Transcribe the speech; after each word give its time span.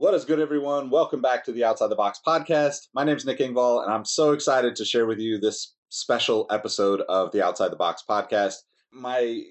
What 0.00 0.14
is 0.14 0.24
good, 0.24 0.40
everyone? 0.40 0.88
Welcome 0.88 1.20
back 1.20 1.44
to 1.44 1.52
the 1.52 1.64
Outside 1.64 1.88
the 1.88 1.94
Box 1.94 2.20
podcast. 2.26 2.88
My 2.94 3.04
name 3.04 3.18
is 3.18 3.26
Nick 3.26 3.38
Engvall, 3.38 3.84
and 3.84 3.92
I'm 3.92 4.06
so 4.06 4.32
excited 4.32 4.74
to 4.76 4.84
share 4.86 5.04
with 5.04 5.18
you 5.18 5.38
this 5.38 5.74
special 5.90 6.46
episode 6.50 7.02
of 7.02 7.32
the 7.32 7.44
Outside 7.44 7.70
the 7.70 7.76
Box 7.76 8.02
podcast. 8.08 8.54
My 8.90 9.42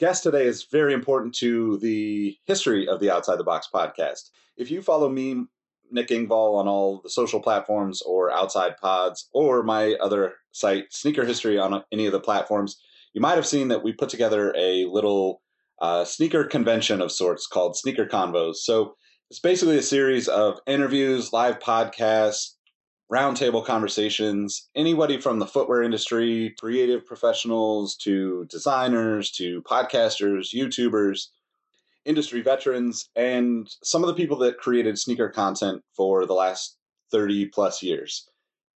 guest 0.00 0.24
today 0.24 0.46
is 0.46 0.66
very 0.68 0.94
important 0.94 1.32
to 1.36 1.78
the 1.78 2.36
history 2.44 2.88
of 2.88 2.98
the 2.98 3.08
Outside 3.08 3.38
the 3.38 3.44
Box 3.44 3.68
podcast. 3.72 4.30
If 4.56 4.68
you 4.68 4.82
follow 4.82 5.08
me, 5.08 5.44
Nick 5.92 6.08
Engvall, 6.08 6.58
on 6.58 6.66
all 6.66 7.00
the 7.00 7.08
social 7.08 7.38
platforms 7.38 8.02
or 8.02 8.32
Outside 8.32 8.76
Pods 8.78 9.28
or 9.32 9.62
my 9.62 9.92
other 10.00 10.34
site, 10.50 10.86
Sneaker 10.90 11.24
History, 11.24 11.56
on 11.56 11.84
any 11.92 12.06
of 12.06 12.12
the 12.12 12.18
platforms, 12.18 12.82
you 13.12 13.20
might 13.20 13.36
have 13.36 13.46
seen 13.46 13.68
that 13.68 13.84
we 13.84 13.92
put 13.92 14.08
together 14.08 14.52
a 14.56 14.86
little 14.86 15.40
uh, 15.80 16.04
sneaker 16.04 16.42
convention 16.42 17.00
of 17.00 17.12
sorts 17.12 17.46
called 17.46 17.76
Sneaker 17.76 18.06
Convos. 18.06 18.56
So 18.56 18.96
it's 19.34 19.40
basically 19.40 19.76
a 19.76 19.82
series 19.82 20.28
of 20.28 20.60
interviews, 20.64 21.32
live 21.32 21.58
podcasts, 21.58 22.52
roundtable 23.12 23.66
conversations. 23.66 24.68
Anybody 24.76 25.20
from 25.20 25.40
the 25.40 25.46
footwear 25.48 25.82
industry, 25.82 26.54
creative 26.60 27.04
professionals, 27.04 27.96
to 27.96 28.46
designers, 28.48 29.32
to 29.32 29.60
podcasters, 29.62 30.54
YouTubers, 30.54 31.30
industry 32.04 32.42
veterans, 32.42 33.08
and 33.16 33.68
some 33.82 34.04
of 34.04 34.06
the 34.06 34.14
people 34.14 34.38
that 34.38 34.58
created 34.58 35.00
sneaker 35.00 35.28
content 35.28 35.82
for 35.96 36.26
the 36.26 36.32
last 36.32 36.76
30 37.10 37.46
plus 37.46 37.82
years. 37.82 38.28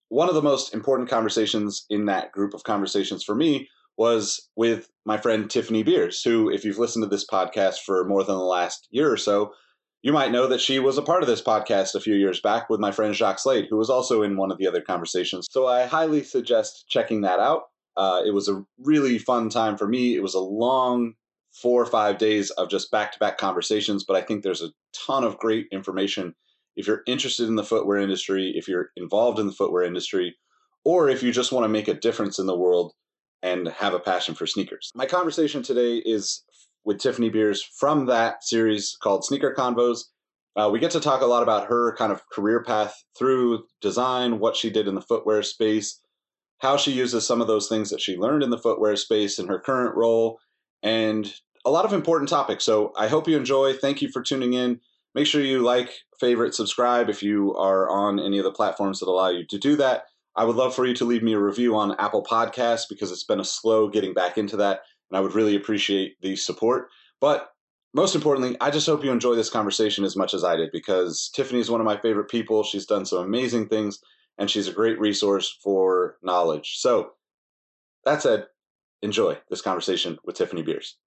One 0.10 0.28
of 0.28 0.34
the 0.34 0.42
most 0.42 0.74
important 0.74 1.08
conversations 1.08 1.86
in 1.92 2.06
that 2.06 2.32
group 2.32 2.56
of 2.56 2.64
conversations 2.64 3.24
for 3.24 3.36
me 3.36 3.70
was 3.96 4.50
with 4.56 4.90
my 5.06 5.18
friend 5.20 5.52
Tiffany 5.52 5.84
Beers, 5.84 6.24
who, 6.24 6.50
if 6.50 6.66
you've 6.66 6.80
listened 6.80 7.04
to 7.04 7.10
this 7.10 7.28
podcast 7.28 7.82
for 7.86 8.06
more 8.06 8.24
than 8.24 8.38
the 8.38 8.44
last 8.44 8.88
year 8.90 9.12
or 9.12 9.18
so, 9.18 9.54
you 10.02 10.14
might 10.14 10.32
know 10.32 10.48
that 10.48 10.62
she 10.62 10.80
was 10.80 10.98
a 10.98 11.02
part 11.02 11.24
of 11.24 11.28
this 11.28 11.42
podcast 11.42 11.96
a 11.96 12.00
few 12.00 12.16
years 12.16 12.40
back 12.40 12.70
with 12.70 12.80
my 12.80 12.92
friend 12.92 13.16
Jacques 13.16 13.40
Slade, 13.40 13.68
who 13.70 13.78
was 13.78 13.90
also 13.90 14.22
in 14.22 14.38
one 14.38 14.52
of 14.52 14.58
the 14.58 14.68
other 14.68 14.82
conversations. 14.82 15.48
So 15.50 15.68
I 15.68 15.86
highly 15.86 16.24
suggest 16.24 16.86
checking 16.88 17.22
that 17.22 17.40
out. 17.40 17.64
Uh, 17.96 18.22
it 18.26 18.32
was 18.32 18.48
a 18.48 18.64
really 18.80 19.18
fun 19.18 19.50
time 19.50 19.76
for 19.76 19.88
me. 19.88 20.16
It 20.16 20.22
was 20.22 20.36
a 20.36 20.40
long 20.40 21.14
four 21.52 21.82
or 21.82 21.88
five 21.88 22.20
days 22.20 22.52
of 22.52 22.70
just 22.70 22.92
back 22.92 23.12
to 23.14 23.20
back 23.20 23.38
conversations, 23.38 24.04
but 24.04 24.16
I 24.16 24.22
think 24.22 24.44
there's 24.44 24.62
a 24.62 24.72
ton 24.94 25.24
of 25.24 25.40
great 25.40 25.68
information 25.72 26.36
if 26.76 26.86
you're 26.86 27.02
interested 27.08 27.48
in 27.48 27.56
the 27.56 27.64
footwear 27.64 27.98
industry, 27.98 28.54
if 28.56 28.68
you're 28.68 28.92
involved 28.96 29.40
in 29.40 29.48
the 29.48 29.54
footwear 29.54 29.84
industry, 29.84 30.36
or 30.86 31.10
if 31.10 31.24
you 31.24 31.32
just 31.32 31.52
want 31.52 31.64
to 31.64 31.70
make 31.70 31.88
a 31.88 31.94
difference 31.96 32.38
in 32.38 32.46
the 32.46 32.56
world 32.56 32.94
and 33.42 33.68
have 33.68 33.96
a 33.96 34.00
passion 34.00 34.36
for 34.36 34.46
sneakers. 34.46 34.92
My 34.96 35.08
conversation 35.08 35.64
today 35.64 35.98
is 35.98 36.44
with 36.86 37.00
Tiffany 37.00 37.30
Beers 37.30 37.64
from 37.80 38.06
that 38.06 38.44
series 38.44 38.98
called 39.02 39.26
Sneaker 39.26 39.54
Convos. 39.58 40.06
Uh, 40.56 40.70
we 40.72 40.80
get 40.80 40.92
to 40.92 41.00
talk 41.00 41.22
a 41.22 41.26
lot 41.26 41.44
about 41.44 41.68
her 41.68 41.96
kind 41.98 42.12
of 42.12 42.28
career 42.30 42.64
path 42.64 42.96
through 43.18 43.66
design, 43.82 44.40
what 44.40 44.56
she 44.56 44.70
did 44.70 44.88
in 44.88 44.96
the 44.96 45.02
footwear 45.02 45.44
space, 45.44 46.02
how 46.60 46.78
she 46.78 46.92
uses 46.92 47.28
some 47.28 47.42
of 47.42 47.48
those 47.48 47.68
things 47.68 47.90
that 47.90 48.02
she 48.02 48.18
learned 48.18 48.42
in 48.42 48.50
the 48.50 48.58
footwear 48.58 48.96
space 48.96 49.38
in 49.38 49.48
her 49.48 49.60
current 49.60 49.96
role, 49.96 50.40
and 50.82 51.34
a 51.66 51.70
lot 51.70 51.86
of 51.86 51.94
important 51.94 52.30
topics. 52.30 52.64
So 52.64 52.94
I 52.98 53.08
hope 53.08 53.28
you 53.28 53.38
enjoy. 53.38 53.74
Thank 53.74 54.02
you 54.02 54.10
for 54.10 54.22
tuning 54.22 54.54
in. 54.54 54.80
Make 55.14 55.28
sure 55.28 55.42
you 55.42 55.60
like, 55.60 55.92
favorite, 56.20 56.56
subscribe 56.56 57.10
if 57.10 57.22
you 57.22 57.56
are 57.56 57.90
on 57.90 58.20
any 58.20 58.38
of 58.38 58.44
the 58.44 58.52
platforms 58.52 59.00
that 59.00 59.10
allow 59.10 59.30
you 59.30 59.46
to 59.48 59.58
do 59.58 59.76
that. 59.76 60.04
I 60.36 60.44
would 60.44 60.56
love 60.56 60.76
for 60.76 60.86
you 60.86 60.94
to 60.96 61.06
leave 61.06 61.24
me 61.24 61.34
a 61.34 61.40
review 61.40 61.76
on 61.76 61.96
Apple 62.00 62.24
Podcasts 62.24 62.84
because 62.88 63.12
it's 63.12 63.24
been 63.24 63.40
a 63.40 63.46
slow 63.46 63.90
getting 63.90 64.14
back 64.14 64.38
into 64.38 64.56
that 64.58 64.82
and 65.10 65.18
I 65.18 65.22
would 65.22 65.36
really 65.36 65.56
appreciate 65.56 66.20
the 66.22 66.36
support. 66.36 66.90
But 67.20 67.50
most 67.94 68.16
importantly, 68.16 68.58
I 68.62 68.70
just 68.70 68.86
hope 68.86 69.04
you 69.04 69.12
enjoy 69.12 69.36
this 69.36 69.50
conversation 69.50 70.04
as 70.04 70.16
much 70.16 70.34
as 70.34 70.44
I 70.44 70.56
did 70.56 70.72
because 70.72 71.30
Tiffany 71.34 71.60
is 71.60 71.72
one 71.72 71.82
of 71.82 71.86
my 71.86 71.98
favorite 71.98 72.30
people. 72.30 72.64
She's 72.64 72.86
done 72.86 73.06
some 73.06 73.26
amazing 73.26 73.70
things 73.70 74.00
and 74.38 74.50
she's 74.50 74.68
a 74.68 74.74
great 74.74 75.00
resource 75.00 75.58
for 75.64 76.18
knowledge. 76.22 76.78
So, 76.78 77.12
that 78.06 78.22
said, 78.22 78.46
enjoy 79.02 79.38
this 79.50 79.62
conversation 79.62 80.18
with 80.24 80.36
Tiffany 80.36 80.62
Beers. 80.62 80.98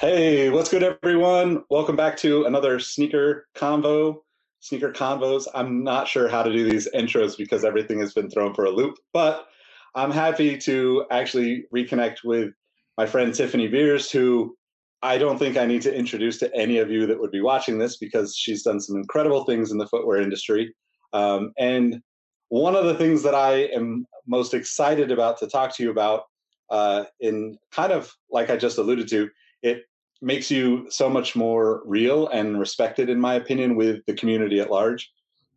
Hey, 0.00 0.50
what's 0.50 0.68
good, 0.70 0.82
everyone? 0.82 1.62
Welcome 1.70 1.94
back 1.94 2.16
to 2.18 2.44
another 2.46 2.80
sneaker 2.80 3.46
convo, 3.54 4.22
sneaker 4.58 4.90
convos. 4.90 5.46
I'm 5.54 5.84
not 5.84 6.08
sure 6.08 6.28
how 6.28 6.42
to 6.42 6.52
do 6.52 6.68
these 6.68 6.88
intros 6.92 7.36
because 7.36 7.64
everything 7.64 8.00
has 8.00 8.12
been 8.12 8.28
thrown 8.28 8.54
for 8.54 8.64
a 8.64 8.70
loop, 8.70 8.96
but 9.12 9.46
I'm 9.94 10.10
happy 10.10 10.56
to 10.58 11.04
actually 11.10 11.66
reconnect 11.74 12.24
with 12.24 12.52
my 12.96 13.06
friend 13.06 13.34
Tiffany 13.34 13.68
Beers, 13.68 14.10
who 14.10 14.56
I 15.02 15.18
don't 15.18 15.38
think 15.38 15.56
I 15.56 15.66
need 15.66 15.82
to 15.82 15.94
introduce 15.94 16.38
to 16.38 16.54
any 16.54 16.78
of 16.78 16.90
you 16.90 17.06
that 17.06 17.20
would 17.20 17.30
be 17.30 17.40
watching 17.40 17.78
this 17.78 17.96
because 17.96 18.36
she's 18.36 18.62
done 18.62 18.80
some 18.80 18.96
incredible 18.96 19.44
things 19.44 19.70
in 19.70 19.78
the 19.78 19.86
footwear 19.86 20.20
industry. 20.20 20.74
Um, 21.12 21.52
and 21.58 22.00
one 22.48 22.76
of 22.76 22.84
the 22.84 22.94
things 22.94 23.22
that 23.24 23.34
I 23.34 23.64
am 23.74 24.06
most 24.26 24.54
excited 24.54 25.10
about 25.10 25.38
to 25.38 25.46
talk 25.46 25.74
to 25.76 25.82
you 25.82 25.90
about, 25.90 26.24
uh, 26.70 27.04
in 27.20 27.58
kind 27.72 27.92
of 27.92 28.12
like 28.30 28.48
I 28.48 28.56
just 28.56 28.78
alluded 28.78 29.08
to, 29.08 29.28
it 29.62 29.82
makes 30.22 30.50
you 30.50 30.86
so 30.88 31.10
much 31.10 31.34
more 31.34 31.82
real 31.84 32.28
and 32.28 32.58
respected, 32.58 33.10
in 33.10 33.20
my 33.20 33.34
opinion, 33.34 33.74
with 33.74 34.04
the 34.06 34.14
community 34.14 34.60
at 34.60 34.70
large 34.70 35.10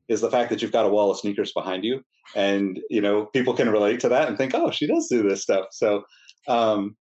is 0.07 0.21
the 0.21 0.29
fact 0.29 0.49
that 0.49 0.61
you've 0.61 0.71
got 0.71 0.85
a 0.85 0.89
wall 0.89 1.11
of 1.11 1.19
sneakers 1.19 1.51
behind 1.53 1.83
you. 1.83 2.01
And 2.35 2.79
you 2.89 3.01
know 3.01 3.25
people 3.27 3.53
can 3.53 3.69
relate 3.69 3.99
to 4.01 4.09
that 4.09 4.27
and 4.27 4.37
think 4.37 4.53
oh 4.53 4.71
she 4.71 4.87
does 4.87 5.07
do 5.07 5.27
this 5.27 5.41
stuff. 5.43 5.67
So 5.71 6.03
um 6.47 6.95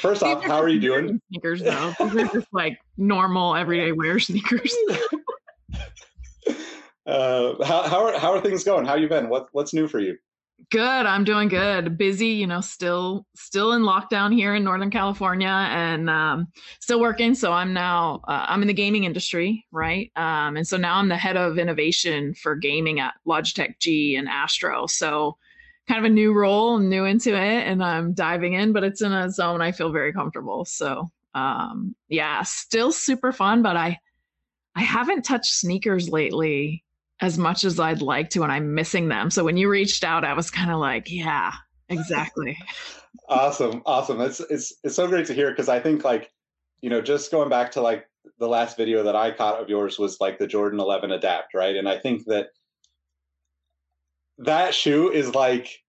first 0.00 0.22
off 0.22 0.42
how 0.44 0.60
are 0.60 0.68
you 0.68 0.80
doing? 0.80 1.20
sneakers 1.30 1.62
though. 1.62 1.94
These 2.00 2.14
are 2.14 2.28
just 2.28 2.48
like 2.52 2.78
normal 2.96 3.54
everyday 3.56 3.92
wear 3.92 4.18
sneakers. 4.18 4.74
Uh 7.06 7.54
how, 7.64 7.88
how 7.88 8.04
are 8.04 8.18
how 8.18 8.32
are 8.34 8.40
things 8.42 8.64
going? 8.64 8.84
How 8.84 8.94
you 8.94 9.08
been? 9.08 9.30
What 9.30 9.46
what's 9.52 9.72
new 9.72 9.88
for 9.88 9.98
you 9.98 10.18
Good. 10.70 11.06
I'm 11.06 11.24
doing 11.24 11.48
good. 11.48 11.96
Busy, 11.96 12.26
you 12.26 12.46
know, 12.46 12.60
still 12.60 13.24
still 13.34 13.72
in 13.72 13.82
lockdown 13.82 14.34
here 14.34 14.54
in 14.54 14.64
Northern 14.64 14.90
California 14.90 15.48
and 15.48 16.10
um, 16.10 16.48
still 16.80 17.00
working. 17.00 17.34
So 17.34 17.52
I'm 17.52 17.72
now 17.72 18.20
uh, 18.28 18.44
I'm 18.48 18.60
in 18.60 18.68
the 18.68 18.74
gaming 18.74 19.04
industry, 19.04 19.64
right? 19.70 20.10
Um, 20.16 20.56
and 20.56 20.66
so 20.66 20.76
now 20.76 20.96
I'm 20.96 21.08
the 21.08 21.16
head 21.16 21.36
of 21.36 21.58
innovation 21.58 22.34
for 22.34 22.54
gaming 22.54 23.00
at 23.00 23.14
Logitech 23.26 23.78
G 23.78 24.16
and 24.16 24.28
Astro. 24.28 24.86
So 24.86 25.38
kind 25.86 26.04
of 26.04 26.10
a 26.10 26.12
new 26.12 26.34
role, 26.34 26.78
new 26.78 27.04
into 27.04 27.34
it, 27.34 27.66
and 27.66 27.82
I'm 27.82 28.12
diving 28.12 28.52
in, 28.52 28.72
but 28.72 28.84
it's 28.84 29.00
in 29.00 29.12
a 29.12 29.30
zone 29.30 29.62
I 29.62 29.72
feel 29.72 29.90
very 29.90 30.12
comfortable. 30.12 30.66
So 30.66 31.10
um, 31.34 31.94
yeah, 32.08 32.42
still 32.42 32.92
super 32.92 33.32
fun, 33.32 33.62
but 33.62 33.76
I 33.76 33.98
I 34.74 34.82
haven't 34.82 35.22
touched 35.22 35.54
sneakers 35.54 36.10
lately 36.10 36.84
as 37.20 37.38
much 37.38 37.64
as 37.64 37.80
I'd 37.80 38.02
like 38.02 38.30
to, 38.30 38.42
and 38.42 38.52
I'm 38.52 38.74
missing 38.74 39.08
them. 39.08 39.30
So 39.30 39.44
when 39.44 39.56
you 39.56 39.68
reached 39.68 40.04
out, 40.04 40.24
I 40.24 40.34
was 40.34 40.50
kind 40.50 40.70
of 40.70 40.78
like, 40.78 41.10
yeah, 41.10 41.52
exactly. 41.88 42.56
awesome, 43.28 43.82
awesome. 43.86 44.20
It's 44.20 44.40
it's 44.40 44.74
it's 44.84 44.94
so 44.94 45.08
great 45.08 45.26
to 45.26 45.34
hear 45.34 45.50
because 45.50 45.68
I 45.68 45.80
think 45.80 46.04
like, 46.04 46.30
you 46.80 46.90
know, 46.90 47.00
just 47.00 47.30
going 47.30 47.48
back 47.48 47.72
to 47.72 47.80
like 47.80 48.06
the 48.38 48.48
last 48.48 48.76
video 48.76 49.02
that 49.02 49.16
I 49.16 49.30
caught 49.32 49.60
of 49.60 49.68
yours 49.68 49.98
was 49.98 50.20
like 50.20 50.38
the 50.38 50.46
Jordan 50.46 50.80
11 50.80 51.10
Adapt, 51.10 51.54
right? 51.54 51.76
And 51.76 51.88
I 51.88 51.98
think 51.98 52.24
that 52.26 52.48
that 54.38 54.74
shoe 54.74 55.10
is 55.10 55.34
like 55.34 55.82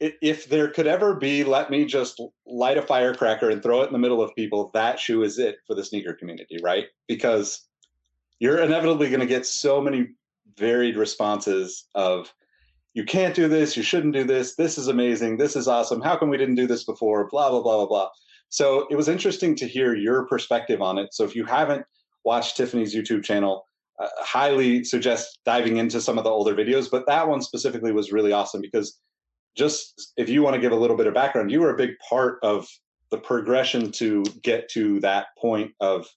if 0.00 0.48
there 0.48 0.68
could 0.68 0.86
ever 0.86 1.14
be 1.14 1.44
let 1.44 1.70
me 1.70 1.84
just 1.84 2.20
light 2.46 2.78
a 2.78 2.82
firecracker 2.82 3.50
and 3.50 3.62
throw 3.62 3.82
it 3.82 3.88
in 3.88 3.92
the 3.92 3.98
middle 3.98 4.22
of 4.22 4.34
people 4.34 4.70
that 4.72 4.98
shoe 4.98 5.22
is 5.22 5.38
it 5.38 5.56
for 5.66 5.74
the 5.74 5.84
sneaker 5.84 6.14
community 6.14 6.56
right 6.62 6.86
because 7.06 7.66
you're 8.38 8.62
inevitably 8.62 9.08
going 9.08 9.20
to 9.20 9.26
get 9.26 9.44
so 9.44 9.78
many 9.78 10.08
varied 10.60 10.96
responses 10.96 11.88
of 11.94 12.32
you 12.94 13.04
can't 13.04 13.34
do 13.34 13.48
this, 13.48 13.76
you 13.76 13.82
shouldn't 13.82 14.14
do 14.14 14.24
this, 14.24 14.54
this 14.56 14.76
is 14.76 14.88
amazing, 14.88 15.36
this 15.36 15.56
is 15.56 15.66
awesome, 15.66 16.00
how 16.00 16.16
come 16.16 16.28
we 16.28 16.36
didn't 16.36 16.56
do 16.56 16.66
this 16.66 16.84
before, 16.84 17.28
blah, 17.28 17.50
blah, 17.50 17.62
blah, 17.62 17.76
blah, 17.78 17.86
blah. 17.86 18.08
So 18.50 18.86
it 18.90 18.96
was 18.96 19.08
interesting 19.08 19.54
to 19.56 19.66
hear 19.66 19.94
your 19.94 20.26
perspective 20.26 20.82
on 20.82 20.98
it. 20.98 21.14
So 21.14 21.24
if 21.24 21.34
you 21.34 21.44
haven't 21.44 21.84
watched 22.24 22.56
Tiffany's 22.56 22.94
YouTube 22.94 23.24
channel, 23.24 23.64
uh, 24.00 24.08
highly 24.18 24.82
suggest 24.84 25.38
diving 25.44 25.76
into 25.76 26.00
some 26.00 26.18
of 26.18 26.24
the 26.24 26.30
older 26.30 26.54
videos, 26.54 26.90
but 26.90 27.06
that 27.06 27.28
one 27.28 27.42
specifically 27.42 27.92
was 27.92 28.12
really 28.12 28.32
awesome 28.32 28.60
because 28.60 28.98
just 29.56 30.12
if 30.16 30.28
you 30.28 30.42
want 30.42 30.54
to 30.54 30.60
give 30.60 30.72
a 30.72 30.76
little 30.76 30.96
bit 30.96 31.06
of 31.06 31.14
background, 31.14 31.50
you 31.50 31.60
were 31.60 31.74
a 31.74 31.76
big 31.76 31.90
part 32.08 32.38
of 32.42 32.66
the 33.10 33.18
progression 33.18 33.90
to 33.92 34.24
get 34.42 34.68
to 34.70 35.00
that 35.00 35.26
point 35.38 35.72
of 35.80 36.08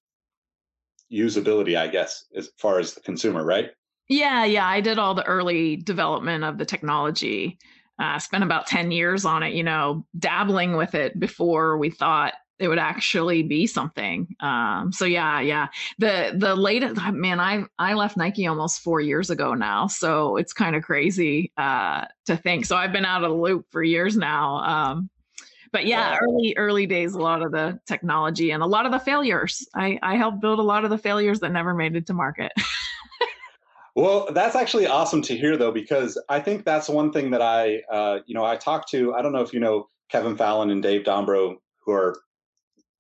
usability, 1.11 1.77
I 1.77 1.87
guess, 1.87 2.25
as 2.35 2.49
far 2.57 2.79
as 2.79 2.93
the 2.93 3.01
consumer, 3.01 3.43
right? 3.43 3.71
Yeah, 4.13 4.45
yeah. 4.45 4.67
I 4.67 4.79
did 4.79 4.99
all 4.99 5.15
the 5.15 5.25
early 5.25 5.75
development 5.75 6.43
of 6.43 6.59
the 6.59 6.65
technology. 6.65 7.57
Uh, 7.99 8.19
spent 8.19 8.43
about 8.43 8.67
10 8.67 8.91
years 8.91 9.25
on 9.25 9.43
it, 9.43 9.53
you 9.53 9.63
know, 9.63 10.05
dabbling 10.17 10.75
with 10.75 10.93
it 10.95 11.19
before 11.19 11.77
we 11.77 11.89
thought 11.89 12.33
it 12.59 12.67
would 12.67 12.79
actually 12.79 13.41
be 13.43 13.65
something. 13.65 14.27
Um, 14.39 14.91
so 14.91 15.05
yeah, 15.05 15.39
yeah. 15.39 15.67
The 15.97 16.33
the 16.37 16.55
latest 16.55 17.01
man, 17.11 17.39
I 17.39 17.65
I 17.79 17.93
left 17.95 18.15
Nike 18.15 18.45
almost 18.45 18.81
four 18.81 19.01
years 19.01 19.29
ago 19.31 19.53
now, 19.55 19.87
so 19.87 20.37
it's 20.37 20.53
kind 20.53 20.75
of 20.75 20.83
crazy 20.83 21.51
uh, 21.57 22.05
to 22.25 22.37
think. 22.37 22.65
So 22.65 22.75
I've 22.75 22.93
been 22.93 23.05
out 23.05 23.23
of 23.23 23.31
the 23.31 23.35
loop 23.35 23.65
for 23.71 23.83
years 23.83 24.15
now. 24.15 24.57
Um, 24.57 25.09
but 25.71 25.85
yeah, 25.87 26.17
early 26.21 26.53
early 26.55 26.85
days, 26.85 27.15
a 27.15 27.19
lot 27.19 27.41
of 27.41 27.51
the 27.51 27.79
technology 27.87 28.51
and 28.51 28.61
a 28.61 28.67
lot 28.67 28.85
of 28.85 28.91
the 28.91 28.99
failures. 28.99 29.67
I 29.75 29.99
I 30.03 30.17
helped 30.17 30.39
build 30.39 30.59
a 30.59 30.63
lot 30.63 30.83
of 30.83 30.91
the 30.91 30.97
failures 30.99 31.39
that 31.41 31.51
never 31.51 31.73
made 31.73 31.95
it 31.95 32.05
to 32.07 32.13
market. 32.13 32.51
well, 33.95 34.29
that's 34.33 34.55
actually 34.55 34.87
awesome 34.87 35.21
to 35.23 35.37
hear, 35.37 35.57
though, 35.57 35.71
because 35.71 36.21
I 36.29 36.39
think 36.39 36.65
that's 36.65 36.89
one 36.89 37.11
thing 37.11 37.31
that 37.31 37.41
I, 37.41 37.81
uh, 37.91 38.19
you 38.25 38.33
know, 38.33 38.45
I 38.45 38.55
talked 38.55 38.89
to. 38.91 39.13
I 39.13 39.21
don't 39.21 39.33
know 39.33 39.41
if 39.41 39.53
you 39.53 39.59
know 39.59 39.87
Kevin 40.09 40.35
Fallon 40.35 40.71
and 40.71 40.81
Dave 40.81 41.03
Dombrow, 41.03 41.55
who 41.85 41.91
are 41.91 42.15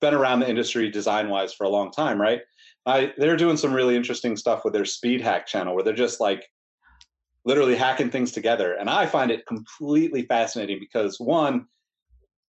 been 0.01 0.13
around 0.13 0.41
the 0.41 0.49
industry 0.49 0.91
design 0.91 1.29
wise 1.29 1.53
for 1.53 1.63
a 1.63 1.69
long 1.69 1.89
time, 1.89 2.21
right? 2.21 2.41
I, 2.85 3.13
they're 3.17 3.37
doing 3.37 3.55
some 3.55 3.73
really 3.73 3.95
interesting 3.95 4.35
stuff 4.35 4.65
with 4.65 4.73
their 4.73 4.83
speed 4.83 5.21
hack 5.21 5.47
channel 5.47 5.73
where 5.73 5.83
they're 5.83 5.93
just 5.93 6.19
like 6.19 6.45
literally 7.45 7.75
hacking 7.75 8.09
things 8.09 8.33
together. 8.33 8.73
And 8.73 8.89
I 8.89 9.05
find 9.05 9.31
it 9.31 9.45
completely 9.45 10.23
fascinating 10.23 10.79
because 10.79 11.19
one, 11.19 11.67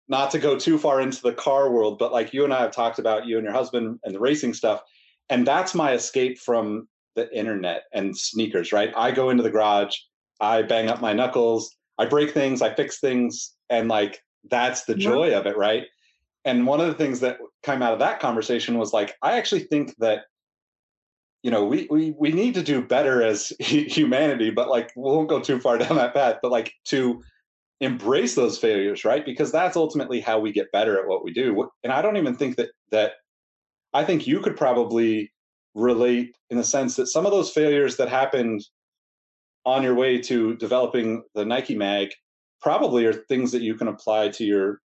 not 0.07 0.31
to 0.31 0.39
go 0.39 0.57
too 0.57 0.79
far 0.79 0.99
into 0.99 1.21
the 1.21 1.33
car 1.33 1.71
world, 1.71 1.99
but 1.99 2.11
like 2.11 2.33
you 2.33 2.43
and 2.43 2.53
I 2.53 2.61
have 2.61 2.71
talked 2.71 2.97
about 2.97 3.27
you 3.27 3.37
and 3.37 3.45
your 3.45 3.53
husband 3.53 3.99
and 4.03 4.15
the 4.15 4.19
racing 4.19 4.55
stuff. 4.55 4.81
And 5.29 5.45
that's 5.45 5.75
my 5.75 5.93
escape 5.93 6.39
from 6.39 6.87
the 7.15 7.33
internet 7.37 7.83
and 7.93 8.17
sneakers, 8.17 8.71
right? 8.71 8.91
I 8.95 9.11
go 9.11 9.29
into 9.29 9.43
the 9.43 9.49
garage, 9.49 9.95
I 10.39 10.61
bang 10.61 10.89
up 10.89 11.01
my 11.01 11.13
knuckles, 11.13 11.75
I 11.97 12.05
break 12.05 12.31
things, 12.31 12.61
I 12.61 12.73
fix 12.73 12.99
things, 12.99 13.53
and 13.69 13.87
like 13.87 14.19
that's 14.49 14.85
the 14.85 14.95
joy 14.95 15.29
yeah. 15.29 15.37
of 15.37 15.45
it, 15.45 15.57
right? 15.57 15.83
And 16.45 16.67
one 16.67 16.81
of 16.81 16.87
the 16.87 16.93
things 16.93 17.19
that 17.21 17.37
came 17.63 17.81
out 17.81 17.93
of 17.93 17.99
that 17.99 18.19
conversation 18.19 18.77
was 18.77 18.91
like, 18.91 19.15
I 19.21 19.37
actually 19.37 19.61
think 19.61 19.95
that 19.99 20.23
you 21.41 21.51
know 21.51 21.65
we 21.65 21.87
we 21.89 22.15
we 22.17 22.31
need 22.31 22.53
to 22.55 22.63
do 22.63 22.81
better 22.81 23.21
as 23.21 23.51
humanity, 23.59 24.49
but 24.49 24.69
like 24.69 24.91
we 24.95 25.03
won't 25.03 25.29
go 25.29 25.39
too 25.39 25.59
far 25.59 25.77
down 25.79 25.97
that 25.97 26.13
path. 26.13 26.37
But 26.41 26.51
like 26.51 26.73
to 26.85 27.21
embrace 27.79 28.35
those 28.35 28.57
failures, 28.57 29.03
right? 29.03 29.25
Because 29.25 29.51
that's 29.51 29.75
ultimately 29.75 30.21
how 30.21 30.39
we 30.39 30.51
get 30.51 30.71
better 30.71 30.99
at 30.99 31.07
what 31.07 31.23
we 31.23 31.33
do. 31.33 31.69
And 31.83 31.91
I 31.91 32.01
don't 32.01 32.17
even 32.17 32.35
think 32.35 32.55
that 32.57 32.69
that 32.91 33.13
I 33.93 34.03
think 34.03 34.25
you 34.25 34.39
could 34.39 34.57
probably 34.57 35.32
relate 35.75 36.35
in 36.49 36.57
the 36.57 36.63
sense 36.63 36.95
that 36.95 37.07
some 37.07 37.25
of 37.25 37.31
those 37.31 37.51
failures 37.51 37.97
that 37.97 38.09
happened 38.09 38.63
on 39.65 39.83
your 39.83 39.95
way 39.95 40.19
to 40.21 40.55
developing 40.55 41.23
the 41.35 41.45
Nike 41.45 41.75
mag 41.75 42.09
probably 42.61 43.05
are 43.05 43.13
things 43.13 43.51
that 43.51 43.61
you 43.61 43.75
can 43.75 43.87
apply 43.87 44.29
to 44.29 44.43
your 44.43 44.81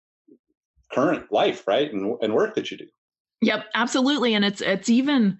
current 0.92 1.30
life, 1.30 1.66
right? 1.66 1.92
And 1.92 2.16
and 2.22 2.34
work 2.34 2.54
that 2.54 2.70
you 2.70 2.76
do. 2.76 2.86
Yep, 3.42 3.66
absolutely. 3.74 4.34
And 4.34 4.44
it's 4.44 4.60
it's 4.60 4.88
even 4.88 5.38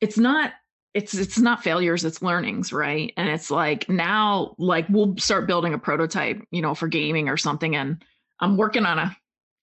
it's 0.00 0.18
not 0.18 0.52
it's 0.94 1.14
it's 1.14 1.38
not 1.38 1.62
failures 1.62 2.04
it's 2.04 2.22
learnings 2.22 2.72
right 2.72 3.12
and 3.16 3.28
it's 3.28 3.50
like 3.50 3.88
now 3.88 4.54
like 4.58 4.86
we'll 4.88 5.16
start 5.16 5.46
building 5.46 5.72
a 5.72 5.78
prototype 5.78 6.42
you 6.50 6.60
know 6.60 6.74
for 6.74 6.88
gaming 6.88 7.28
or 7.28 7.36
something 7.36 7.74
and 7.74 8.04
i'm 8.40 8.56
working 8.56 8.84
on 8.84 8.98
a 8.98 9.16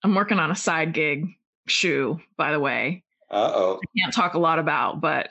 i'm 0.04 0.16
working 0.16 0.40
on 0.40 0.50
a 0.50 0.56
side 0.56 0.94
gig 0.94 1.28
shoe 1.68 2.20
by 2.38 2.52
the 2.52 2.60
way 2.60 3.04
uh-oh. 3.32 3.80
I 3.84 4.00
can't 4.00 4.14
talk 4.14 4.34
a 4.34 4.40
lot 4.40 4.60
about 4.60 5.02
but 5.02 5.30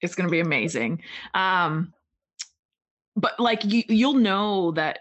it's 0.00 0.14
going 0.14 0.28
to 0.28 0.32
be 0.32 0.40
amazing. 0.40 1.02
Um 1.34 1.92
but 3.16 3.38
like 3.38 3.64
you 3.64 3.84
you'll 3.88 4.14
know 4.14 4.72
that 4.72 5.00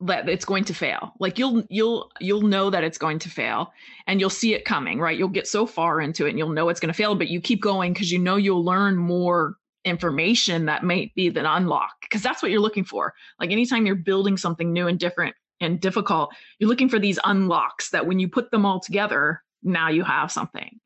that 0.00 0.28
it's 0.28 0.44
going 0.44 0.64
to 0.64 0.74
fail. 0.74 1.12
Like 1.18 1.38
you'll 1.38 1.64
you'll 1.68 2.10
you'll 2.20 2.42
know 2.42 2.70
that 2.70 2.84
it's 2.84 2.98
going 2.98 3.18
to 3.20 3.30
fail 3.30 3.72
and 4.06 4.20
you'll 4.20 4.30
see 4.30 4.54
it 4.54 4.64
coming 4.64 5.00
right? 5.00 5.18
You'll 5.18 5.28
get 5.28 5.48
so 5.48 5.66
far 5.66 6.00
into 6.00 6.26
it 6.26 6.30
and 6.30 6.38
you'll 6.38 6.50
know 6.50 6.68
it's 6.68 6.80
going 6.80 6.92
to 6.92 6.96
fail 6.96 7.14
but 7.14 7.28
you 7.28 7.40
keep 7.40 7.60
going 7.60 7.92
because 7.92 8.12
you 8.12 8.18
know 8.18 8.36
you'll 8.36 8.64
learn 8.64 8.96
more 8.96 9.56
information 9.84 10.66
that 10.66 10.84
might 10.84 11.14
be 11.14 11.30
the 11.30 11.52
unlock 11.52 11.92
because 12.02 12.22
that's 12.22 12.42
what 12.42 12.50
you're 12.50 12.60
looking 12.60 12.84
for. 12.84 13.14
Like 13.40 13.50
anytime 13.50 13.86
you're 13.86 13.96
building 13.96 14.36
something 14.36 14.72
new 14.72 14.86
and 14.86 14.98
different 14.98 15.34
and 15.60 15.80
difficult 15.80 16.30
you're 16.58 16.68
looking 16.68 16.88
for 16.88 16.98
these 16.98 17.18
unlocks 17.24 17.90
that 17.90 18.06
when 18.06 18.18
you 18.18 18.28
put 18.28 18.50
them 18.50 18.64
all 18.64 18.80
together 18.80 19.42
now 19.62 19.88
you 19.88 20.04
have 20.04 20.30
something 20.30 20.78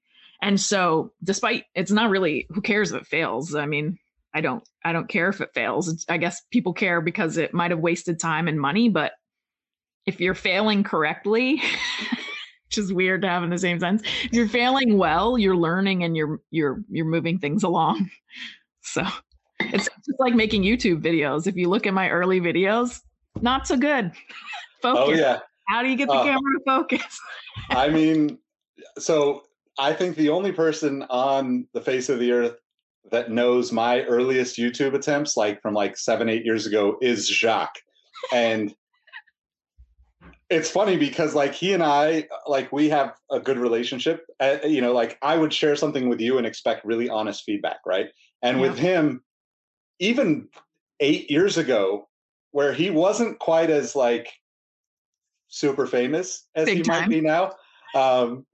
and 0.42 0.60
so 0.60 1.12
despite 1.24 1.64
it's 1.74 1.90
not 1.90 2.10
really 2.10 2.46
who 2.50 2.60
cares 2.60 2.92
if 2.92 3.00
it 3.00 3.06
fails 3.06 3.54
i 3.54 3.64
mean 3.64 3.98
I 4.34 4.40
don't 4.40 4.66
I 4.84 4.92
don't 4.92 5.08
care 5.08 5.28
if 5.28 5.40
it 5.40 5.52
fails. 5.54 6.04
I 6.08 6.16
guess 6.16 6.42
people 6.50 6.72
care 6.72 7.00
because 7.00 7.36
it 7.36 7.52
might 7.52 7.70
have 7.70 7.80
wasted 7.80 8.18
time 8.18 8.48
and 8.48 8.58
money, 8.58 8.88
but 8.88 9.12
if 10.06 10.20
you're 10.20 10.34
failing 10.34 10.82
correctly, 10.82 11.56
which 12.66 12.78
is 12.78 12.92
weird 12.92 13.22
to 13.22 13.28
have 13.28 13.42
in 13.44 13.50
the 13.50 13.58
same 13.58 13.78
sense, 13.78 14.02
if 14.24 14.32
you're 14.32 14.48
failing 14.48 14.96
well, 14.96 15.38
you're 15.38 15.56
learning 15.56 16.02
and 16.02 16.16
you're 16.16 16.40
you're 16.50 16.82
you're 16.88 17.06
moving 17.06 17.38
things 17.38 17.62
along. 17.62 18.10
So 18.84 19.06
it's 19.60 19.84
just 19.84 20.18
like 20.18 20.34
making 20.34 20.64
YouTube 20.64 21.02
videos. 21.02 21.46
If 21.46 21.54
you 21.54 21.68
look 21.68 21.86
at 21.86 21.94
my 21.94 22.10
early 22.10 22.40
videos, 22.40 23.00
not 23.40 23.68
so 23.68 23.76
good. 23.76 24.10
focus. 24.82 25.04
Oh 25.06 25.12
yeah. 25.12 25.38
How 25.68 25.82
do 25.82 25.88
you 25.88 25.96
get 25.96 26.08
the 26.08 26.14
uh, 26.14 26.24
camera 26.24 26.40
to 26.40 26.60
focus? 26.66 27.20
I 27.70 27.88
mean, 27.88 28.38
so 28.98 29.44
I 29.78 29.92
think 29.92 30.16
the 30.16 30.28
only 30.30 30.52
person 30.52 31.04
on 31.08 31.66
the 31.72 31.80
face 31.80 32.08
of 32.08 32.18
the 32.18 32.32
earth 32.32 32.56
that 33.10 33.30
knows 33.30 33.72
my 33.72 34.02
earliest 34.04 34.56
YouTube 34.56 34.94
attempts, 34.94 35.36
like 35.36 35.60
from 35.62 35.74
like 35.74 35.96
seven, 35.96 36.28
eight 36.28 36.44
years 36.44 36.66
ago, 36.66 36.98
is 37.00 37.28
Jacques. 37.28 37.78
And 38.32 38.74
it's 40.50 40.70
funny 40.70 40.96
because 40.96 41.34
like 41.34 41.54
he 41.54 41.72
and 41.72 41.82
I, 41.82 42.28
like 42.46 42.70
we 42.70 42.90
have 42.90 43.14
a 43.30 43.40
good 43.40 43.58
relationship. 43.58 44.26
Uh, 44.38 44.58
you 44.64 44.80
know, 44.80 44.92
like 44.92 45.18
I 45.22 45.36
would 45.36 45.52
share 45.52 45.74
something 45.76 46.08
with 46.08 46.20
you 46.20 46.38
and 46.38 46.46
expect 46.46 46.84
really 46.84 47.08
honest 47.08 47.44
feedback, 47.44 47.78
right? 47.86 48.08
And 48.42 48.58
yeah. 48.58 48.68
with 48.68 48.78
him, 48.78 49.22
even 49.98 50.48
eight 51.00 51.30
years 51.30 51.56
ago, 51.56 52.08
where 52.50 52.72
he 52.72 52.90
wasn't 52.90 53.38
quite 53.38 53.70
as 53.70 53.96
like 53.96 54.30
super 55.48 55.86
famous 55.86 56.46
as 56.54 56.66
Big 56.66 56.78
he 56.78 56.82
time. 56.82 57.00
might 57.02 57.08
be 57.08 57.20
now. 57.20 57.52
Um, 57.94 58.46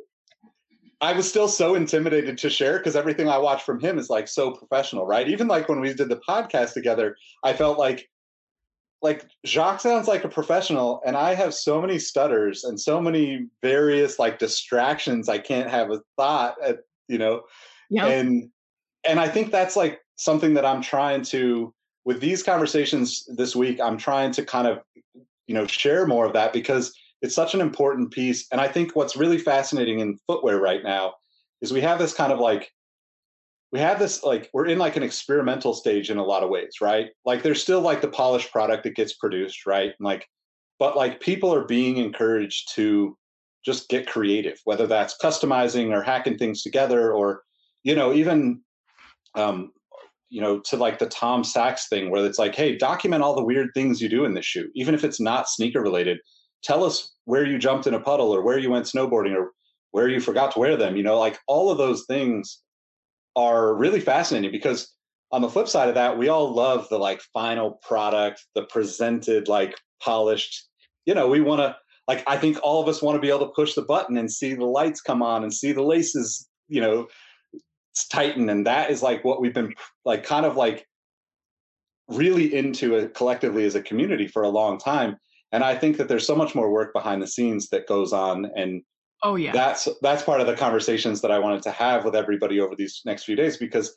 I 1.01 1.13
was 1.13 1.29
still 1.29 1.49
so 1.49 1.75
intimidated 1.75 2.39
to 2.39 2.51
share 2.51 2.79
because 2.79 2.97
everything 2.97 3.29
I 3.29 3.39
watch 3.39 3.63
from 3.63 3.79
him 3.79 3.99
is 3.99 4.11
like 4.11 4.27
so 4.27 4.51
professional, 4.51 5.07
right? 5.07 5.29
Even 5.29 5.47
like 5.47 5.69
when 5.69 5.81
we 5.81 5.95
did 5.95 6.09
the 6.09 6.21
podcast 6.29 6.73
together, 6.73 7.17
I 7.45 7.53
felt 7.53 7.79
like 7.79 8.09
like 9.01 9.27
Jacques 9.47 9.81
sounds 9.81 10.09
like 10.09 10.25
a 10.25 10.29
professional 10.29 11.01
and 11.07 11.17
I 11.17 11.35
have 11.35 11.55
so 11.55 11.81
many 11.81 12.01
stutters 12.01 12.65
and 12.65 12.81
so 12.81 13.01
many 13.01 13.47
various 13.63 14.19
like 14.19 14.41
distractions 14.41 15.29
I 15.29 15.39
can't 15.39 15.71
have 15.71 15.93
a 15.93 16.01
thought 16.17 16.57
at, 16.61 16.79
you 17.07 17.19
know. 17.19 17.43
Yeah. 17.91 18.07
And 18.07 18.51
and 19.05 19.21
I 19.21 19.29
think 19.29 19.53
that's 19.53 19.77
like 19.77 20.01
something 20.17 20.55
that 20.55 20.65
I'm 20.65 20.83
trying 20.83 21.23
to 21.23 21.73
with 22.05 22.21
these 22.21 22.43
conversations 22.43 23.25
this 23.37 23.55
week, 23.55 23.81
I'm 23.81 23.99
trying 23.99 24.33
to 24.33 24.45
kind 24.45 24.67
of 24.67 24.81
you 25.47 25.55
know 25.55 25.67
share 25.67 26.07
more 26.07 26.27
of 26.27 26.33
that 26.33 26.53
because 26.53 26.93
it's 27.23 27.35
such 27.35 27.55
an 27.55 27.61
important 27.61 28.11
piece. 28.11 28.47
And 28.53 28.61
I 28.61 28.69
think 28.69 28.95
what's 28.95 29.17
really 29.17 29.39
fascinating 29.39 30.01
in 30.01 30.19
footwear 30.27 30.59
right 30.59 30.83
now 30.83 31.15
is 31.61 31.73
we 31.73 31.81
have 31.81 31.99
this 31.99 32.15
kind 32.15 32.33
of 32.33 32.39
like 32.39 32.71
we 33.73 33.79
have 33.81 33.99
this 33.99 34.23
like 34.23 34.49
we're 34.55 34.67
in 34.67 34.79
like 34.79 34.97
an 34.97 35.03
experimental 35.03 35.75
stage 35.75 36.11
in 36.11 36.19
a 36.19 36.25
lot 36.25 36.43
of 36.43 36.51
ways, 36.51 36.77
right? 36.81 37.09
Like 37.25 37.43
there's 37.43 37.63
still 37.63 37.81
like 37.81 38.01
the 38.01 38.09
polished 38.09 38.53
product 38.53 38.85
that 38.85 38.95
gets 38.95 39.15
produced, 39.15 39.67
right? 39.67 39.93
And 39.99 40.05
like 40.05 40.27
but 40.79 40.97
like 40.97 41.21
people 41.21 41.53
are 41.53 41.65
being 41.65 41.97
encouraged 41.97 42.75
to 42.77 43.17
just 43.65 43.89
get 43.89 44.07
creative, 44.07 44.61
whether 44.65 44.87
that's 44.87 45.19
customizing 45.23 45.93
or 45.93 46.03
hacking 46.03 46.39
things 46.39 46.63
together 46.63 47.13
or 47.13 47.43
you 47.83 47.95
know, 47.95 48.13
even 48.13 48.61
um, 49.35 49.73
you 50.31 50.41
know, 50.41 50.61
to 50.61 50.77
like 50.77 50.99
the 50.99 51.07
Tom 51.07 51.43
Sachs 51.43 51.89
thing 51.89 52.11
where 52.11 52.25
it's 52.25 52.39
like, 52.39 52.55
hey, 52.55 52.77
document 52.77 53.23
all 53.23 53.35
the 53.35 53.45
weird 53.45 53.71
things 53.75 54.01
you 54.01 54.09
do 54.09 54.25
in 54.25 54.35
this 54.35 54.45
shoe, 54.45 54.71
even 54.75 54.95
if 54.95 55.05
it's 55.05 55.21
not 55.21 55.49
sneaker 55.49 55.81
related 55.81 56.19
tell 56.63 56.85
us 56.85 57.15
where 57.25 57.45
you 57.45 57.59
jumped 57.59 57.87
in 57.87 57.95
a 57.95 58.01
puddle 58.01 58.35
or 58.35 58.43
where 58.43 58.59
you 58.59 58.71
went 58.71 58.87
snowboarding 58.87 59.35
or 59.35 59.53
where 59.91 60.09
you 60.09 60.21
forgot 60.21 60.53
to 60.53 60.59
wear 60.59 60.77
them 60.77 60.97
you 60.97 61.03
know 61.03 61.19
like 61.19 61.39
all 61.47 61.71
of 61.71 61.79
those 61.79 62.05
things 62.07 62.61
are 63.37 63.75
really 63.75 64.01
fascinating 64.01 64.51
because 64.51 64.95
on 65.31 65.43
the 65.43 65.49
flip 65.49 65.69
side 65.69 65.89
of 65.89 65.95
that 65.95 66.19
we 66.19 66.29
all 66.29 66.53
love 66.53 66.89
the 66.89 66.99
like 66.99 67.21
final 67.33 67.73
product 67.83 68.45
the 68.55 68.63
presented 68.65 69.49
like 69.49 69.75
polished 70.03 70.69
you 71.07 71.15
know 71.15 71.29
we 71.29 71.41
want 71.41 71.61
to 71.61 71.77
like 72.07 72.23
i 72.27 72.37
think 72.37 72.59
all 72.63 72.83
of 72.83 72.89
us 72.89 73.03
want 73.03 73.17
to 73.17 73.21
be 73.21 73.29
able 73.29 73.41
to 73.41 73.53
push 73.55 73.75
the 73.75 73.83
button 73.83 74.17
and 74.17 74.31
see 74.31 74.55
the 74.55 74.65
lights 74.65 75.01
come 75.01 75.23
on 75.23 75.43
and 75.43 75.53
see 75.53 75.73
the 75.73 75.83
laces 75.83 76.49
you 76.69 76.81
know 76.81 77.07
tighten 78.11 78.49
and 78.49 78.67
that 78.67 78.91
is 78.91 79.03
like 79.03 79.25
what 79.25 79.41
we've 79.41 79.55
been 79.55 79.75
like 80.05 80.25
kind 80.25 80.47
of 80.47 80.57
like 80.57 80.87
really 82.09 82.55
into 82.55 82.95
it 82.95 83.15
collectively 83.15 83.65
as 83.65 83.75
a 83.75 83.83
community 83.83 84.27
for 84.27 84.43
a 84.43 84.49
long 84.49 84.79
time 84.79 85.17
and 85.53 85.65
i 85.65 85.75
think 85.75 85.97
that 85.97 86.09
there's 86.09 86.27
so 86.27 86.37
much 86.37 86.55
more 86.55 86.71
work 86.71 86.93
behind 86.93 87.23
the 87.23 87.27
scenes 87.27 87.69
that 87.69 87.87
goes 87.87 88.13
on 88.13 88.51
and 88.57 88.83
oh 89.23 89.37
yeah. 89.37 89.53
that's 89.53 89.89
that's 90.03 90.23
part 90.23 90.41
of 90.41 90.47
the 90.47 90.57
conversations 90.57 91.21
that 91.21 91.31
i 91.31 91.39
wanted 91.39 91.63
to 91.63 91.71
have 91.71 92.05
with 92.05 92.15
everybody 92.15 92.61
over 92.61 92.75
these 92.75 93.03
next 93.05 93.25
few 93.25 93.37
days 93.37 93.57
because 93.57 93.95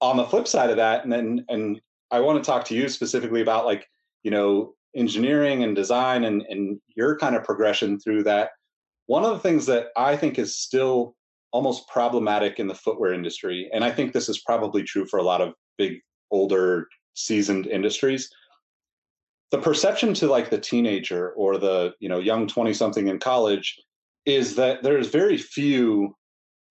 on 0.00 0.16
the 0.16 0.24
flip 0.24 0.46
side 0.46 0.70
of 0.70 0.76
that 0.76 1.04
and 1.04 1.12
then 1.12 1.44
and 1.48 1.80
i 2.10 2.20
want 2.20 2.42
to 2.42 2.46
talk 2.46 2.64
to 2.64 2.74
you 2.74 2.88
specifically 2.88 3.40
about 3.40 3.64
like 3.64 3.86
you 4.22 4.30
know 4.30 4.74
engineering 4.94 5.62
and 5.62 5.76
design 5.76 6.24
and 6.24 6.42
and 6.48 6.80
your 6.96 7.16
kind 7.18 7.36
of 7.36 7.44
progression 7.44 7.98
through 7.98 8.24
that. 8.24 8.50
One 9.06 9.24
of 9.24 9.30
the 9.30 9.38
things 9.38 9.66
that 9.66 9.88
i 9.96 10.16
think 10.16 10.38
is 10.38 10.56
still 10.56 11.14
almost 11.50 11.88
problematic 11.88 12.58
in 12.58 12.66
the 12.66 12.74
footwear 12.74 13.14
industry 13.14 13.70
and 13.72 13.82
i 13.82 13.90
think 13.90 14.12
this 14.12 14.28
is 14.28 14.40
probably 14.40 14.82
true 14.82 15.06
for 15.06 15.18
a 15.18 15.22
lot 15.22 15.40
of 15.40 15.54
big 15.78 16.00
older 16.30 16.86
seasoned 17.14 17.66
industries 17.66 18.28
the 19.50 19.58
perception 19.58 20.14
to 20.14 20.26
like 20.26 20.50
the 20.50 20.58
teenager 20.58 21.32
or 21.32 21.58
the 21.58 21.94
you 22.00 22.08
know 22.08 22.18
young 22.18 22.46
20 22.46 22.72
something 22.72 23.08
in 23.08 23.18
college 23.18 23.76
is 24.26 24.56
that 24.56 24.82
there's 24.82 25.08
very 25.08 25.38
few 25.38 26.14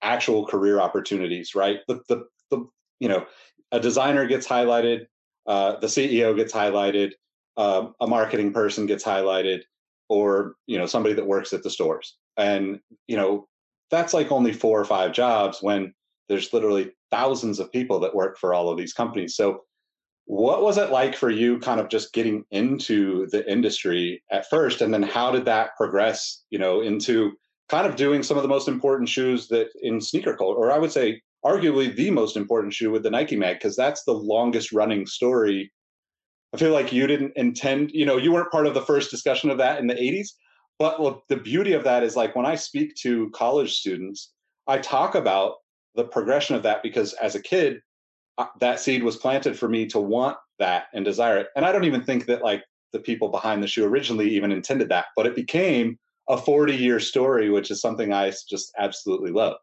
actual 0.04 0.46
career 0.46 0.80
opportunities 0.80 1.56
right? 1.56 1.80
The 1.88 2.02
the, 2.08 2.24
the 2.52 2.66
you 3.00 3.10
know 3.10 3.26
a 3.72 3.80
designer 3.80 4.28
gets 4.28 4.48
highlighted 4.48 5.06
uh, 5.48 5.80
the 5.80 5.88
ceo 5.88 6.36
gets 6.36 6.54
highlighted 6.54 7.12
uh, 7.58 7.88
a 8.00 8.08
marketing 8.08 8.54
person 8.54 8.86
gets 8.86 9.04
highlighted 9.04 9.62
or 10.10 10.56
you 10.68 10.78
know 10.78 10.86
somebody 10.86 11.16
that 11.16 11.28
works 11.28 11.54
at 11.54 11.64
the 11.64 11.70
stores. 11.70 12.16
And 12.38 12.80
you 13.08 13.18
know 13.18 13.48
that's 13.90 14.14
like 14.14 14.32
only 14.32 14.54
four 14.54 14.80
or 14.80 14.86
five 14.86 15.12
jobs 15.12 15.60
when 15.62 15.94
there's 16.30 16.54
literally 16.54 16.92
thousands 17.10 17.60
of 17.60 17.72
people 17.72 18.00
that 18.02 18.16
work 18.16 18.38
for 18.38 18.54
all 18.54 18.70
of 18.70 18.78
these 18.78 18.94
companies. 18.94 19.36
So 19.36 19.62
what 20.28 20.62
was 20.62 20.78
it 20.78 20.92
like 20.92 21.16
for 21.16 21.30
you 21.30 21.58
kind 21.60 21.80
of 21.80 21.88
just 21.88 22.12
getting 22.12 22.44
into 22.52 23.28
the 23.28 23.50
industry 23.50 24.22
at 24.30 24.50
first? 24.50 24.82
And 24.82 24.94
then 24.94 25.02
how 25.02 25.32
did 25.32 25.46
that 25.46 25.76
progress 25.78 26.44
you 26.50 26.60
know 26.60 26.82
into 26.82 27.32
kind 27.70 27.88
of 27.88 27.96
doing 27.96 28.24
some 28.24 28.38
of 28.38 28.44
the 28.44 28.50
most 28.50 28.68
important 28.68 29.08
shoes 29.10 29.48
that 29.48 29.70
in 29.82 30.00
sneaker 30.00 30.36
culture 30.36 30.58
or 30.58 30.72
i 30.72 30.78
would 30.78 30.92
say 30.92 31.22
arguably 31.46 31.94
the 31.94 32.10
most 32.12 32.38
important 32.38 32.74
shoe 32.74 32.92
with 32.92 33.04
the 33.04 33.10
nike 33.10 33.38
mag? 33.38 33.56
Because 33.56 33.76
that's 33.76 34.04
the 34.04 34.14
longest 34.14 34.74
running 34.74 35.06
story. 35.06 35.72
I 36.54 36.58
feel 36.58 36.74
like 36.74 36.92
you 36.92 37.08
didn't 37.08 37.34
intend 37.38 37.92
you 37.94 38.06
know 38.06 38.18
you 38.18 38.34
weren't 38.34 38.52
part 38.52 38.68
of 38.68 38.74
the 38.74 38.82
first 38.82 39.10
discussion 39.10 39.50
of 39.50 39.58
that 39.60 39.80
in 39.80 39.88
the 39.88 39.96
80s 39.96 40.28
but 40.80 41.02
look, 41.02 41.24
the 41.28 41.38
beauty 41.38 41.74
of 41.74 41.86
that 41.86 42.04
is 42.04 42.18
like 42.18 42.36
when 42.36 42.46
i 42.46 42.56
speak 42.56 42.96
to 42.96 43.30
college 43.30 43.78
students 43.78 44.34
i 44.68 44.78
talk 44.78 45.16
about 45.16 45.56
the 45.96 46.04
progression 46.04 46.56
of 46.56 46.64
that 46.64 46.84
because 46.84 47.14
as 47.14 47.36
a 47.36 47.42
kid 47.42 47.82
Uh, 48.38 48.46
that 48.60 48.80
seed 48.80 49.04
was 49.04 49.18
planted 49.18 49.58
for 49.58 49.68
me 49.68 49.86
to 49.88 50.00
want 50.00 50.38
that 50.60 50.88
and 50.94 51.04
desire 51.04 51.38
it. 51.38 51.48
And 51.56 51.66
I 51.66 51.72
don't 51.72 51.86
even 51.86 52.04
think 52.04 52.26
that 52.28 52.44
like 52.44 52.64
the 52.94 53.00
people 53.00 53.30
behind 53.30 53.62
the 53.62 53.68
shoe 53.68 53.86
originally 53.86 54.30
even 54.30 54.52
intended 54.52 54.90
that, 54.90 55.06
but 55.16 55.26
it 55.26 55.36
became 55.36 55.98
a 56.30 56.38
40 56.38 56.76
year 56.76 57.00
story, 57.00 57.50
which 57.50 57.72
is 57.72 57.82
something 57.82 58.14
I 58.14 58.32
just 58.50 58.74
absolutely 58.78 59.32
love. 59.32 59.58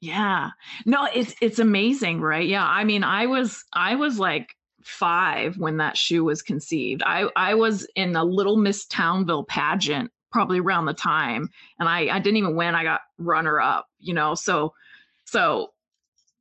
Yeah. 0.00 0.50
No, 0.86 1.08
it's 1.12 1.34
it's 1.40 1.58
amazing, 1.58 2.20
right? 2.20 2.46
Yeah. 2.46 2.66
I 2.66 2.84
mean, 2.84 3.02
I 3.02 3.26
was 3.26 3.64
I 3.72 3.96
was 3.96 4.18
like 4.18 4.54
5 4.82 5.58
when 5.58 5.78
that 5.78 5.96
shoe 5.96 6.24
was 6.24 6.42
conceived. 6.42 7.02
I 7.04 7.28
I 7.34 7.54
was 7.54 7.86
in 7.96 8.14
a 8.14 8.24
Little 8.24 8.56
Miss 8.56 8.86
Townville 8.86 9.44
pageant 9.44 10.10
probably 10.30 10.60
around 10.60 10.84
the 10.84 10.94
time 10.94 11.48
and 11.80 11.88
I 11.88 12.14
I 12.14 12.18
didn't 12.20 12.36
even 12.36 12.56
win. 12.56 12.74
I 12.74 12.84
got 12.84 13.00
runner 13.18 13.60
up, 13.60 13.88
you 13.98 14.14
know. 14.14 14.34
So 14.34 14.74
so 15.24 15.72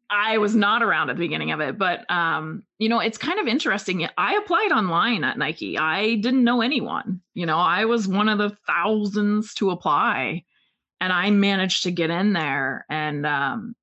I 0.09 0.37
was 0.37 0.55
not 0.55 0.83
around 0.83 1.09
at 1.09 1.17
the 1.17 1.23
beginning 1.23 1.51
of 1.51 1.59
it, 1.59 1.77
but 1.77 2.09
um, 2.09 2.63
you 2.79 2.87
know, 2.87 2.99
it's 2.99 3.17
kind 3.17 3.39
of 3.39 3.47
interesting. 3.47 4.07
I 4.17 4.35
applied 4.35 4.71
online 4.71 5.23
at 5.23 5.37
Nike. 5.37 5.77
I 5.77 6.15
didn't 6.15 6.43
know 6.43 6.61
anyone. 6.61 7.21
You 7.33 7.45
know, 7.45 7.57
I 7.57 7.85
was 7.85 8.07
one 8.07 8.29
of 8.29 8.37
the 8.37 8.55
thousands 8.65 9.53
to 9.55 9.71
apply, 9.71 10.43
and 11.01 11.11
I 11.11 11.29
managed 11.31 11.83
to 11.83 11.91
get 11.91 12.09
in 12.09 12.33
there. 12.33 12.85
And 12.89 13.25
um, 13.25 13.75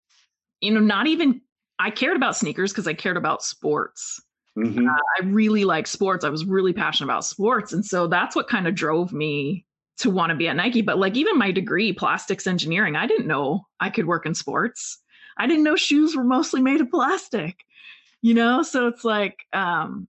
you 0.60 0.72
know, 0.72 0.80
not 0.80 1.06
even 1.06 1.42
I 1.78 1.90
cared 1.90 2.16
about 2.16 2.36
sneakers 2.36 2.72
because 2.72 2.88
I 2.88 2.94
cared 2.94 3.18
about 3.18 3.42
sports. 3.42 4.22
Mm-hmm. 4.56 4.88
Uh, 4.88 4.92
I 4.92 5.24
really 5.24 5.64
like 5.64 5.86
sports. 5.86 6.24
I 6.24 6.30
was 6.30 6.46
really 6.46 6.72
passionate 6.72 7.10
about 7.10 7.26
sports, 7.26 7.72
and 7.72 7.84
so 7.84 8.06
that's 8.06 8.34
what 8.34 8.48
kind 8.48 8.66
of 8.66 8.74
drove 8.74 9.12
me 9.12 9.66
to 9.98 10.10
want 10.10 10.30
to 10.30 10.36
be 10.36 10.48
at 10.48 10.56
Nike. 10.56 10.80
But 10.80 10.98
like 10.98 11.16
even 11.16 11.38
my 11.38 11.52
degree, 11.52 11.92
plastics 11.92 12.46
engineering, 12.46 12.96
I 12.96 13.06
didn't 13.06 13.26
know 13.26 13.66
I 13.80 13.90
could 13.90 14.06
work 14.06 14.24
in 14.26 14.34
sports. 14.34 14.98
I 15.36 15.46
didn't 15.46 15.64
know 15.64 15.76
shoes 15.76 16.16
were 16.16 16.24
mostly 16.24 16.62
made 16.62 16.80
of 16.80 16.90
plastic, 16.90 17.64
you 18.22 18.34
know? 18.34 18.62
So 18.62 18.88
it's 18.88 19.04
like 19.04 19.44
um, 19.52 20.08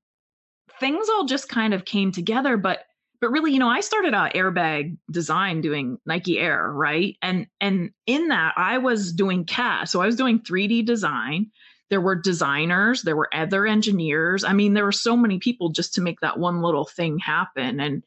things 0.79 1.07
all 1.09 1.25
just 1.25 1.49
kind 1.49 1.73
of 1.73 1.85
came 1.85 2.11
together. 2.11 2.57
But 2.57 2.85
but 3.21 3.31
really, 3.31 3.53
you 3.53 3.59
know, 3.59 3.69
I 3.69 3.79
started 3.79 4.13
out 4.13 4.33
airbag 4.33 4.97
design 5.09 5.61
doing 5.61 5.97
Nike 6.05 6.37
Air, 6.37 6.71
right? 6.71 7.17
And 7.21 7.47
and 7.61 7.91
in 8.05 8.27
that 8.27 8.53
I 8.57 8.77
was 8.77 9.13
doing 9.13 9.45
CAD. 9.45 9.89
So 9.89 10.01
I 10.01 10.05
was 10.05 10.15
doing 10.15 10.39
3D 10.39 10.85
design. 10.85 11.51
There 11.89 12.01
were 12.01 12.15
designers, 12.15 13.03
there 13.03 13.15
were 13.15 13.29
other 13.33 13.65
engineers. 13.65 14.43
I 14.43 14.53
mean, 14.53 14.73
there 14.73 14.85
were 14.85 14.91
so 14.91 15.15
many 15.15 15.37
people 15.37 15.69
just 15.69 15.93
to 15.95 16.01
make 16.01 16.19
that 16.21 16.39
one 16.39 16.61
little 16.61 16.85
thing 16.85 17.19
happen. 17.19 17.79
And 17.79 18.03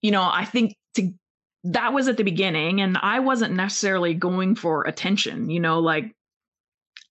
you 0.00 0.10
know, 0.10 0.22
I 0.22 0.44
think 0.44 0.76
to 0.94 1.12
that 1.64 1.92
was 1.92 2.08
at 2.08 2.16
the 2.16 2.22
beginning 2.22 2.80
and 2.80 2.96
i 3.02 3.20
wasn't 3.20 3.52
necessarily 3.52 4.14
going 4.14 4.54
for 4.54 4.84
attention 4.84 5.50
you 5.50 5.60
know 5.60 5.80
like 5.80 6.14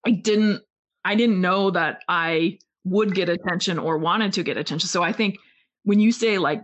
i 0.06 0.12
didn't 0.12 0.62
i 1.04 1.16
didn't 1.16 1.42
know 1.42 1.72
that 1.72 2.02
i 2.08 2.58
would 2.86 3.14
get 3.14 3.28
attention 3.28 3.80
or 3.80 3.98
wanted 3.98 4.32
to 4.34 4.44
get 4.44 4.58
attention. 4.58 4.88
So 4.88 5.04
i 5.04 5.12
think 5.12 5.38
when 5.84 6.00
you 6.00 6.12
say 6.12 6.38
like 6.38 6.62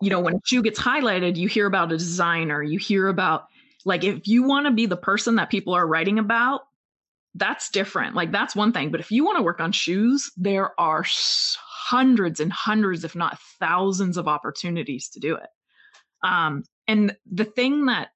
you 0.00 0.10
know 0.10 0.20
when 0.20 0.34
a 0.34 0.40
shoe 0.44 0.62
gets 0.62 0.80
highlighted 0.80 1.36
you 1.36 1.48
hear 1.48 1.66
about 1.66 1.92
a 1.92 1.96
designer 1.96 2.62
you 2.62 2.78
hear 2.78 3.08
about 3.08 3.44
like 3.84 4.04
if 4.04 4.26
you 4.26 4.42
want 4.42 4.66
to 4.66 4.72
be 4.72 4.86
the 4.86 4.96
person 4.96 5.36
that 5.36 5.50
people 5.50 5.74
are 5.74 5.86
writing 5.86 6.18
about 6.18 6.62
that's 7.38 7.68
different. 7.68 8.14
Like 8.14 8.32
that's 8.32 8.56
one 8.56 8.72
thing 8.72 8.90
but 8.90 9.00
if 9.00 9.10
you 9.10 9.24
want 9.24 9.38
to 9.38 9.42
work 9.42 9.60
on 9.60 9.72
shoes 9.72 10.30
there 10.36 10.78
are 10.80 11.04
hundreds 11.06 12.40
and 12.40 12.52
hundreds 12.52 13.04
if 13.04 13.14
not 13.14 13.38
thousands 13.60 14.16
of 14.16 14.28
opportunities 14.28 15.08
to 15.10 15.20
do 15.20 15.36
it. 15.36 15.48
Um, 16.22 16.64
and 16.88 17.16
the 17.30 17.44
thing 17.44 17.86
that 17.86 18.08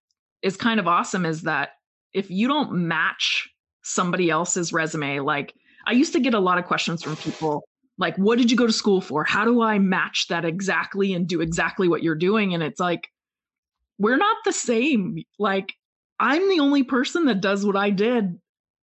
is 0.42 0.56
kind 0.56 0.80
of 0.80 0.86
awesome 0.86 1.26
is 1.26 1.42
that 1.42 1.70
if 2.12 2.30
you 2.30 2.48
don't 2.48 2.72
match 2.72 3.48
somebody 3.82 4.30
else's 4.30 4.72
resume, 4.72 5.20
like 5.20 5.54
I 5.86 5.92
used 5.92 6.12
to 6.12 6.20
get 6.20 6.34
a 6.34 6.40
lot 6.40 6.58
of 6.58 6.64
questions 6.64 7.02
from 7.02 7.16
people 7.16 7.64
like, 8.00 8.16
what 8.16 8.38
did 8.38 8.50
you 8.50 8.56
go 8.56 8.66
to 8.66 8.72
school 8.72 9.02
for? 9.02 9.24
How 9.24 9.44
do 9.44 9.60
I 9.60 9.78
match 9.78 10.28
that 10.28 10.46
exactly 10.46 11.12
and 11.12 11.28
do 11.28 11.42
exactly 11.42 11.86
what 11.86 12.02
you're 12.02 12.14
doing? 12.14 12.54
And 12.54 12.62
it's 12.62 12.80
like, 12.80 13.08
we're 13.98 14.16
not 14.16 14.38
the 14.46 14.52
same. 14.52 15.22
Like, 15.38 15.74
I'm 16.18 16.48
the 16.48 16.60
only 16.60 16.82
person 16.82 17.26
that 17.26 17.42
does 17.42 17.64
what 17.64 17.76
I 17.76 17.90
did 17.90 18.40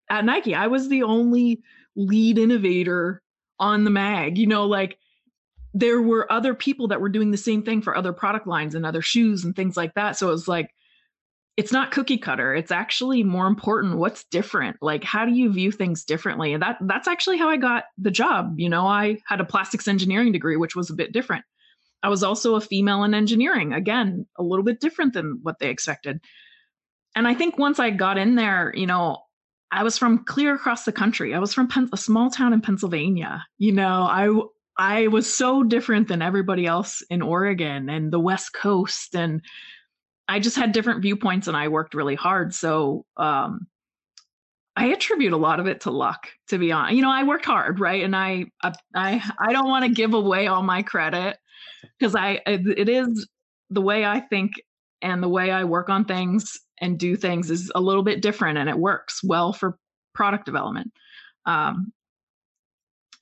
at 0.10 0.24
Nike. 0.24 0.54
I 0.54 0.68
was 0.68 0.88
the 0.88 1.02
only 1.02 1.62
lead 1.96 2.38
innovator 2.38 3.24
on 3.60 3.84
the 3.84 3.90
mag. 3.90 4.38
You 4.38 4.46
know, 4.46 4.66
like 4.68 5.00
there 5.74 6.02
were 6.02 6.32
other 6.32 6.54
people 6.54 6.88
that 6.90 7.02
were 7.02 7.10
doing 7.10 7.32
the 7.32 7.38
same 7.38 7.64
thing 7.64 7.82
for 7.82 7.96
other 7.96 8.14
product 8.14 8.48
lines 8.48 8.76
and 8.76 8.86
other 8.86 9.02
shoes 9.02 9.44
and 9.44 9.56
things 9.56 9.78
like 9.78 9.94
that. 9.96 10.18
So 10.18 10.30
it 10.30 10.32
was 10.32 10.48
like, 10.48 10.72
it's 11.58 11.72
not 11.72 11.92
cookie 11.92 12.20
cutter. 12.20 12.54
It's 12.54 12.72
actually 12.72 13.24
more 13.24 13.48
important 13.48 13.98
what's 13.98 14.24
different. 14.26 14.78
Like 14.82 15.04
how 15.04 15.26
do 15.26 15.32
you 15.32 15.52
view 15.52 15.72
things 15.72 16.04
differently? 16.04 16.54
And 16.54 16.62
that 16.62 16.78
that's 16.82 17.08
actually 17.08 17.38
how 17.38 17.50
I 17.50 17.58
got 17.58 17.86
the 17.98 18.12
job. 18.12 18.60
You 18.60 18.70
know, 18.70 18.86
I 18.86 19.18
had 19.26 19.42
a 19.42 19.46
plastics 19.46 19.88
engineering 19.88 20.32
degree, 20.32 20.56
which 20.56 20.76
was 20.76 20.90
a 20.92 20.96
bit 20.96 21.12
different. 21.12 21.46
I 22.04 22.10
was 22.10 22.24
also 22.24 22.56
a 22.56 22.62
female 22.62 23.04
in 23.04 23.16
engineering, 23.16 23.74
again, 23.74 24.28
a 24.38 24.44
little 24.44 24.64
bit 24.64 24.80
different 24.80 25.14
than 25.14 25.40
what 25.42 25.58
they 25.60 25.70
expected. 25.70 26.22
And 27.16 27.28
I 27.28 27.34
think 27.34 27.58
once 27.58 27.80
I 27.80 27.90
got 27.90 28.20
in 28.20 28.36
there, 28.36 28.72
you 28.76 28.86
know, 28.86 29.18
I 29.72 29.84
was 29.84 29.98
from 29.98 30.24
clear 30.24 30.54
across 30.54 30.86
the 30.86 30.92
country. 30.92 31.34
I 31.34 31.40
was 31.40 31.54
from 31.54 31.68
Pen- 31.68 31.90
a 31.92 31.98
small 31.98 32.30
town 32.30 32.54
in 32.54 32.62
Pennsylvania. 32.62 33.44
You 33.58 33.72
know, 33.72 34.04
I 34.04 34.30
I 34.78 35.08
was 35.08 35.32
so 35.32 35.64
different 35.64 36.08
than 36.08 36.22
everybody 36.22 36.66
else 36.66 37.02
in 37.10 37.22
Oregon 37.22 37.90
and 37.90 38.12
the 38.12 38.20
West 38.20 38.54
Coast. 38.54 39.16
And 39.16 39.42
I 40.28 40.40
just 40.40 40.56
had 40.56 40.72
different 40.72 41.02
viewpoints 41.02 41.48
and 41.48 41.58
I 41.58 41.68
worked 41.68 41.94
really 41.94 42.16
hard. 42.16 42.54
So 42.54 43.06
um, 43.18 43.68
I 44.76 44.88
attribute 44.88 45.34
a 45.34 45.38
lot 45.38 45.60
of 45.60 45.66
it 45.66 45.82
to 45.82 45.92
luck, 45.92 46.28
to 46.50 46.60
be 46.60 46.72
honest. 46.72 46.96
You 46.96 47.02
know, 47.02 47.12
I 47.12 47.24
worked 47.24 47.46
hard, 47.46 47.80
right? 47.80 48.04
And 48.04 48.16
I 48.16 48.46
I 48.94 49.24
I 49.40 49.52
don't 49.52 49.70
want 49.70 49.86
to 49.86 49.92
give 49.92 50.14
away 50.14 50.46
all 50.46 50.62
my 50.62 50.84
credit 50.84 51.38
because 51.98 52.16
I 52.16 52.42
it 52.46 52.88
is 52.88 53.28
the 53.72 53.82
way 53.82 54.06
I 54.06 54.20
think 54.20 54.54
and 55.02 55.24
the 55.24 55.30
way 55.30 55.50
I 55.50 55.64
work 55.64 55.90
on 55.90 56.06
things 56.06 56.60
and 56.80 57.00
do 57.00 57.16
things 57.16 57.50
is 57.50 57.72
a 57.74 57.82
little 57.82 58.04
bit 58.04 58.22
different 58.22 58.60
and 58.60 58.70
it 58.70 58.78
works 58.78 59.24
well 59.24 59.52
for 59.52 59.78
product 60.14 60.46
development. 60.46 60.92
Um, 61.46 61.92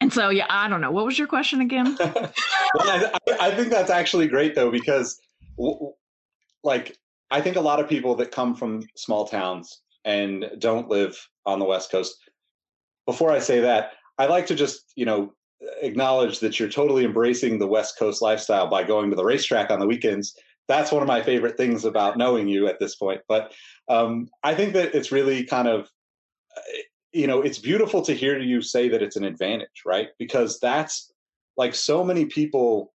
and 0.06 0.14
so, 0.14 0.30
yeah, 0.30 0.46
I 0.52 0.68
don't 0.68 0.82
know. 0.82 0.92
What 0.92 1.08
was 1.08 1.18
your 1.18 1.28
question 1.28 1.62
again? 1.62 1.98
well, 2.00 2.32
I, 2.76 3.12
I, 3.42 3.56
think 3.56 3.70
that's 3.70 3.90
actually 3.90 4.28
great 4.28 4.54
though, 4.54 4.70
because 4.70 5.20
like 6.64 6.96
I 7.32 7.42
think 7.42 7.56
a 7.56 7.62
lot 7.62 7.80
of 7.80 7.90
people 7.90 8.14
that 8.18 8.30
come 8.30 8.54
from 8.54 8.84
small 8.96 9.26
towns 9.26 9.82
and 10.04 10.46
don't 10.60 10.90
live 10.90 11.18
on 11.48 11.58
the 11.58 11.66
West 11.66 11.90
Coast. 11.90 12.18
Before 13.08 13.32
I 13.32 13.40
say 13.40 13.62
that, 13.62 13.94
I 14.20 14.28
like 14.28 14.46
to 14.46 14.54
just 14.54 14.94
you 14.96 15.08
know 15.08 15.34
acknowledge 15.82 16.40
that 16.42 16.60
you're 16.60 16.70
totally 16.70 17.04
embracing 17.04 17.58
the 17.58 17.66
West 17.66 17.98
Coast 17.98 18.22
lifestyle 18.22 18.68
by 18.68 18.84
going 18.84 19.10
to 19.10 19.16
the 19.16 19.26
racetrack 19.26 19.72
on 19.72 19.80
the 19.80 19.88
weekends. 19.88 20.36
That's 20.68 20.92
one 20.92 21.02
of 21.02 21.08
my 21.08 21.24
favorite 21.24 21.58
things 21.58 21.84
about 21.84 22.16
knowing 22.16 22.48
you 22.48 22.68
at 22.68 22.80
this 22.80 22.96
point. 22.96 23.22
But 23.28 23.54
um, 23.90 24.28
I 24.44 24.54
think 24.54 24.74
that 24.74 24.94
it's 24.94 25.12
really 25.12 25.46
kind 25.46 25.68
of 25.68 25.90
you 27.16 27.28
know, 27.28 27.42
it's 27.42 27.60
beautiful 27.60 28.02
to 28.02 28.14
hear 28.14 28.38
you 28.38 28.62
say 28.62 28.90
that 28.90 29.02
it's 29.02 29.16
an 29.16 29.24
advantage, 29.24 29.84
right? 29.86 30.10
Because 30.20 30.60
that's 30.60 31.14
like 31.56 31.74
so 31.74 32.04
many 32.04 32.26
people 32.26 32.94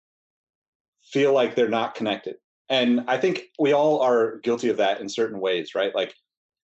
feel 1.04 1.34
like 1.34 1.56
they're 1.56 1.70
not 1.70 1.96
connected. 1.96 2.36
And 2.68 3.06
I 3.08 3.18
think 3.18 3.44
we 3.58 3.72
all 3.72 4.02
are 4.02 4.40
guilty 4.40 4.68
of 4.68 4.78
that 4.78 5.00
in 5.00 5.08
certain 5.08 5.40
ways, 5.40 5.74
right? 5.74 5.96
Like 5.96 6.14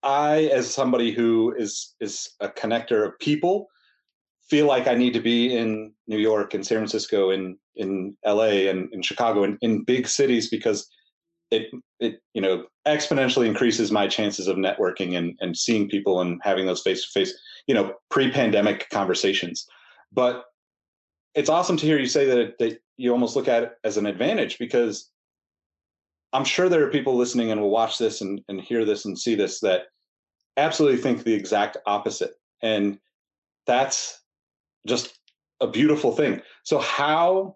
I 0.03 0.43
as 0.53 0.71
somebody 0.71 1.11
who 1.11 1.55
is 1.57 1.95
is 1.99 2.29
a 2.39 2.49
connector 2.49 3.05
of 3.05 3.17
people 3.19 3.67
feel 4.47 4.67
like 4.67 4.87
I 4.87 4.93
need 4.93 5.13
to 5.13 5.19
be 5.19 5.55
in 5.57 5.91
New 6.07 6.19
York 6.19 6.53
and 6.53 6.65
San 6.65 6.77
Francisco 6.77 7.31
and 7.31 7.57
in 7.75 8.15
LA 8.25 8.69
and 8.69 8.93
in 8.93 9.01
Chicago 9.01 9.43
and 9.43 9.57
in 9.61 9.83
big 9.83 10.07
cities 10.07 10.49
because 10.49 10.87
it 11.49 11.71
it 11.99 12.21
you 12.33 12.41
know 12.41 12.65
exponentially 12.87 13.47
increases 13.47 13.91
my 13.91 14.07
chances 14.07 14.47
of 14.47 14.57
networking 14.57 15.17
and 15.17 15.37
and 15.41 15.57
seeing 15.57 15.89
people 15.89 16.21
and 16.21 16.39
having 16.43 16.65
those 16.65 16.81
face 16.81 17.03
to 17.03 17.11
face 17.11 17.33
you 17.67 17.73
know 17.73 17.93
pre-pandemic 18.09 18.89
conversations. 18.89 19.67
But 20.11 20.45
it's 21.35 21.49
awesome 21.49 21.77
to 21.77 21.85
hear 21.85 21.99
you 21.99 22.07
say 22.07 22.25
that, 22.25 22.57
that 22.57 22.81
you 22.97 23.11
almost 23.11 23.35
look 23.35 23.47
at 23.47 23.63
it 23.63 23.73
as 23.83 23.97
an 23.97 24.07
advantage 24.07 24.57
because 24.57 25.11
i'm 26.33 26.43
sure 26.43 26.67
there 26.67 26.83
are 26.83 26.89
people 26.89 27.15
listening 27.15 27.51
and 27.51 27.61
will 27.61 27.69
watch 27.69 27.99
this 27.99 28.21
and, 28.21 28.41
and 28.49 28.59
hear 28.59 28.83
this 28.83 29.05
and 29.05 29.17
see 29.17 29.35
this 29.35 29.59
that 29.59 29.83
absolutely 30.59 31.01
think 31.01 31.23
the 31.23 31.33
exact 31.33 31.77
opposite. 31.85 32.33
And 32.61 32.99
that's 33.65 34.21
just 34.87 35.17
a 35.61 35.67
beautiful 35.67 36.11
thing. 36.11 36.41
So 36.63 36.79
how 36.79 37.55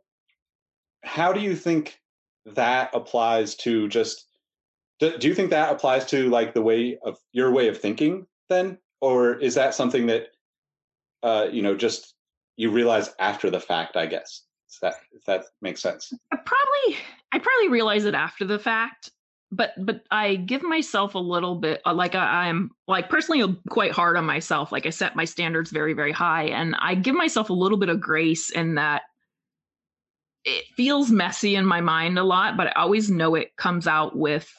how 1.03 1.33
do 1.33 1.41
you 1.41 1.55
think 1.55 1.99
that 2.45 2.89
applies 2.93 3.55
to 3.55 3.89
just 3.89 4.27
do, 5.03 5.17
do 5.17 5.27
you 5.27 5.35
think 5.35 5.49
that 5.49 5.71
applies 5.71 6.05
to 6.05 6.29
like 6.29 6.53
the 6.53 6.61
way 6.61 6.97
of 7.03 7.17
your 7.31 7.51
way 7.51 7.67
of 7.67 7.79
thinking 7.79 8.25
then? 8.49 8.77
Or 9.01 9.35
is 9.35 9.55
that 9.55 9.73
something 9.73 10.05
that 10.07 10.27
uh 11.23 11.47
you 11.51 11.61
know 11.61 11.75
just 11.75 12.15
you 12.55 12.69
realize 12.71 13.09
after 13.19 13.49
the 13.49 13.59
fact 13.59 13.97
i 13.97 14.05
guess? 14.05 14.43
That 14.81 14.95
if 15.11 15.23
that 15.25 15.45
makes 15.61 15.81
sense? 15.81 16.11
I 16.31 16.37
probably 16.37 16.97
i 17.31 17.39
probably 17.39 17.69
realize 17.69 18.05
it 18.05 18.15
after 18.15 18.45
the 18.45 18.59
fact 18.59 19.11
but 19.51 19.73
but 19.77 20.01
i 20.09 20.35
give 20.35 20.63
myself 20.63 21.15
a 21.15 21.19
little 21.19 21.55
bit 21.55 21.81
uh, 21.85 21.93
like 21.93 22.15
I, 22.15 22.47
i'm 22.47 22.71
like 22.87 23.09
personally 23.09 23.55
quite 23.69 23.91
hard 23.91 24.17
on 24.17 24.25
myself. 24.25 24.71
Like 24.71 24.85
i 24.85 24.89
set 24.89 25.15
my 25.15 25.25
standards 25.25 25.69
very 25.69 25.93
very 25.93 26.11
high 26.11 26.45
and 26.45 26.75
i 26.79 26.95
give 26.95 27.15
myself 27.15 27.49
a 27.49 27.53
little 27.53 27.77
bit 27.77 27.89
of 27.89 27.99
grace 27.99 28.49
in 28.49 28.75
that 28.75 29.03
it 30.45 30.65
feels 30.75 31.11
messy 31.11 31.55
in 31.55 31.65
my 31.65 31.79
mind 31.79 32.19
a 32.19 32.23
lot, 32.23 32.57
but 32.57 32.67
I 32.67 32.81
always 32.81 33.09
know 33.09 33.35
it 33.35 33.55
comes 33.55 33.87
out 33.87 34.17
with 34.17 34.53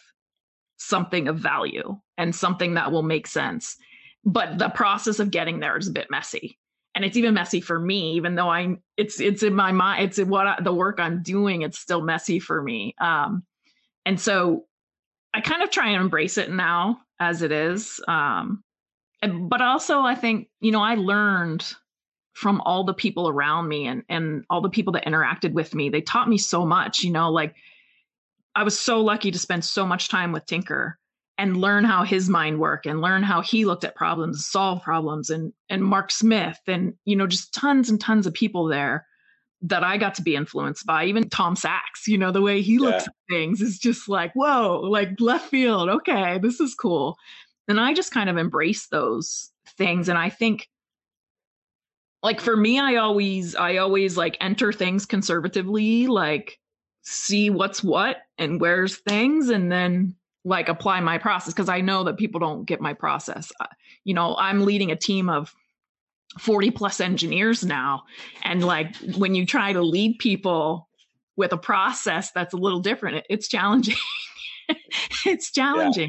something 0.77 1.29
of 1.29 1.39
value 1.39 1.99
and 2.19 2.35
something 2.35 2.75
that 2.75 2.93
will 2.93 3.03
make 3.03 3.27
sense. 3.27 3.77
But 4.25 4.59
the 4.59 4.71
process 4.71 5.19
of 5.21 5.31
getting 5.31 5.61
there 5.61 5.77
is 5.77 5.89
a 5.89 5.93
bit 5.93 6.11
messy. 6.11 6.59
And 6.95 7.05
it's 7.05 7.17
even 7.17 7.35
messy 7.35 7.61
for 7.61 7.79
me, 7.79 8.13
even 8.13 8.37
though 8.37 8.49
I'm 8.49 8.81
it's 8.97 9.21
it's 9.21 9.43
in 9.43 9.55
my 9.55 9.73
mind, 9.73 10.05
it's 10.05 10.19
in 10.19 10.29
what 10.29 10.47
I, 10.47 10.61
the 10.63 10.73
work 10.73 11.01
I'm 11.01 11.23
doing, 11.23 11.63
it's 11.63 11.79
still 11.79 12.01
messy 12.03 12.39
for 12.39 12.63
me. 12.63 12.95
Um, 13.01 13.43
and 14.07 14.19
so 14.21 14.67
I 15.35 15.41
kind 15.41 15.63
of 15.63 15.71
try 15.71 15.89
and 15.89 16.01
embrace 16.01 16.39
it 16.39 16.53
now 16.53 17.01
as 17.19 17.43
it 17.43 17.51
is. 17.51 18.01
Um, 18.07 18.63
and, 19.21 19.51
but 19.51 19.61
also 19.61 20.01
I 20.01 20.15
think, 20.15 20.49
you 20.61 20.71
know, 20.71 20.83
I 20.83 20.95
learned 20.95 21.67
from 22.35 22.61
all 22.61 22.85
the 22.85 22.95
people 22.95 23.29
around 23.29 23.69
me 23.69 23.87
and 23.87 24.03
and 24.09 24.45
all 24.51 24.61
the 24.61 24.69
people 24.69 24.93
that 24.93 25.07
interacted 25.07 25.53
with 25.53 25.75
me. 25.75 25.89
They 25.89 26.01
taught 26.01 26.29
me 26.29 26.39
so 26.39 26.65
much, 26.65 27.03
you 27.03 27.11
know, 27.11 27.31
like 27.31 27.55
I 28.55 28.63
was 28.63 28.79
so 28.79 29.01
lucky 29.01 29.31
to 29.31 29.39
spend 29.39 29.65
so 29.65 29.87
much 29.87 30.09
time 30.09 30.33
with 30.33 30.47
Tinker 30.47 30.99
and 31.39 31.57
learn 31.57 31.85
how 31.85 32.05
his 32.05 32.29
mind 32.29 32.61
worked 32.61 32.87
and 32.87 33.01
learn 33.01 33.23
how 33.23 33.41
he 33.41 33.65
looked 33.65 33.85
at 33.85 33.97
problems, 33.97 34.47
solve 34.47 34.83
problems 34.83 35.31
and 35.31 35.53
and 35.69 35.83
Mark 35.83 36.11
Smith 36.11 36.59
and 36.67 36.95
you 37.05 37.17
know 37.17 37.27
just 37.27 37.53
tons 37.53 37.91
and 37.91 38.01
tons 38.01 38.27
of 38.27 38.35
people 38.35 38.67
there 38.67 39.07
that 39.63 39.83
I 39.83 39.97
got 39.97 40.15
to 40.17 40.23
be 40.23 40.37
influenced 40.37 40.85
by. 40.85 41.07
Even 41.07 41.29
Tom 41.31 41.57
Sachs, 41.57 42.07
you 42.07 42.19
know, 42.19 42.31
the 42.31 42.43
way 42.43 42.61
he 42.61 42.79
looks 42.79 43.07
at 43.07 43.15
things 43.31 43.63
is 43.63 43.79
just 43.79 44.11
like, 44.11 44.31
whoa, 44.35 44.81
like 44.81 45.19
left 45.21 45.49
field. 45.49 45.89
Okay, 45.89 46.39
this 46.39 46.61
is 46.61 46.75
cool. 46.75 47.17
And 47.67 47.81
I 47.81 47.95
just 47.95 48.13
kind 48.13 48.29
of 48.29 48.37
embrace 48.37 48.89
those 48.89 49.51
things. 49.79 50.11
And 50.11 50.19
I 50.19 50.29
think 50.29 50.69
like 52.23 52.41
for 52.41 52.57
me 52.57 52.81
i 52.81 52.97
always 52.97 53.55
i 53.55 53.77
always 53.77 54.17
like 54.17 54.37
enter 54.41 54.73
things 54.73 55.05
conservatively 55.05 56.07
like 56.09 56.59
see 57.05 57.51
what's 57.51 57.85
what 57.85 58.19
and 58.39 58.61
where's 58.61 58.97
things 58.97 59.51
and 59.51 59.71
then 59.71 60.15
like 60.45 60.69
apply 60.69 61.01
my 61.01 61.19
process 61.19 61.53
because 61.53 61.69
i 61.69 61.81
know 61.81 62.05
that 62.05 62.17
people 62.17 62.41
don't 62.41 62.65
get 62.65 62.81
my 62.81 62.93
process. 62.93 63.53
Uh, 63.61 63.67
you 64.05 64.15
know 64.15 64.35
i'm 64.39 64.65
leading 64.65 64.91
a 64.91 64.97
team 64.97 65.29
of 65.29 65.55
40 66.39 66.71
plus 66.73 67.01
engineers 67.01 67.63
now 67.65 68.05
and 68.43 68.65
like 68.65 68.97
when 69.17 69.35
you 69.35 69.47
try 69.47 69.73
to 69.73 69.83
lead 69.83 70.19
people 70.19 70.89
with 71.37 71.53
a 71.53 71.59
process 71.59 72.31
that's 72.33 72.55
a 72.55 72.57
little 72.57 72.81
different 72.81 73.19
it, 73.19 73.27
it's 73.31 73.49
challenging. 73.49 73.97
It's 75.27 75.53
challenging. 75.53 76.09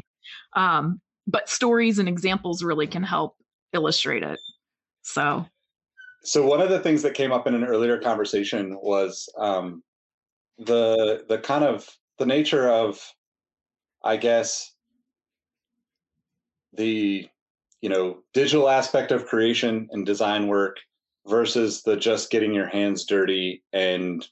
Yeah. 0.56 0.78
um 0.78 1.00
but 1.26 1.50
stories 1.50 1.98
and 1.98 2.08
examples 2.08 2.62
really 2.62 2.86
can 2.86 3.02
help 3.02 3.36
illustrate 3.74 4.22
it. 4.22 4.38
So 5.02 5.46
so 6.22 6.44
one 6.44 6.60
of 6.60 6.70
the 6.70 6.80
things 6.80 7.02
that 7.02 7.14
came 7.14 7.32
up 7.32 7.46
in 7.46 7.54
an 7.54 7.64
earlier 7.64 7.98
conversation 7.98 8.76
was 8.80 9.28
um, 9.38 9.82
the 10.58 11.24
the 11.28 11.38
kind 11.38 11.64
of 11.64 11.88
the 12.18 12.26
nature 12.26 12.68
of, 12.68 13.00
I 14.02 14.16
guess, 14.16 14.72
the 16.72 17.28
you 17.80 17.88
know 17.88 18.18
digital 18.32 18.68
aspect 18.68 19.12
of 19.12 19.26
creation 19.26 19.88
and 19.90 20.06
design 20.06 20.46
work 20.46 20.78
versus 21.26 21.82
the 21.82 21.96
just 21.96 22.30
getting 22.30 22.54
your 22.54 22.68
hands 22.68 23.04
dirty 23.04 23.62
and 23.72 24.26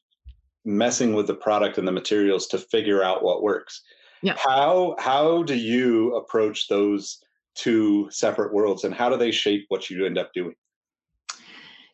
messing 0.65 1.15
with 1.15 1.27
the 1.27 1.35
product 1.35 1.77
and 1.79 1.87
the 1.87 1.93
materials 1.93 2.47
to 2.49 2.59
figure 2.59 3.03
out 3.03 3.23
what 3.23 3.43
works. 3.43 3.83
Yeah. 4.23 4.37
How 4.39 4.97
how 4.99 5.43
do 5.43 5.55
you 5.55 6.15
approach 6.17 6.69
those 6.69 7.21
two 7.55 8.09
separate 8.11 8.53
worlds 8.53 8.85
and 8.85 8.95
how 8.95 9.09
do 9.09 9.17
they 9.17 9.31
shape 9.31 9.67
what 9.69 9.91
you 9.91 10.07
end 10.07 10.19
up 10.19 10.33
doing? 10.33 10.55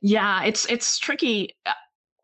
Yeah, 0.01 0.45
it's 0.45 0.67
it's 0.67 0.99
tricky. 0.99 1.55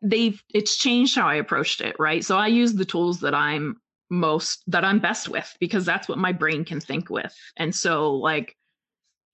They've 0.09 0.43
it's 0.53 0.77
changed 0.77 1.17
how 1.17 1.29
I 1.29 1.37
approached 1.37 1.81
it, 1.81 1.97
right? 1.99 2.25
So 2.25 2.37
I 2.37 2.47
use 2.49 2.75
the 2.75 2.85
tools 2.85 3.21
that 3.21 3.35
I'm 3.35 3.81
most 4.09 4.63
that 4.69 4.85
I'm 4.85 5.01
best 5.01 5.29
with 5.29 5.57
because 5.59 5.85
that's 5.85 6.09
what 6.09 6.19
my 6.19 6.33
brain 6.33 6.65
can 6.65 6.81
think 6.81 7.11
with. 7.11 7.35
And 7.57 7.75
so 7.75 8.15
like 8.15 8.57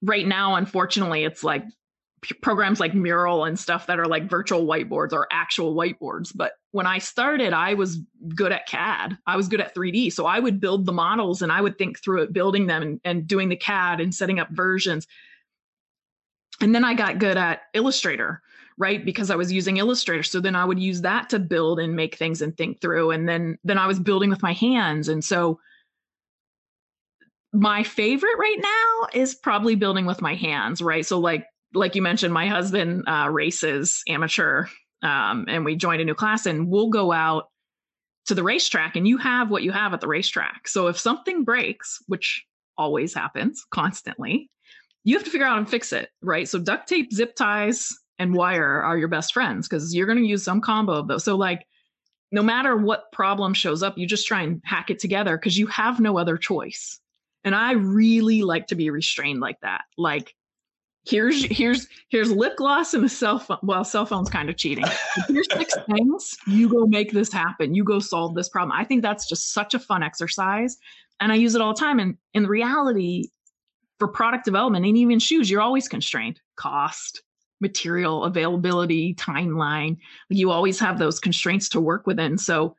right 0.02 0.26
now 0.26 0.56
unfortunately 0.56 1.24
it's 1.24 1.44
like 1.44 1.64
programs 2.40 2.78
like 2.78 2.94
mural 2.94 3.44
and 3.44 3.58
stuff 3.58 3.86
that 3.86 3.98
are 3.98 4.06
like 4.06 4.28
virtual 4.28 4.66
whiteboards 4.66 5.12
or 5.12 5.26
actual 5.32 5.74
whiteboards 5.74 6.30
but 6.34 6.52
when 6.70 6.86
i 6.86 6.98
started 6.98 7.52
i 7.52 7.74
was 7.74 7.98
good 8.34 8.52
at 8.52 8.66
cad 8.66 9.16
i 9.26 9.36
was 9.36 9.48
good 9.48 9.60
at 9.60 9.74
3d 9.74 10.12
so 10.12 10.26
i 10.26 10.38
would 10.38 10.60
build 10.60 10.86
the 10.86 10.92
models 10.92 11.42
and 11.42 11.50
i 11.50 11.60
would 11.60 11.78
think 11.78 12.00
through 12.00 12.22
it 12.22 12.32
building 12.32 12.66
them 12.66 12.82
and, 12.82 13.00
and 13.04 13.26
doing 13.26 13.48
the 13.48 13.56
cad 13.56 14.00
and 14.00 14.14
setting 14.14 14.38
up 14.38 14.48
versions 14.50 15.06
and 16.62 16.74
then 16.74 16.84
I 16.84 16.94
got 16.94 17.18
good 17.18 17.36
at 17.36 17.62
Illustrator, 17.74 18.40
right? 18.78 19.04
Because 19.04 19.30
I 19.30 19.36
was 19.36 19.52
using 19.52 19.76
Illustrator. 19.76 20.22
So 20.22 20.40
then 20.40 20.56
I 20.56 20.64
would 20.64 20.78
use 20.78 21.00
that 21.02 21.28
to 21.30 21.38
build 21.38 21.80
and 21.80 21.94
make 21.94 22.16
things 22.16 22.42
and 22.42 22.56
think 22.56 22.80
through. 22.80 23.10
And 23.10 23.28
then 23.28 23.58
then 23.64 23.78
I 23.78 23.86
was 23.86 23.98
building 23.98 24.30
with 24.30 24.42
my 24.42 24.52
hands. 24.52 25.08
And 25.08 25.24
so 25.24 25.60
my 27.52 27.82
favorite 27.82 28.38
right 28.38 28.58
now 28.60 29.08
is 29.12 29.34
probably 29.34 29.74
building 29.74 30.06
with 30.06 30.22
my 30.22 30.34
hands, 30.34 30.80
right? 30.80 31.04
So 31.04 31.18
like 31.18 31.46
like 31.74 31.94
you 31.94 32.02
mentioned, 32.02 32.34
my 32.34 32.46
husband 32.46 33.04
uh, 33.06 33.28
races 33.30 34.02
amateur, 34.08 34.66
um, 35.02 35.46
and 35.48 35.64
we 35.64 35.74
joined 35.74 36.02
a 36.02 36.04
new 36.04 36.14
class, 36.14 36.46
and 36.46 36.68
we'll 36.68 36.90
go 36.90 37.12
out 37.12 37.48
to 38.26 38.34
the 38.34 38.42
racetrack, 38.42 38.94
and 38.94 39.08
you 39.08 39.16
have 39.18 39.50
what 39.50 39.62
you 39.62 39.72
have 39.72 39.94
at 39.94 40.00
the 40.00 40.06
racetrack. 40.06 40.68
So 40.68 40.86
if 40.86 40.98
something 40.98 41.44
breaks, 41.44 41.98
which 42.06 42.44
always 42.76 43.14
happens 43.14 43.64
constantly, 43.70 44.50
you 45.04 45.16
have 45.16 45.24
to 45.24 45.30
figure 45.30 45.46
out 45.46 45.58
and 45.58 45.68
fix 45.68 45.92
it, 45.92 46.10
right? 46.22 46.48
So 46.48 46.58
duct 46.58 46.88
tape, 46.88 47.12
zip 47.12 47.34
ties, 47.34 47.92
and 48.18 48.34
wire 48.34 48.82
are 48.82 48.96
your 48.96 49.08
best 49.08 49.34
friends 49.34 49.68
because 49.68 49.94
you're 49.94 50.06
going 50.06 50.18
to 50.18 50.24
use 50.24 50.44
some 50.44 50.60
combo 50.60 50.92
of 50.92 51.08
those. 51.08 51.24
So 51.24 51.36
like 51.36 51.66
no 52.30 52.42
matter 52.42 52.76
what 52.76 53.12
problem 53.12 53.52
shows 53.52 53.82
up, 53.82 53.98
you 53.98 54.06
just 54.06 54.26
try 54.26 54.42
and 54.42 54.60
hack 54.64 54.90
it 54.90 54.98
together 54.98 55.36
because 55.36 55.58
you 55.58 55.66
have 55.66 56.00
no 56.00 56.18
other 56.18 56.36
choice. 56.36 56.98
And 57.44 57.54
I 57.54 57.72
really 57.72 58.42
like 58.42 58.68
to 58.68 58.74
be 58.74 58.90
restrained 58.90 59.40
like 59.40 59.60
that. 59.60 59.82
Like 59.98 60.34
here's 61.04 61.44
here's 61.44 61.88
here's 62.08 62.30
lip 62.30 62.56
gloss 62.56 62.94
and 62.94 63.04
a 63.04 63.08
cell 63.08 63.38
phone. 63.38 63.58
Well, 63.62 63.84
cell 63.84 64.06
phone's 64.06 64.30
kind 64.30 64.48
of 64.48 64.56
cheating. 64.56 64.84
here's 65.28 65.52
six 65.52 65.74
things. 65.90 66.36
You 66.46 66.68
go 66.68 66.86
make 66.86 67.12
this 67.12 67.32
happen. 67.32 67.74
You 67.74 67.84
go 67.84 67.98
solve 67.98 68.34
this 68.34 68.48
problem. 68.48 68.72
I 68.78 68.84
think 68.84 69.02
that's 69.02 69.28
just 69.28 69.52
such 69.52 69.74
a 69.74 69.78
fun 69.78 70.02
exercise. 70.02 70.78
And 71.20 71.32
I 71.32 71.34
use 71.34 71.54
it 71.54 71.60
all 71.60 71.74
the 71.74 71.80
time. 71.80 71.98
And 71.98 72.16
in 72.34 72.46
reality, 72.46 73.30
for 73.98 74.08
product 74.08 74.44
development 74.44 74.84
and 74.84 74.96
even 74.96 75.18
shoes, 75.18 75.50
you're 75.50 75.60
always 75.60 75.88
constrained 75.88 76.40
cost, 76.56 77.22
material 77.60 78.24
availability, 78.24 79.14
timeline. 79.14 79.96
You 80.28 80.50
always 80.50 80.80
have 80.80 80.98
those 80.98 81.20
constraints 81.20 81.68
to 81.70 81.80
work 81.80 82.06
within. 82.06 82.36
So, 82.36 82.76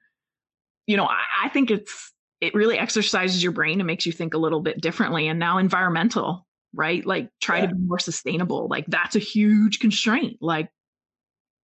you 0.88 0.98
know, 0.98 1.06
I, 1.06 1.22
I 1.44 1.50
think 1.50 1.72
it's, 1.72 2.12
it 2.42 2.54
really 2.54 2.78
exercises 2.78 3.42
your 3.42 3.54
brain 3.54 3.80
and 3.80 3.88
makes 3.88 4.06
you 4.06 4.12
think 4.12 4.34
a 4.34 4.38
little 4.38 4.60
bit 4.60 4.82
differently. 4.82 5.30
And 5.30 5.40
now 5.40 5.58
environmental, 5.58 6.46
right? 6.74 7.06
Like 7.06 7.30
try 7.40 7.60
yeah. 7.60 7.68
to 7.68 7.76
be 7.76 7.82
more 7.82 8.00
sustainable. 8.00 8.68
Like 8.68 8.86
that's 8.88 9.16
a 9.16 9.20
huge 9.20 9.80
constraint. 9.80 10.38
Like 10.42 10.70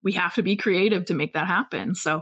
we 0.02 0.14
have 0.14 0.36
to 0.36 0.44
be 0.44 0.56
creative 0.56 1.06
to 1.06 1.14
make 1.14 1.34
that 1.34 1.48
happen. 1.48 1.96
So 1.96 2.22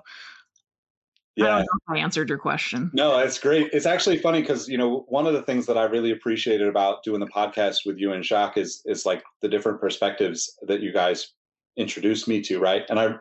yeah. 1.38 1.64
I, 1.88 1.96
I 1.96 1.98
answered 2.00 2.30
your 2.30 2.38
question. 2.38 2.90
No, 2.94 3.20
it's 3.20 3.40
great. 3.40 3.70
It's 3.72 3.86
actually 3.86 4.18
funny 4.18 4.42
because 4.42 4.68
you 4.68 4.78
know 4.78 5.06
one 5.08 5.28
of 5.28 5.34
the 5.34 5.44
things 5.44 5.66
that 5.68 5.78
I 5.78 5.84
really 5.84 6.12
appreciated 6.12 6.68
about 6.68 7.04
doing 7.04 7.20
the 7.20 7.28
podcast 7.28 7.86
with 7.86 7.98
you 7.98 8.12
and 8.14 8.24
Jacques 8.24 8.58
is 8.58 8.82
is 8.86 9.06
like 9.06 9.24
the 9.42 9.48
different 9.48 9.80
perspectives 9.80 10.58
that 10.64 10.82
you 10.82 10.92
guys 10.92 11.34
introduced 11.78 12.28
me 12.28 12.42
to, 12.42 12.60
right? 12.60 12.84
And 12.90 13.00
I 13.00 13.16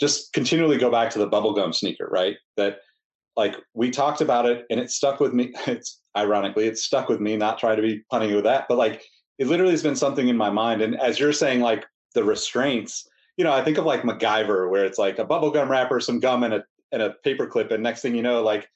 just 0.00 0.32
continually 0.32 0.78
go 0.78 0.90
back 0.90 1.10
to 1.10 1.18
the 1.18 1.28
bubblegum 1.28 1.74
sneaker, 1.74 2.08
right? 2.10 2.36
That 2.56 2.78
like 3.36 3.56
we 3.74 3.90
talked 3.90 4.20
about 4.20 4.46
it 4.46 4.64
and 4.70 4.80
it 4.80 4.90
stuck 4.90 5.20
with 5.20 5.32
me. 5.32 5.52
It's 5.66 6.00
ironically, 6.16 6.66
it's 6.66 6.82
stuck 6.82 7.08
with 7.08 7.20
me, 7.20 7.36
not 7.36 7.58
trying 7.58 7.76
to 7.76 7.82
be 7.82 8.02
punny 8.12 8.34
with 8.34 8.44
that, 8.44 8.66
but 8.68 8.78
like 8.78 9.04
it 9.38 9.46
literally 9.46 9.72
has 9.72 9.82
been 9.82 9.94
something 9.94 10.28
in 10.28 10.36
my 10.36 10.50
mind. 10.50 10.82
And 10.82 10.98
as 11.00 11.20
you're 11.20 11.32
saying, 11.32 11.60
like 11.60 11.86
the 12.14 12.24
restraints, 12.24 13.08
you 13.36 13.44
know, 13.44 13.52
I 13.52 13.62
think 13.62 13.78
of 13.78 13.84
like 13.84 14.02
MacGyver, 14.02 14.68
where 14.68 14.84
it's 14.84 14.98
like 14.98 15.18
a 15.18 15.24
bubblegum 15.24 15.68
wrapper, 15.68 16.00
some 16.00 16.18
gum, 16.18 16.42
and 16.42 16.54
a 16.54 16.64
and 16.92 17.02
a 17.02 17.14
paper 17.24 17.46
clip, 17.46 17.70
and 17.70 17.82
next 17.82 18.02
thing 18.02 18.14
you 18.14 18.22
know, 18.22 18.42
like 18.42 18.68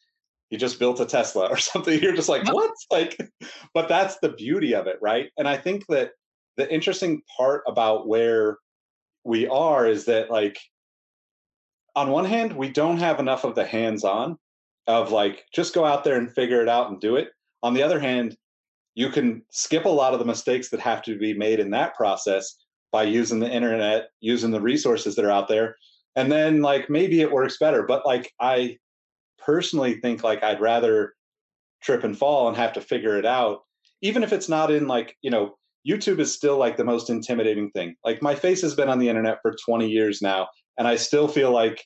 you 0.51 0.59
just 0.59 0.79
built 0.79 1.01
a 1.01 1.07
Tesla 1.07 1.49
or 1.49 1.57
something. 1.59 2.01
You're 2.01 2.15
just 2.15 2.29
like, 2.29 2.47
what? 2.53 2.73
Like, 2.91 3.19
but 3.75 3.89
that's 3.89 4.19
the 4.19 4.31
beauty 4.31 4.75
of 4.75 4.87
it, 4.87 4.99
right? 5.01 5.31
And 5.39 5.49
I 5.49 5.57
think 5.57 5.87
that 5.89 6.11
the 6.57 6.73
interesting 6.73 7.23
part 7.37 7.63
about 7.67 8.07
where 8.07 8.59
we 9.25 9.47
are 9.49 9.87
is 9.87 10.05
that 10.07 10.31
like 10.31 10.59
on 11.95 12.11
one 12.11 12.25
hand, 12.25 12.55
we 12.55 12.71
don't 12.71 12.99
have 12.99 13.21
enough 13.21 13.45
of 13.45 13.55
the 13.55 13.65
hands-on 13.65 14.39
of 14.87 15.13
like 15.13 15.45
just 15.55 15.75
go 15.75 15.85
out 15.85 16.05
there 16.05 16.17
and 16.17 16.33
figure 16.33 16.63
it 16.63 16.69
out 16.69 16.91
and 16.91 17.01
do 17.01 17.17
it. 17.17 17.29
On 17.63 17.75
the 17.75 17.83
other 17.83 18.01
hand, 18.01 18.37
you 18.95 19.09
can 19.09 19.43
skip 19.51 19.85
a 19.85 19.89
lot 19.89 20.13
of 20.13 20.19
the 20.19 20.25
mistakes 20.25 20.69
that 20.71 20.81
have 20.81 21.03
to 21.03 21.19
be 21.19 21.35
made 21.35 21.61
in 21.61 21.71
that 21.71 21.95
process 21.95 22.57
by 22.91 23.05
using 23.05 23.41
the 23.41 23.51
internet, 23.51 24.09
using 24.21 24.51
the 24.51 24.61
resources 24.61 25.15
that 25.15 25.25
are 25.25 25.31
out 25.31 25.49
there. 25.49 25.77
And 26.17 26.31
then 26.31 26.63
like 26.63 26.91
maybe 26.91 27.21
it 27.21 27.33
works 27.33 27.59
better. 27.59 27.83
But 27.83 28.05
like 28.07 28.33
I 28.41 28.79
personally 29.39 30.01
think 30.01 30.23
like 30.23 30.43
I'd 30.43 30.61
rather 30.61 31.15
trip 31.83 32.05
and 32.05 32.17
fall 32.17 32.49
and 32.49 32.57
have 32.57 32.73
to 32.75 32.81
figure 32.81 33.19
it 33.19 33.27
out, 33.27 33.61
even 34.01 34.23
if 34.23 34.33
it's 34.33 34.49
not 34.49 34.71
in 34.71 34.87
like, 34.87 35.17
you 35.23 35.31
know, 35.31 35.57
YouTube 35.89 36.21
is 36.21 36.33
still 36.33 36.59
like 36.59 36.77
the 36.77 36.85
most 36.85 37.11
intimidating 37.11 37.71
thing. 37.71 37.97
Like 38.05 38.23
my 38.23 38.35
face 38.35 38.63
has 38.63 38.75
been 38.75 38.89
on 38.89 38.99
the 38.99 39.09
internet 39.09 39.39
for 39.43 39.55
20 39.67 39.89
years 39.89 40.23
now, 40.23 40.49
and 40.79 40.87
I 40.87 40.97
still 40.97 41.27
feel 41.27 41.51
like 41.51 41.85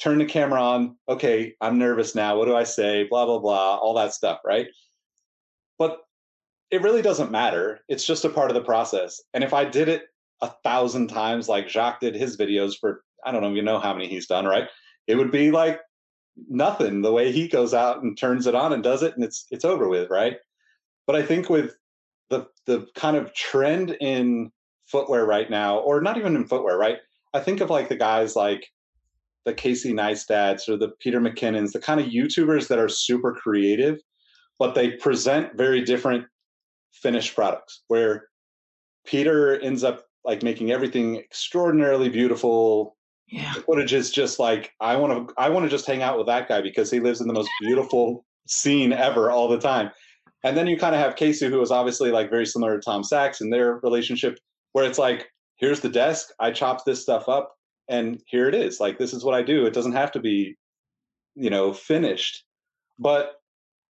turn 0.00 0.18
the 0.18 0.24
camera 0.24 0.60
on, 0.60 0.96
okay, 1.08 1.54
I'm 1.60 1.78
nervous 1.78 2.14
now. 2.14 2.36
What 2.36 2.46
do 2.46 2.56
I 2.56 2.64
say? 2.64 3.06
Blah, 3.08 3.26
blah, 3.26 3.38
blah, 3.38 3.76
all 3.76 3.94
that 3.94 4.14
stuff, 4.14 4.40
right? 4.44 4.66
But 5.78 6.00
it 6.70 6.82
really 6.82 7.02
doesn't 7.02 7.30
matter. 7.30 7.80
It's 7.88 8.06
just 8.06 8.24
a 8.24 8.30
part 8.30 8.50
of 8.50 8.54
the 8.54 8.64
process. 8.64 9.20
And 9.34 9.44
if 9.44 9.52
I 9.52 9.64
did 9.64 9.88
it 9.88 10.04
a 10.40 10.50
thousand 10.64 11.08
times 11.08 11.48
like 11.48 11.68
Jacques 11.68 12.00
did 12.00 12.14
his 12.14 12.36
videos 12.36 12.74
for 12.80 13.02
I 13.24 13.32
don't 13.32 13.44
even 13.44 13.64
know 13.64 13.78
how 13.78 13.92
many 13.92 14.08
he's 14.08 14.26
done, 14.26 14.46
right? 14.46 14.68
It 15.06 15.16
would 15.16 15.30
be 15.30 15.50
like 15.50 15.80
nothing 16.48 17.02
the 17.02 17.12
way 17.12 17.32
he 17.32 17.48
goes 17.48 17.74
out 17.74 18.02
and 18.02 18.16
turns 18.16 18.46
it 18.46 18.54
on 18.54 18.72
and 18.72 18.82
does 18.82 19.02
it 19.02 19.14
and 19.14 19.24
it's 19.24 19.46
it's 19.50 19.64
over 19.64 19.88
with, 19.88 20.10
right? 20.10 20.36
But 21.06 21.16
I 21.16 21.22
think 21.22 21.50
with 21.50 21.74
the 22.28 22.46
the 22.66 22.86
kind 22.94 23.16
of 23.16 23.34
trend 23.34 23.96
in 24.00 24.50
footwear 24.86 25.24
right 25.24 25.50
now, 25.50 25.78
or 25.78 26.00
not 26.00 26.16
even 26.16 26.36
in 26.36 26.46
footwear, 26.46 26.76
right? 26.76 26.98
I 27.32 27.40
think 27.40 27.60
of 27.60 27.70
like 27.70 27.88
the 27.88 27.96
guys 27.96 28.34
like 28.34 28.66
the 29.44 29.54
Casey 29.54 29.92
Neistats 29.92 30.68
or 30.68 30.76
the 30.76 30.90
Peter 31.00 31.20
McKinnons, 31.20 31.72
the 31.72 31.80
kind 31.80 32.00
of 32.00 32.06
YouTubers 32.06 32.68
that 32.68 32.78
are 32.78 32.88
super 32.88 33.32
creative, 33.32 33.98
but 34.58 34.74
they 34.74 34.90
present 34.90 35.56
very 35.56 35.82
different 35.82 36.26
finished 36.92 37.34
products 37.34 37.82
where 37.88 38.28
Peter 39.06 39.58
ends 39.60 39.84
up 39.84 40.04
like 40.24 40.42
making 40.42 40.70
everything 40.70 41.16
extraordinarily 41.16 42.08
beautiful. 42.08 42.96
Yeah. 43.30 43.54
The 43.54 43.62
footage 43.62 43.92
is 43.92 44.10
just 44.10 44.38
like 44.38 44.72
I 44.80 44.96
want 44.96 45.28
to 45.28 45.34
I 45.38 45.48
want 45.48 45.64
to 45.64 45.70
just 45.70 45.86
hang 45.86 46.02
out 46.02 46.18
with 46.18 46.26
that 46.26 46.48
guy 46.48 46.60
because 46.60 46.90
he 46.90 47.00
lives 47.00 47.20
in 47.20 47.28
the 47.28 47.34
most 47.34 47.50
beautiful 47.60 48.24
scene 48.46 48.92
ever 48.92 49.30
all 49.30 49.48
the 49.48 49.58
time. 49.58 49.90
And 50.42 50.56
then 50.56 50.66
you 50.66 50.76
kind 50.76 50.94
of 50.94 51.00
have 51.00 51.16
Casey, 51.16 51.48
who 51.48 51.60
is 51.60 51.70
obviously 51.70 52.10
like 52.10 52.30
very 52.30 52.46
similar 52.46 52.76
to 52.76 52.82
Tom 52.84 53.04
Sachs 53.04 53.40
in 53.40 53.50
their 53.50 53.76
relationship, 53.82 54.38
where 54.72 54.84
it's 54.84 54.98
like, 54.98 55.28
here's 55.56 55.80
the 55.80 55.88
desk, 55.88 56.28
I 56.40 56.50
chopped 56.50 56.86
this 56.86 57.02
stuff 57.02 57.28
up, 57.28 57.54
and 57.88 58.22
here 58.26 58.48
it 58.48 58.54
is. 58.54 58.80
Like 58.80 58.98
this 58.98 59.12
is 59.12 59.24
what 59.24 59.34
I 59.34 59.42
do. 59.42 59.66
It 59.66 59.74
doesn't 59.74 59.92
have 59.92 60.10
to 60.12 60.20
be, 60.20 60.56
you 61.34 61.50
know, 61.50 61.72
finished. 61.72 62.44
But 62.98 63.34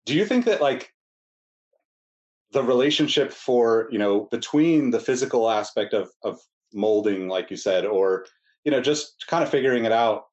do 0.04 0.14
you 0.14 0.26
think 0.26 0.44
that 0.46 0.60
like 0.60 0.92
the 2.52 2.62
relationship 2.62 3.32
for 3.32 3.88
you 3.90 3.98
know 3.98 4.28
between 4.30 4.90
the 4.90 5.00
physical 5.00 5.50
aspect 5.50 5.94
of 5.94 6.10
of 6.22 6.38
molding 6.74 7.28
like 7.28 7.50
you 7.50 7.56
said 7.56 7.84
or 7.84 8.26
you 8.64 8.70
know 8.70 8.80
just 8.80 9.24
kind 9.28 9.42
of 9.42 9.50
figuring 9.50 9.84
it 9.84 9.92
out 9.92 10.24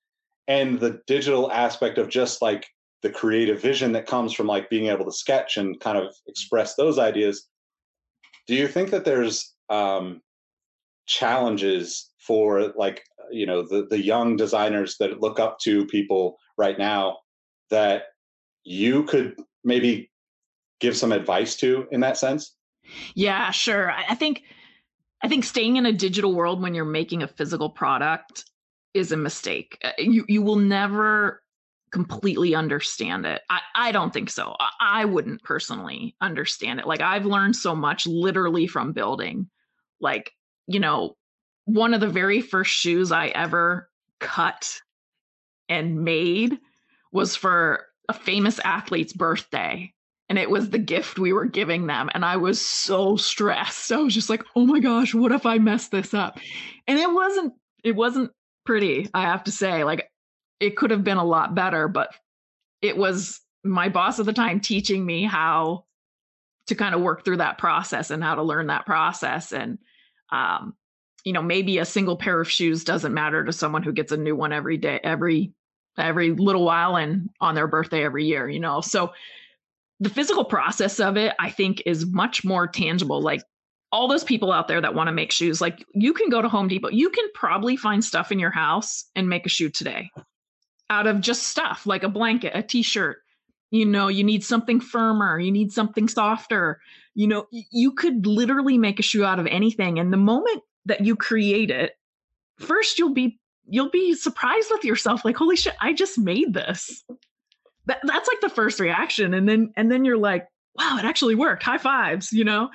and 0.48 0.80
the 0.80 1.02
digital 1.08 1.52
aspect 1.52 1.98
of 1.98 2.10
just 2.10 2.42
like 2.42 2.68
the 3.02 3.10
creative 3.10 3.62
vision 3.62 3.94
that 3.94 4.08
comes 4.08 4.34
from 4.34 4.48
like 4.48 4.70
being 4.70 4.88
able 4.88 5.06
to 5.06 5.12
sketch 5.12 5.58
and 5.58 5.80
kind 5.80 5.98
of 5.98 6.14
express 6.28 6.76
those 6.76 6.98
ideas 6.98 7.48
do 8.48 8.56
you 8.56 8.68
think 8.68 8.92
that 8.92 9.06
there's 9.06 9.54
um 9.70 10.22
challenges 11.06 12.12
for 12.20 12.72
like 12.76 13.04
you 13.32 13.46
know 13.46 13.64
the 13.68 13.88
the 13.90 14.02
young 14.02 14.36
designers 14.36 14.98
that 15.00 15.22
look 15.22 15.40
up 15.40 15.60
to 15.60 15.86
people 15.88 16.38
right 16.58 16.78
now 16.78 17.18
that 17.70 18.04
you 18.64 19.04
could 19.04 19.36
maybe 19.64 20.12
give 20.80 20.96
some 20.96 21.12
advice 21.12 21.56
to 21.58 21.88
in 21.92 22.02
that 22.02 22.18
sense? 22.18 22.56
Yeah, 23.16 23.52
sure. 23.52 23.92
I 23.92 24.16
think 24.16 24.44
I 25.24 25.28
think 25.28 25.44
staying 25.44 25.76
in 25.76 25.86
a 25.86 25.94
digital 25.94 26.34
world 26.34 26.62
when 26.62 26.74
you're 26.74 26.86
making 26.86 27.24
a 27.24 27.28
physical 27.28 27.70
product 27.70 28.46
is 28.94 29.12
a 29.12 29.18
mistake. 29.18 29.78
Uh, 29.84 29.92
you 29.98 30.26
you 30.28 30.42
will 30.42 30.56
never 30.56 31.42
completely 31.92 32.56
understand 32.56 33.26
it. 33.26 33.42
I, 33.50 33.60
I 33.76 33.92
don't 33.92 34.14
think 34.14 34.30
so. 34.30 34.56
I, 34.60 34.70
I 34.80 35.06
wouldn't 35.06 35.44
personally 35.44 36.16
understand 36.22 36.80
it. 36.80 36.88
Like 36.88 37.02
I've 37.02 37.26
learned 37.26 37.56
so 37.56 37.76
much 37.76 38.06
literally 38.06 38.68
from 38.68 38.94
building. 38.94 39.50
Like, 40.00 40.32
you 40.68 40.80
know, 40.80 41.16
one 41.66 41.94
of 41.94 42.02
the 42.02 42.08
very 42.08 42.42
first 42.42 42.72
shoes 42.72 43.12
I 43.12 43.28
ever 43.28 43.90
cut 44.20 44.80
and 45.68 46.04
made 46.04 46.58
was 47.12 47.36
for 47.36 47.86
a 48.08 48.14
famous 48.14 48.60
athlete's 48.64 49.14
birthday 49.14 49.94
and 50.30 50.38
it 50.38 50.50
was 50.50 50.70
the 50.70 50.78
gift 50.78 51.18
we 51.18 51.34
were 51.34 51.46
giving 51.46 51.88
them 51.88 52.10
and 52.14 52.24
i 52.24 52.38
was 52.38 52.64
so 52.64 53.18
stressed. 53.18 53.92
I 53.92 53.98
was 53.98 54.14
just 54.14 54.30
like 54.30 54.44
oh 54.56 54.66
my 54.66 54.80
gosh 54.80 55.14
what 55.14 55.32
if 55.32 55.46
i 55.46 55.58
mess 55.58 55.90
this 55.90 56.14
up? 56.14 56.40
And 56.88 56.98
it 57.00 57.12
wasn't 57.12 57.54
it 57.84 57.96
wasn't 57.96 58.32
pretty 58.66 59.10
i 59.14 59.22
have 59.22 59.44
to 59.46 59.52
say. 59.52 59.84
Like 59.84 60.10
it 60.60 60.78
could 60.78 60.92
have 60.92 61.04
been 61.04 61.18
a 61.18 61.26
lot 61.26 61.56
better 61.56 61.88
but 61.88 62.14
it 62.82 62.96
was 62.96 63.42
my 63.64 63.90
boss 63.90 64.20
at 64.20 64.26
the 64.26 64.34
time 64.34 64.60
teaching 64.62 65.06
me 65.06 65.26
how 65.26 65.86
to 66.68 66.76
kind 66.76 66.96
of 66.96 67.02
work 67.02 67.26
through 67.26 67.38
that 67.38 67.58
process 67.58 68.12
and 68.12 68.24
how 68.24 68.36
to 68.36 68.44
learn 68.44 68.68
that 68.68 68.86
process. 68.86 69.52
And 69.52 69.80
um 70.32 70.76
you 71.26 71.34
know 71.34 71.42
maybe 71.42 71.80
a 71.80 71.86
single 71.86 72.16
pair 72.16 72.40
of 72.40 72.50
shoes 72.50 72.84
doesn't 72.84 73.14
matter 73.14 73.44
to 73.44 73.52
someone 73.52 73.84
who 73.84 73.92
gets 73.92 74.12
a 74.12 74.18
new 74.18 74.36
one 74.36 74.54
every 74.54 74.78
day 74.78 75.00
every 75.04 75.52
every 75.98 76.32
little 76.32 76.64
while 76.64 76.96
and 76.96 77.30
on 77.42 77.56
their 77.56 77.68
birthday 77.68 78.06
every 78.06 78.26
year 78.26 78.48
you 78.48 78.60
know? 78.60 78.80
So 78.80 79.12
the 80.00 80.10
physical 80.10 80.46
process 80.46 81.00
of 81.00 81.18
it, 81.18 81.34
I 81.40 81.50
think, 81.50 81.84
is 81.86 82.06
much 82.06 82.44
more 82.44 82.68
tangible. 82.68 83.22
Like 83.22 83.42
all 83.92 84.08
those 84.08 84.24
people 84.24 84.52
out 84.52 84.68
there 84.68 84.82
that 84.82 84.94
want 84.94 85.08
to 85.08 85.14
make 85.14 85.32
shoes, 85.32 85.62
like 85.62 85.84
you 85.94 86.14
can 86.14 86.30
go 86.30 86.42
to 86.42 86.50
Home 86.50 86.68
Depot, 86.68 86.90
you 86.90 87.10
can 87.10 87.26
probably 87.34 87.76
find 87.76 88.04
stuff 88.04 88.32
in 88.32 88.40
your 88.40 88.52
house 88.52 89.06
and 89.16 89.30
make 89.30 89.46
a 89.46 89.50
shoe 89.50 89.70
today 89.70 90.10
out 90.90 91.08
of 91.08 91.22
just 91.22 91.44
stuff 91.44 91.86
like 91.86 92.04
a 92.04 92.10
blanket, 92.10 92.54
a 92.56 92.64
t 92.64 92.82
shirt. 92.82 93.18
You 93.72 93.86
know, 93.86 94.08
you 94.08 94.24
need 94.24 94.44
something 94.44 94.80
firmer, 94.80 95.40
you 95.40 95.52
need 95.52 95.72
something 95.72 96.08
softer. 96.08 96.80
You 97.14 97.28
know, 97.28 97.48
you 97.52 97.92
could 97.92 98.26
literally 98.26 98.78
make 98.78 99.00
a 99.00 99.04
shoe 99.04 99.26
out 99.26 99.40
of 99.40 99.48
anything. 99.48 100.00
And 100.00 100.12
the 100.12 100.18
moment 100.18 100.64
that 100.86 101.06
you 101.06 101.16
create 101.16 101.70
it, 101.70 101.94
first 102.60 103.00
you'll 103.00 103.14
be 103.14 103.40
you'll 103.66 103.90
be 103.90 104.14
surprised 104.14 104.70
with 104.72 104.84
yourself 104.84 105.24
like 105.24 105.36
holy 105.36 105.56
shit 105.56 105.76
i 105.80 105.94
just 105.94 106.18
made 106.18 106.54
this 106.54 107.04
that, 107.90 108.00
that's 108.04 108.28
like 108.28 108.42
the 108.42 108.50
first 108.50 108.80
reaction 108.80 109.34
and 109.34 109.48
then 109.48 109.74
and 109.76 109.92
then 109.92 110.06
you're 110.06 110.18
like 110.18 110.48
wow 110.76 110.98
it 110.98 111.06
actually 111.06 111.36
worked. 111.36 111.64
High 111.64 111.78
fives 111.78 112.32
you 112.32 112.44
know? 112.44 112.70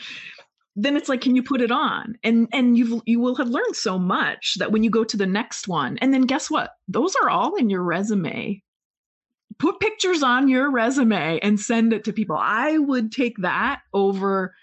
Then 0.76 0.96
it's 0.96 1.08
like 1.08 1.20
can 1.20 1.36
you 1.36 1.42
put 1.42 1.60
it 1.60 1.70
on? 1.70 2.16
And 2.22 2.48
and 2.52 2.76
you 2.76 3.02
you 3.06 3.20
will 3.20 3.36
have 3.36 3.48
learned 3.48 3.76
so 3.76 3.98
much 3.98 4.56
that 4.58 4.72
when 4.72 4.82
you 4.82 4.90
go 4.90 5.04
to 5.04 5.16
the 5.16 5.26
next 5.26 5.68
one 5.68 5.98
and 5.98 6.12
then 6.12 6.22
guess 6.22 6.50
what? 6.50 6.70
Those 6.88 7.14
are 7.22 7.30
all 7.30 7.54
in 7.54 7.70
your 7.70 7.82
resume. 7.82 8.62
Put 9.58 9.78
pictures 9.78 10.22
on 10.22 10.48
your 10.48 10.70
resume 10.70 11.38
and 11.40 11.60
send 11.60 11.92
it 11.92 12.04
to 12.04 12.12
people. 12.12 12.36
I 12.36 12.76
would 12.76 13.12
take 13.12 13.38
that 13.38 13.82
over 13.92 14.54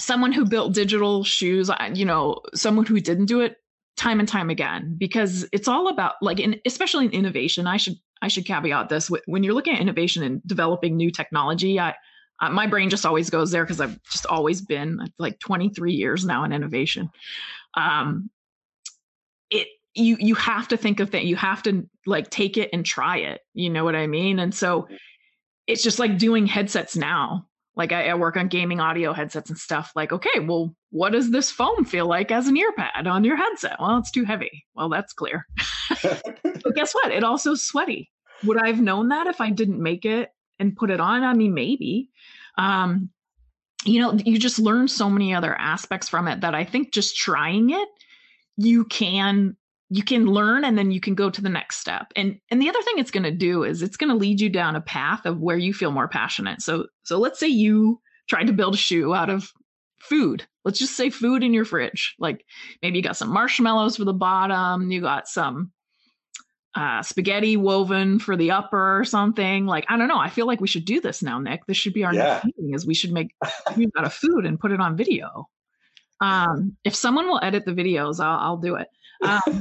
someone 0.00 0.32
who 0.32 0.44
built 0.44 0.72
digital 0.72 1.24
shoes 1.24 1.70
you 1.94 2.04
know 2.04 2.40
someone 2.54 2.86
who 2.86 3.00
didn't 3.00 3.26
do 3.26 3.40
it 3.40 3.56
time 4.00 4.18
and 4.18 4.28
time 4.28 4.50
again 4.50 4.96
because 4.98 5.46
it's 5.52 5.68
all 5.68 5.88
about 5.88 6.14
like 6.22 6.40
in, 6.40 6.58
especially 6.64 7.04
in 7.04 7.12
innovation 7.12 7.66
i 7.66 7.76
should 7.76 7.96
I 8.22 8.28
should 8.28 8.44
caveat 8.44 8.88
this 8.88 9.10
when 9.26 9.42
you're 9.42 9.54
looking 9.54 9.74
at 9.74 9.80
innovation 9.80 10.22
and 10.22 10.42
developing 10.46 10.96
new 10.96 11.10
technology. 11.10 11.80
I, 11.80 11.94
uh, 12.40 12.50
my 12.50 12.66
brain 12.66 12.90
just 12.90 13.06
always 13.06 13.30
goes 13.30 13.50
there 13.50 13.64
because 13.64 13.80
I've 13.80 14.02
just 14.04 14.26
always 14.26 14.60
been 14.60 15.00
like 15.18 15.38
23 15.40 15.92
years 15.92 16.24
now 16.24 16.44
in 16.44 16.52
innovation. 16.52 17.10
Um, 17.74 18.30
it 19.50 19.68
you 19.94 20.16
you 20.20 20.34
have 20.34 20.68
to 20.68 20.76
think 20.76 21.00
of 21.00 21.10
that. 21.12 21.24
You 21.24 21.36
have 21.36 21.62
to 21.64 21.88
like 22.06 22.30
take 22.30 22.56
it 22.56 22.70
and 22.72 22.84
try 22.84 23.18
it. 23.18 23.40
You 23.54 23.70
know 23.70 23.84
what 23.84 23.96
I 23.96 24.06
mean? 24.06 24.38
And 24.38 24.54
so 24.54 24.88
it's 25.66 25.82
just 25.82 25.98
like 25.98 26.18
doing 26.18 26.46
headsets 26.46 26.96
now. 26.96 27.46
Like 27.80 27.92
I, 27.92 28.08
I, 28.08 28.14
work 28.14 28.36
on 28.36 28.48
gaming 28.48 28.78
audio 28.78 29.12
headsets 29.12 29.50
and 29.50 29.58
stuff. 29.58 29.92
Like 29.96 30.12
okay 30.12 30.38
well 30.40 30.74
what 30.90 31.12
does 31.12 31.30
this 31.30 31.50
foam 31.50 31.84
feel 31.84 32.06
like 32.06 32.30
as 32.30 32.46
an 32.46 32.56
ear 32.56 32.72
pad 32.72 33.06
on 33.06 33.24
your 33.24 33.36
headset? 33.36 33.76
Well 33.80 33.98
it's 33.98 34.10
too 34.10 34.24
heavy. 34.24 34.64
Well 34.74 34.88
that's 34.88 35.12
clear. 35.12 35.46
But 36.62 36.74
guess 36.74 36.92
what? 36.92 37.10
It 37.10 37.24
also 37.24 37.54
sweaty. 37.54 38.10
Would 38.44 38.62
i 38.62 38.68
have 38.68 38.80
known 38.80 39.08
that 39.08 39.26
if 39.26 39.40
i 39.40 39.50
didn't 39.50 39.82
make 39.82 40.04
it 40.04 40.30
and 40.58 40.76
put 40.76 40.90
it 40.90 41.00
on? 41.00 41.24
I 41.24 41.34
mean 41.34 41.54
maybe. 41.54 42.10
Um 42.56 43.10
you 43.84 44.00
know 44.00 44.12
you 44.12 44.38
just 44.38 44.58
learn 44.58 44.88
so 44.88 45.08
many 45.08 45.34
other 45.34 45.54
aspects 45.54 46.06
from 46.06 46.28
it 46.28 46.42
that 46.42 46.54
i 46.54 46.64
think 46.64 46.92
just 46.92 47.16
trying 47.16 47.70
it 47.70 47.88
you 48.58 48.84
can 48.84 49.56
you 49.92 50.04
can 50.04 50.26
learn 50.26 50.64
and 50.64 50.78
then 50.78 50.92
you 50.92 51.00
can 51.00 51.16
go 51.16 51.28
to 51.28 51.42
the 51.42 51.48
next 51.48 51.78
step. 51.78 52.12
And 52.14 52.38
and 52.50 52.62
the 52.62 52.68
other 52.68 52.80
thing 52.82 52.98
it's 52.98 53.10
going 53.10 53.24
to 53.24 53.32
do 53.32 53.64
is 53.64 53.82
it's 53.82 53.96
going 53.96 54.10
to 54.10 54.16
lead 54.16 54.40
you 54.40 54.48
down 54.48 54.76
a 54.76 54.80
path 54.80 55.26
of 55.26 55.40
where 55.40 55.58
you 55.58 55.74
feel 55.74 55.90
more 55.90 56.08
passionate. 56.08 56.62
So 56.62 56.86
so 57.02 57.18
let's 57.18 57.40
say 57.40 57.48
you 57.48 58.00
tried 58.28 58.46
to 58.46 58.52
build 58.52 58.74
a 58.74 58.78
shoe 58.78 59.12
out 59.12 59.28
of 59.28 59.50
food. 60.00 60.46
Let's 60.64 60.78
just 60.78 60.96
say 60.96 61.10
food 61.10 61.42
in 61.42 61.52
your 61.52 61.64
fridge. 61.64 62.14
Like 62.20 62.44
maybe 62.82 62.98
you 62.98 63.02
got 63.02 63.16
some 63.16 63.30
marshmallows 63.30 63.96
for 63.96 64.04
the 64.04 64.12
bottom 64.12 64.90
you 64.92 65.00
got 65.00 65.26
some 65.26 65.72
uh, 66.76 67.02
spaghetti 67.02 67.56
woven 67.56 68.20
for 68.20 68.36
the 68.36 68.52
upper 68.52 69.00
or 69.00 69.04
something. 69.04 69.66
Like 69.66 69.86
i 69.88 69.96
don't 69.96 70.06
know. 70.06 70.20
I 70.20 70.30
feel 70.30 70.46
like 70.46 70.60
we 70.60 70.68
should 70.68 70.84
do 70.84 71.00
this 71.00 71.20
now 71.20 71.40
nick. 71.40 71.66
This 71.66 71.76
should 71.76 71.94
be 71.94 72.04
our 72.04 72.14
yeah. 72.14 72.22
next 72.22 72.44
meeting 72.44 72.74
is 72.74 72.86
we 72.86 72.94
should 72.94 73.12
make 73.12 73.34
out 73.42 74.04
of 74.04 74.14
food 74.14 74.46
and 74.46 74.60
put 74.60 74.70
it 74.70 74.80
on 74.80 74.96
video. 74.96 75.48
Um, 76.22 76.76
if 76.84 76.94
someone 76.94 77.26
will 77.26 77.40
edit 77.42 77.64
the 77.64 77.72
videos 77.72 78.20
i'll, 78.20 78.38
I'll 78.38 78.56
do 78.58 78.74
it 78.76 78.88
um, 79.22 79.60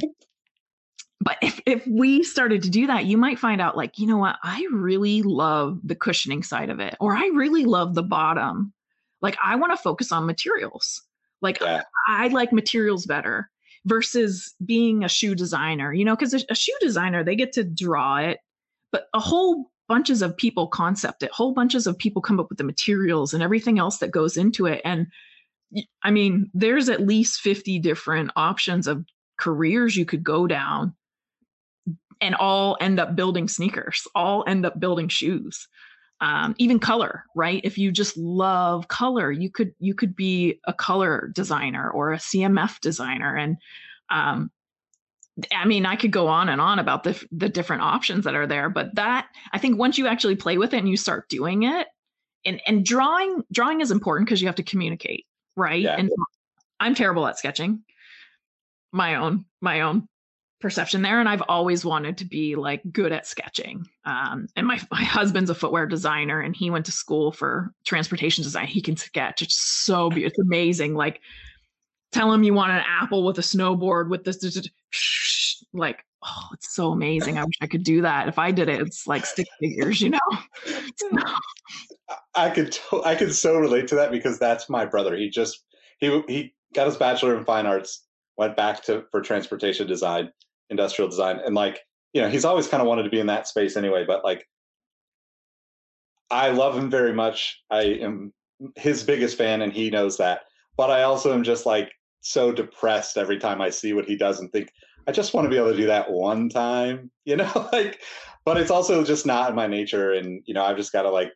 but 1.22 1.38
if, 1.42 1.60
if 1.66 1.86
we 1.88 2.24
started 2.24 2.64
to 2.64 2.70
do 2.70 2.88
that, 2.88 3.06
you 3.06 3.18
might 3.18 3.40
find 3.40 3.60
out 3.62 3.76
like, 3.76 4.00
you 4.00 4.08
know 4.08 4.18
what, 4.18 4.38
I 4.44 4.66
really 4.72 5.22
love 5.22 5.80
the 5.84 5.96
cushioning 5.96 6.44
side 6.44 6.70
of 6.70 6.80
it, 6.80 6.96
or 7.00 7.16
I 7.16 7.28
really 7.34 7.66
love 7.66 7.94
the 7.94 8.04
bottom. 8.04 8.74
Like, 9.22 9.38
I 9.44 9.56
want 9.56 9.74
to 9.74 9.78
focus 9.78 10.12
on 10.12 10.26
materials. 10.26 11.02
Like, 11.42 11.60
yeah. 11.60 11.84
I, 12.08 12.26
I 12.26 12.28
like 12.30 12.54
materials 12.54 13.06
better 13.06 13.50
versus 13.86 14.54
being 14.66 15.04
a 15.04 15.10
shoe 15.10 15.36
designer, 15.36 15.94
you 15.94 16.06
know, 16.06 16.16
because 16.16 16.34
a, 16.34 16.40
a 16.50 16.56
shoe 16.56 16.76
designer, 16.80 17.24
they 17.24 17.36
get 17.36 17.54
to 17.54 17.64
draw 17.64 18.18
it, 18.18 18.40
but 18.92 19.08
a 19.14 19.20
whole 19.20 19.72
bunches 19.90 20.22
of 20.22 20.38
people 20.38 20.68
concept 20.68 21.24
it, 21.24 21.32
whole 21.32 21.52
bunches 21.54 21.88
of 21.88 21.98
people 21.98 22.22
come 22.22 22.40
up 22.40 22.48
with 22.50 22.58
the 22.58 22.64
materials 22.64 23.34
and 23.34 23.44
everything 23.44 23.80
else 23.80 23.98
that 23.98 24.12
goes 24.12 24.38
into 24.38 24.66
it. 24.68 24.82
And 24.86 25.08
I 26.04 26.12
mean, 26.12 26.50
there's 26.54 26.90
at 26.90 27.06
least 27.06 27.42
50 27.42 27.80
different 27.80 28.32
options 28.36 28.88
of 28.88 29.04
careers 29.40 29.96
you 29.96 30.06
could 30.06 30.24
go 30.24 30.46
down 30.46 30.94
and 32.22 32.36
all 32.36 32.78
end 32.80 33.00
up 33.00 33.16
building 33.16 33.48
sneakers, 33.48 34.08
all 34.14 34.44
end 34.46 34.66
up 34.66 34.80
building 34.80 35.08
shoes. 35.08 35.68
Um, 36.22 36.54
even 36.58 36.80
color, 36.80 37.24
right? 37.34 37.62
If 37.64 37.78
you 37.78 37.94
just 37.94 38.18
love 38.18 38.90
color, 38.90 39.32
you 39.32 39.50
could 39.50 39.74
you 39.80 39.96
could 39.96 40.18
be 40.18 40.60
a 40.66 40.74
color 40.74 41.32
designer 41.34 41.90
or 41.90 42.12
a 42.12 42.18
CMF 42.18 42.82
designer, 42.82 43.38
and 43.38 43.56
um, 44.10 44.52
I 45.56 45.66
mean, 45.66 45.86
I 45.86 45.96
could 45.96 46.12
go 46.12 46.28
on 46.28 46.50
and 46.50 46.60
on 46.60 46.78
about 46.78 47.06
the 47.06 47.24
the 47.32 47.48
different 47.48 47.84
options 47.84 48.26
that 48.26 48.36
are 48.36 48.48
there, 48.48 48.70
but 48.70 48.96
that 48.96 49.28
I 49.54 49.60
think 49.60 49.80
once 49.80 49.98
you 49.98 50.08
actually 50.08 50.36
play 50.36 50.58
with 50.58 50.74
it 50.74 50.80
and 50.80 50.90
you 50.90 50.98
start 50.98 51.30
doing 51.30 51.64
it, 51.64 51.88
and 52.44 52.60
and 52.68 52.84
drawing 52.84 53.44
drawing 53.50 53.80
is 53.80 53.90
important 53.90 54.28
because 54.28 54.42
you 54.42 54.48
have 54.50 54.56
to 54.56 54.64
communicate, 54.64 55.26
right? 55.56 55.82
Yeah. 55.82 55.96
And 55.96 56.12
I'm 56.82 56.96
terrible 56.96 57.28
at 57.28 57.38
sketching. 57.38 57.84
My 58.92 59.16
own 59.16 59.46
my 59.62 59.82
own 59.82 60.08
perception 60.60 61.02
there 61.02 61.20
and 61.20 61.30
i've 61.30 61.44
always 61.48 61.86
wanted 61.86 62.18
to 62.18 62.26
be 62.26 62.56
like 62.56 62.82
good 62.92 63.12
at 63.12 63.26
sketching 63.26 63.88
um, 64.06 64.48
and 64.56 64.68
my, 64.68 64.80
my 64.92 65.04
husband's 65.04 65.50
a 65.50 65.56
footwear 65.56 65.86
designer 65.86 66.42
and 66.42 66.56
he 66.56 66.70
went 66.70 66.86
to 66.86 66.92
school 66.92 67.32
for 67.32 67.74
transportation 67.86 68.44
design. 68.44 68.68
He 68.68 68.82
can 68.82 68.98
sketch. 68.98 69.42
It's 69.42 69.60
so 69.60 70.10
beautiful 70.10 70.30
it's 70.30 70.40
amazing 70.40 70.96
like 70.96 71.22
tell 72.12 72.32
him 72.34 72.44
you 72.44 72.54
want 72.54 72.72
an 72.72 72.84
apple 72.88 73.24
with 73.24 73.38
a 73.38 73.42
snowboard 73.42 74.10
with 74.10 74.24
this 74.24 74.38
like 75.74 76.04
oh 76.24 76.48
it's 76.54 76.76
so 76.76 76.92
amazing. 76.92 77.38
I 77.38 77.46
wish 77.46 77.56
i 77.62 77.68
could 77.68 77.84
do 77.84 78.02
that. 78.02 78.28
If 78.28 78.38
i 78.38 78.52
did 78.52 78.68
it 78.68 78.82
it's 78.82 79.08
like 79.08 79.26
stick 79.26 79.48
figures 79.60 80.02
you 80.02 80.10
know? 80.10 80.20
I 82.36 82.50
could 82.50 82.78
i 83.06 83.16
could 83.16 83.34
so 83.34 83.58
relate 83.58 83.88
to 83.90 83.96
that 83.96 84.12
because 84.12 84.40
that's 84.40 84.70
my 84.70 84.86
brother. 84.86 85.16
He 85.16 85.30
just 85.30 85.64
he 86.00 86.22
he 86.28 86.54
got 86.74 86.88
his 86.88 86.98
bachelor 86.98 87.38
in 87.38 87.46
fine 87.46 87.66
arts 87.66 88.04
went 88.40 88.56
back 88.56 88.82
to 88.82 89.04
for 89.12 89.22
transportation 89.22 89.86
design 89.86 90.32
industrial 90.70 91.10
design 91.10 91.40
and 91.46 91.54
like 91.54 91.82
you 92.14 92.22
know 92.22 92.30
he's 92.30 92.46
always 92.46 92.68
kind 92.68 92.82
of 92.82 92.88
wanted 92.88 93.04
to 93.04 93.10
be 93.10 93.20
in 93.20 93.28
that 93.28 93.48
space 93.48 93.76
anyway 93.76 94.06
but 94.08 94.24
like 94.24 94.48
i 96.32 96.50
love 96.50 96.78
him 96.78 96.90
very 96.90 97.14
much. 97.14 97.60
I 97.70 97.82
am 97.82 98.32
his 98.76 99.04
biggest 99.04 99.38
fan 99.38 99.62
and 99.62 99.74
he 99.74 99.90
knows 99.90 100.18
that. 100.18 100.42
But 100.78 100.90
i 100.90 101.04
also 101.04 101.34
am 101.34 101.44
just 101.44 101.66
like 101.66 101.92
so 102.22 102.52
depressed 102.52 103.18
every 103.18 103.38
time 103.38 103.62
i 103.62 103.70
see 103.70 103.94
what 103.94 104.06
he 104.06 104.16
does 104.16 104.40
and 104.40 104.52
think 104.52 104.72
i 105.08 105.12
just 105.12 105.34
want 105.34 105.46
to 105.46 105.50
be 105.50 105.58
able 105.58 105.72
to 105.72 105.78
do 105.78 105.88
that 105.88 106.12
one 106.12 106.50
time 106.50 107.12
you 107.26 107.36
know 107.36 107.70
like 107.74 108.02
but 108.46 108.58
it's 108.58 108.72
also 108.72 109.04
just 109.04 109.26
not 109.26 109.50
in 109.50 109.56
my 109.56 109.68
nature 109.68 110.14
and 110.14 110.42
you 110.46 110.54
know 110.54 110.64
i've 110.64 110.78
just 110.78 110.92
got 110.94 111.04
to 111.04 111.10
like 111.10 111.32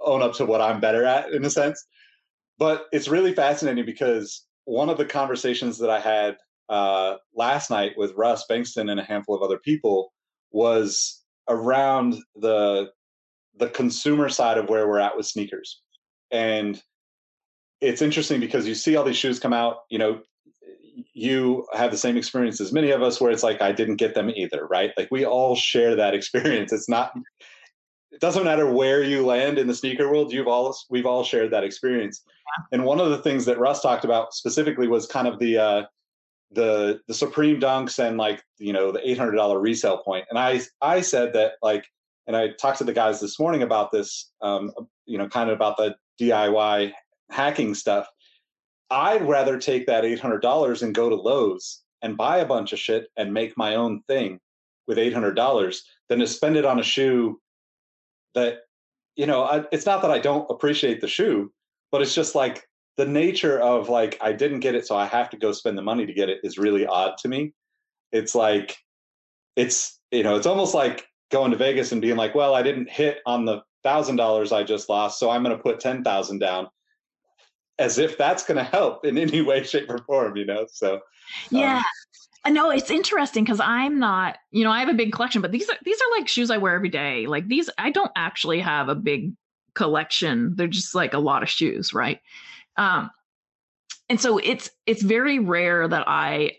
own 0.00 0.22
up 0.22 0.34
to 0.34 0.44
what 0.44 0.60
i'm 0.60 0.80
better 0.80 1.04
at 1.04 1.32
in 1.32 1.44
a 1.44 1.50
sense. 1.50 1.84
But 2.58 2.86
it's 2.90 3.08
really 3.08 3.34
fascinating 3.34 3.84
because 3.84 4.45
one 4.66 4.90
of 4.90 4.98
the 4.98 5.04
conversations 5.04 5.78
that 5.78 5.90
i 5.90 5.98
had 5.98 6.36
uh, 6.68 7.16
last 7.34 7.70
night 7.70 7.92
with 7.96 8.12
Russ 8.16 8.44
Bengtson 8.50 8.90
and 8.90 8.98
a 8.98 9.04
handful 9.04 9.34
of 9.36 9.42
other 9.42 9.58
people 9.58 10.12
was 10.50 11.22
around 11.48 12.16
the 12.34 12.90
the 13.58 13.68
consumer 13.68 14.28
side 14.28 14.58
of 14.58 14.68
where 14.68 14.86
we're 14.86 14.98
at 14.98 15.16
with 15.16 15.24
sneakers. 15.24 15.80
And 16.30 16.80
it's 17.80 18.02
interesting 18.02 18.38
because 18.38 18.66
you 18.66 18.74
see 18.74 18.96
all 18.96 19.04
these 19.04 19.16
shoes 19.16 19.38
come 19.38 19.54
out, 19.54 19.76
you 19.88 19.98
know, 19.98 20.20
you 21.14 21.66
have 21.72 21.90
the 21.90 21.96
same 21.96 22.18
experience 22.18 22.60
as 22.60 22.72
many 22.72 22.90
of 22.90 23.02
us 23.02 23.18
where 23.18 23.30
it's 23.30 23.42
like 23.42 23.62
I 23.62 23.72
didn't 23.72 23.96
get 23.96 24.14
them 24.14 24.28
either, 24.28 24.66
right? 24.66 24.92
Like 24.98 25.08
we 25.10 25.24
all 25.24 25.56
share 25.56 25.96
that 25.96 26.14
experience. 26.14 26.72
It's 26.72 26.88
not 26.88 27.12
it 28.16 28.20
doesn't 28.20 28.44
matter 28.44 28.72
where 28.72 29.02
you 29.02 29.26
land 29.26 29.58
in 29.58 29.66
the 29.66 29.74
sneaker 29.74 30.10
world, 30.10 30.32
you've 30.32 30.48
all 30.48 30.74
we've 30.88 31.04
all 31.04 31.22
shared 31.22 31.50
that 31.50 31.64
experience. 31.64 32.22
And 32.72 32.82
one 32.82 32.98
of 32.98 33.10
the 33.10 33.18
things 33.18 33.44
that 33.44 33.58
Russ 33.58 33.82
talked 33.82 34.06
about 34.06 34.32
specifically 34.32 34.88
was 34.88 35.06
kind 35.06 35.28
of 35.28 35.38
the 35.38 35.58
uh, 35.58 35.82
the 36.50 37.02
the 37.08 37.12
Supreme 37.12 37.60
Dunks 37.60 37.98
and 37.98 38.16
like 38.16 38.42
you 38.56 38.72
know 38.72 38.90
the 38.90 39.06
eight 39.06 39.18
hundred 39.18 39.36
dollar 39.36 39.60
resale 39.60 39.98
point. 39.98 40.24
And 40.30 40.38
I 40.38 40.62
I 40.80 41.02
said 41.02 41.34
that 41.34 41.56
like, 41.62 41.84
and 42.26 42.34
I 42.34 42.52
talked 42.52 42.78
to 42.78 42.84
the 42.84 42.94
guys 42.94 43.20
this 43.20 43.38
morning 43.38 43.62
about 43.62 43.92
this, 43.92 44.32
um, 44.40 44.72
you 45.04 45.18
know, 45.18 45.28
kind 45.28 45.50
of 45.50 45.56
about 45.56 45.76
the 45.76 45.94
DIY 46.18 46.92
hacking 47.28 47.74
stuff. 47.74 48.08
I'd 48.88 49.28
rather 49.28 49.58
take 49.58 49.86
that 49.88 50.06
eight 50.06 50.20
hundred 50.20 50.40
dollars 50.40 50.82
and 50.82 50.94
go 50.94 51.10
to 51.10 51.16
Lowe's 51.16 51.82
and 52.00 52.16
buy 52.16 52.38
a 52.38 52.46
bunch 52.46 52.72
of 52.72 52.78
shit 52.78 53.08
and 53.18 53.34
make 53.34 53.58
my 53.58 53.74
own 53.74 54.00
thing 54.08 54.40
with 54.86 54.96
eight 54.96 55.12
hundred 55.12 55.34
dollars 55.34 55.84
than 56.08 56.20
to 56.20 56.26
spend 56.26 56.56
it 56.56 56.64
on 56.64 56.80
a 56.80 56.82
shoe 56.82 57.38
that 58.36 58.58
you 59.16 59.26
know 59.26 59.42
I, 59.42 59.64
it's 59.72 59.86
not 59.86 60.02
that 60.02 60.12
I 60.12 60.20
don't 60.20 60.48
appreciate 60.48 61.00
the 61.00 61.08
shoe, 61.08 61.52
but 61.90 62.02
it's 62.02 62.14
just 62.14 62.36
like 62.36 62.68
the 62.96 63.06
nature 63.06 63.58
of 63.58 63.88
like 63.88 64.16
I 64.20 64.32
didn't 64.32 64.60
get 64.60 64.76
it, 64.76 64.86
so 64.86 64.96
I 64.96 65.06
have 65.06 65.28
to 65.30 65.36
go 65.36 65.50
spend 65.50 65.76
the 65.76 65.82
money 65.82 66.06
to 66.06 66.12
get 66.12 66.28
it 66.28 66.38
is 66.44 66.58
really 66.58 66.86
odd 66.86 67.18
to 67.18 67.28
me. 67.28 67.52
It's 68.12 68.34
like 68.34 68.76
it's 69.56 69.98
you 70.12 70.22
know 70.22 70.36
it's 70.36 70.46
almost 70.46 70.74
like 70.74 71.06
going 71.32 71.50
to 71.50 71.56
Vegas 71.56 71.90
and 71.90 72.00
being 72.00 72.16
like, 72.16 72.34
well, 72.34 72.54
I 72.54 72.62
didn't 72.62 72.88
hit 72.88 73.18
on 73.26 73.44
the 73.44 73.62
thousand 73.82 74.16
dollars 74.16 74.52
I 74.52 74.62
just 74.62 74.88
lost, 74.88 75.18
so 75.18 75.30
I'm 75.30 75.42
going 75.42 75.56
to 75.56 75.62
put 75.62 75.80
ten 75.80 76.04
thousand 76.04 76.38
down, 76.38 76.68
as 77.78 77.98
if 77.98 78.16
that's 78.16 78.44
going 78.44 78.58
to 78.64 78.64
help 78.64 79.04
in 79.04 79.18
any 79.18 79.42
way, 79.42 79.64
shape, 79.64 79.90
or 79.90 79.98
form. 79.98 80.36
You 80.36 80.46
know, 80.46 80.66
so 80.70 81.00
yeah. 81.50 81.78
Um, 81.78 81.84
no, 82.48 82.70
it's 82.70 82.90
interesting 82.90 83.44
because 83.44 83.60
I'm 83.60 83.98
not, 83.98 84.38
you 84.50 84.64
know, 84.64 84.70
I 84.70 84.80
have 84.80 84.88
a 84.88 84.94
big 84.94 85.12
collection, 85.12 85.42
but 85.42 85.52
these 85.52 85.68
are 85.68 85.76
these 85.84 85.98
are 86.00 86.18
like 86.18 86.28
shoes 86.28 86.50
I 86.50 86.58
wear 86.58 86.74
every 86.74 86.88
day. 86.88 87.26
Like 87.26 87.48
these, 87.48 87.70
I 87.78 87.90
don't 87.90 88.12
actually 88.16 88.60
have 88.60 88.88
a 88.88 88.94
big 88.94 89.32
collection. 89.74 90.54
They're 90.56 90.66
just 90.66 90.94
like 90.94 91.14
a 91.14 91.18
lot 91.18 91.42
of 91.42 91.48
shoes, 91.48 91.94
right? 91.94 92.20
Um, 92.76 93.10
and 94.08 94.20
so 94.20 94.38
it's 94.38 94.70
it's 94.86 95.02
very 95.02 95.38
rare 95.38 95.86
that 95.88 96.04
I 96.06 96.52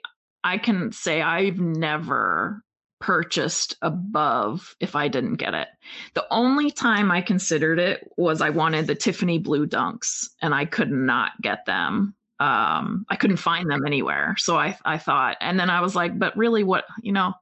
I 0.44 0.58
can 0.58 0.92
say 0.92 1.22
I've 1.22 1.60
never 1.60 2.64
purchased 3.00 3.76
above 3.82 4.76
if 4.80 4.96
I 4.96 5.08
didn't 5.08 5.36
get 5.36 5.54
it. 5.54 5.68
The 6.14 6.26
only 6.32 6.72
time 6.72 7.12
I 7.12 7.22
considered 7.22 7.80
it 7.80 8.10
was 8.18 8.42
I 8.42 8.50
wanted 8.50 8.88
the 8.88 8.96
Tiffany 8.96 9.38
blue 9.38 9.68
dunks 9.68 10.30
and 10.42 10.54
I 10.54 10.66
could 10.66 10.92
not 10.92 11.32
get 11.42 11.66
them. 11.66 12.16
Um, 12.40 13.06
I 13.10 13.16
couldn't 13.16 13.38
find 13.38 13.70
them 13.70 13.86
anywhere. 13.86 14.36
So 14.38 14.58
I 14.58 14.78
I 14.86 14.98
thought, 14.98 15.38
and 15.42 15.60
then 15.60 15.70
I 15.70 15.82
was 15.82 15.96
like, 15.96 16.18
but 16.18 16.36
really, 16.38 16.64
what 16.64 16.86
you 17.02 17.12
know? 17.12 17.34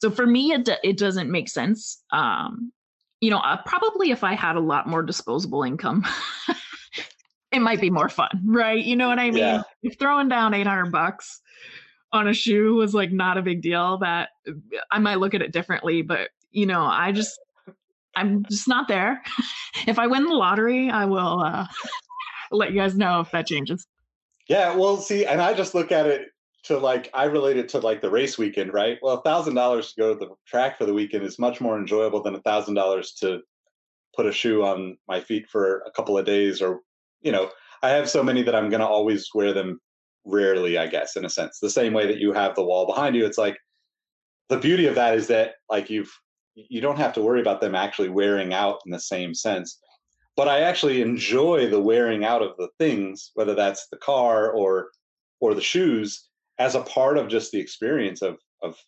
So 0.00 0.10
for 0.10 0.26
me, 0.26 0.52
it 0.52 0.68
it 0.82 0.96
doesn't 0.96 1.30
make 1.30 1.48
sense. 1.48 2.02
Um, 2.10 2.72
you 3.20 3.30
know, 3.30 3.38
uh, 3.38 3.58
probably 3.66 4.10
if 4.10 4.24
I 4.24 4.34
had 4.34 4.56
a 4.56 4.60
lot 4.60 4.86
more 4.86 5.02
disposable 5.02 5.62
income, 5.62 6.04
it 7.52 7.60
might 7.60 7.80
be 7.80 7.90
more 7.90 8.08
fun, 8.08 8.30
right? 8.46 8.82
You 8.82 8.96
know 8.96 9.08
what 9.08 9.18
I 9.18 9.30
mean? 9.30 9.38
Yeah. 9.38 9.62
If 9.82 9.98
throwing 9.98 10.28
down 10.28 10.54
800 10.54 10.90
bucks 10.90 11.40
on 12.12 12.28
a 12.28 12.34
shoe 12.34 12.74
was 12.74 12.94
like 12.94 13.12
not 13.12 13.38
a 13.38 13.42
big 13.42 13.62
deal, 13.62 13.98
that 13.98 14.30
I 14.90 14.98
might 14.98 15.20
look 15.20 15.34
at 15.34 15.42
it 15.42 15.52
differently. 15.52 16.02
But, 16.02 16.30
you 16.50 16.66
know, 16.66 16.82
I 16.82 17.12
just, 17.12 17.38
I'm 18.16 18.44
just 18.44 18.68
not 18.68 18.88
there. 18.88 19.22
if 19.86 19.98
I 19.98 20.06
win 20.06 20.24
the 20.24 20.34
lottery, 20.34 20.90
I 20.90 21.04
will 21.04 21.40
uh, 21.40 21.66
let 22.50 22.72
you 22.72 22.80
guys 22.80 22.96
know 22.96 23.20
if 23.20 23.30
that 23.32 23.46
changes. 23.46 23.86
Yeah, 24.50 24.74
well, 24.74 24.96
see, 24.96 25.24
and 25.24 25.40
I 25.40 25.54
just 25.54 25.76
look 25.76 25.92
at 25.92 26.06
it 26.06 26.30
to 26.64 26.76
like 26.76 27.08
I 27.14 27.26
relate 27.26 27.56
it 27.56 27.68
to 27.68 27.78
like 27.78 28.00
the 28.00 28.10
race 28.10 28.36
weekend, 28.36 28.72
right? 28.72 28.98
Well, 29.00 29.14
a 29.14 29.22
thousand 29.22 29.54
dollars 29.54 29.92
to 29.92 30.00
go 30.00 30.12
to 30.12 30.18
the 30.18 30.34
track 30.44 30.76
for 30.76 30.86
the 30.86 30.92
weekend 30.92 31.22
is 31.22 31.38
much 31.38 31.60
more 31.60 31.78
enjoyable 31.78 32.20
than 32.20 32.34
a 32.34 32.40
thousand 32.40 32.74
dollars 32.74 33.12
to 33.20 33.42
put 34.16 34.26
a 34.26 34.32
shoe 34.32 34.64
on 34.64 34.96
my 35.06 35.20
feet 35.20 35.48
for 35.48 35.84
a 35.86 35.92
couple 35.92 36.18
of 36.18 36.26
days, 36.26 36.60
or 36.60 36.80
you 37.20 37.30
know, 37.30 37.52
I 37.84 37.90
have 37.90 38.10
so 38.10 38.24
many 38.24 38.42
that 38.42 38.56
I'm 38.56 38.68
to 38.68 38.84
always 38.84 39.28
wear 39.32 39.52
them 39.52 39.78
rarely, 40.24 40.78
I 40.78 40.88
guess, 40.88 41.14
in 41.14 41.24
a 41.24 41.30
sense. 41.30 41.60
The 41.60 41.70
same 41.70 41.92
way 41.92 42.08
that 42.08 42.18
you 42.18 42.32
have 42.32 42.56
the 42.56 42.64
wall 42.64 42.86
behind 42.86 43.14
you, 43.14 43.24
it's 43.26 43.38
like 43.38 43.56
the 44.48 44.58
beauty 44.58 44.86
of 44.86 44.96
that 44.96 45.14
is 45.14 45.28
that 45.28 45.52
like 45.68 45.88
you've 45.90 46.12
you 46.56 46.80
don't 46.80 46.98
have 46.98 47.12
to 47.12 47.22
worry 47.22 47.40
about 47.40 47.60
them 47.60 47.76
actually 47.76 48.08
wearing 48.08 48.52
out 48.52 48.80
in 48.84 48.90
the 48.90 48.98
same 48.98 49.32
sense. 49.32 49.78
But 50.40 50.48
I 50.48 50.60
actually 50.60 51.02
enjoy 51.02 51.68
the 51.68 51.82
wearing 51.82 52.24
out 52.24 52.40
of 52.40 52.56
the 52.56 52.70
things, 52.78 53.30
whether 53.34 53.54
that's 53.54 53.88
the 53.88 53.98
car 53.98 54.50
or 54.50 54.88
or 55.38 55.52
the 55.52 55.60
shoes, 55.60 56.30
as 56.58 56.74
a 56.74 56.80
part 56.80 57.18
of 57.18 57.28
just 57.28 57.52
the 57.52 57.60
experience 57.60 58.22
of 58.22 58.38
of 58.62 58.78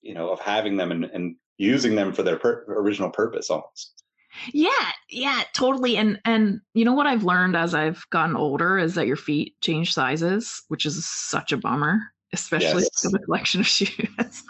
you 0.00 0.14
know 0.14 0.30
of 0.30 0.38
having 0.38 0.76
them 0.76 0.92
and, 0.92 1.06
and 1.06 1.34
using 1.58 1.96
them 1.96 2.12
for 2.12 2.22
their 2.22 2.38
per- 2.38 2.64
original 2.68 3.10
purpose 3.10 3.50
almost. 3.50 4.04
Yeah, 4.52 4.92
yeah, 5.10 5.42
totally. 5.54 5.96
And 5.96 6.20
and 6.24 6.60
you 6.72 6.84
know 6.84 6.94
what 6.94 7.08
I've 7.08 7.24
learned 7.24 7.56
as 7.56 7.74
I've 7.74 8.08
gotten 8.10 8.36
older 8.36 8.78
is 8.78 8.94
that 8.94 9.08
your 9.08 9.16
feet 9.16 9.56
change 9.60 9.92
sizes, 9.92 10.62
which 10.68 10.86
is 10.86 11.04
such 11.04 11.50
a 11.50 11.56
bummer, 11.56 11.98
especially 12.32 12.84
yes. 12.84 13.04
with 13.04 13.20
a 13.20 13.24
collection 13.24 13.60
of 13.60 13.66
shoes. 13.76 14.44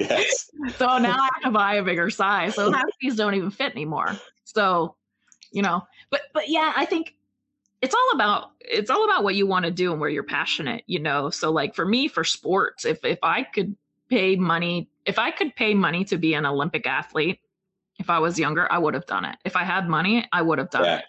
yes. 0.00 0.50
So 0.76 0.98
now 0.98 1.16
I 1.20 1.28
have 1.34 1.42
to 1.44 1.50
buy 1.52 1.74
a 1.76 1.84
bigger 1.84 2.10
size. 2.10 2.56
So 2.56 2.72
half 2.72 2.86
these 3.00 3.14
don't 3.14 3.36
even 3.36 3.52
fit 3.52 3.70
anymore. 3.70 4.18
So, 4.44 4.96
you 5.52 5.62
know, 5.62 5.86
but 6.10 6.22
but 6.32 6.48
yeah, 6.48 6.72
I 6.76 6.84
think 6.84 7.14
it's 7.82 7.94
all 7.94 8.10
about 8.14 8.52
it's 8.60 8.90
all 8.90 9.04
about 9.04 9.24
what 9.24 9.34
you 9.34 9.46
want 9.46 9.64
to 9.64 9.70
do 9.70 9.92
and 9.92 10.00
where 10.00 10.10
you're 10.10 10.22
passionate, 10.22 10.84
you 10.86 10.98
know. 10.98 11.30
So 11.30 11.50
like 11.50 11.74
for 11.74 11.86
me 11.86 12.08
for 12.08 12.24
sports, 12.24 12.84
if 12.84 13.04
if 13.04 13.18
I 13.22 13.42
could 13.42 13.76
pay 14.08 14.36
money, 14.36 14.88
if 15.06 15.18
I 15.18 15.30
could 15.30 15.54
pay 15.56 15.74
money 15.74 16.04
to 16.06 16.16
be 16.16 16.34
an 16.34 16.46
Olympic 16.46 16.86
athlete, 16.86 17.40
if 17.98 18.10
I 18.10 18.18
was 18.18 18.38
younger, 18.38 18.70
I 18.70 18.78
would 18.78 18.94
have 18.94 19.06
done 19.06 19.24
it. 19.24 19.36
If 19.44 19.56
I 19.56 19.64
had 19.64 19.88
money, 19.88 20.26
I 20.32 20.42
would 20.42 20.58
have 20.58 20.70
done 20.70 20.84
yeah. 20.84 20.98
it. 20.98 21.04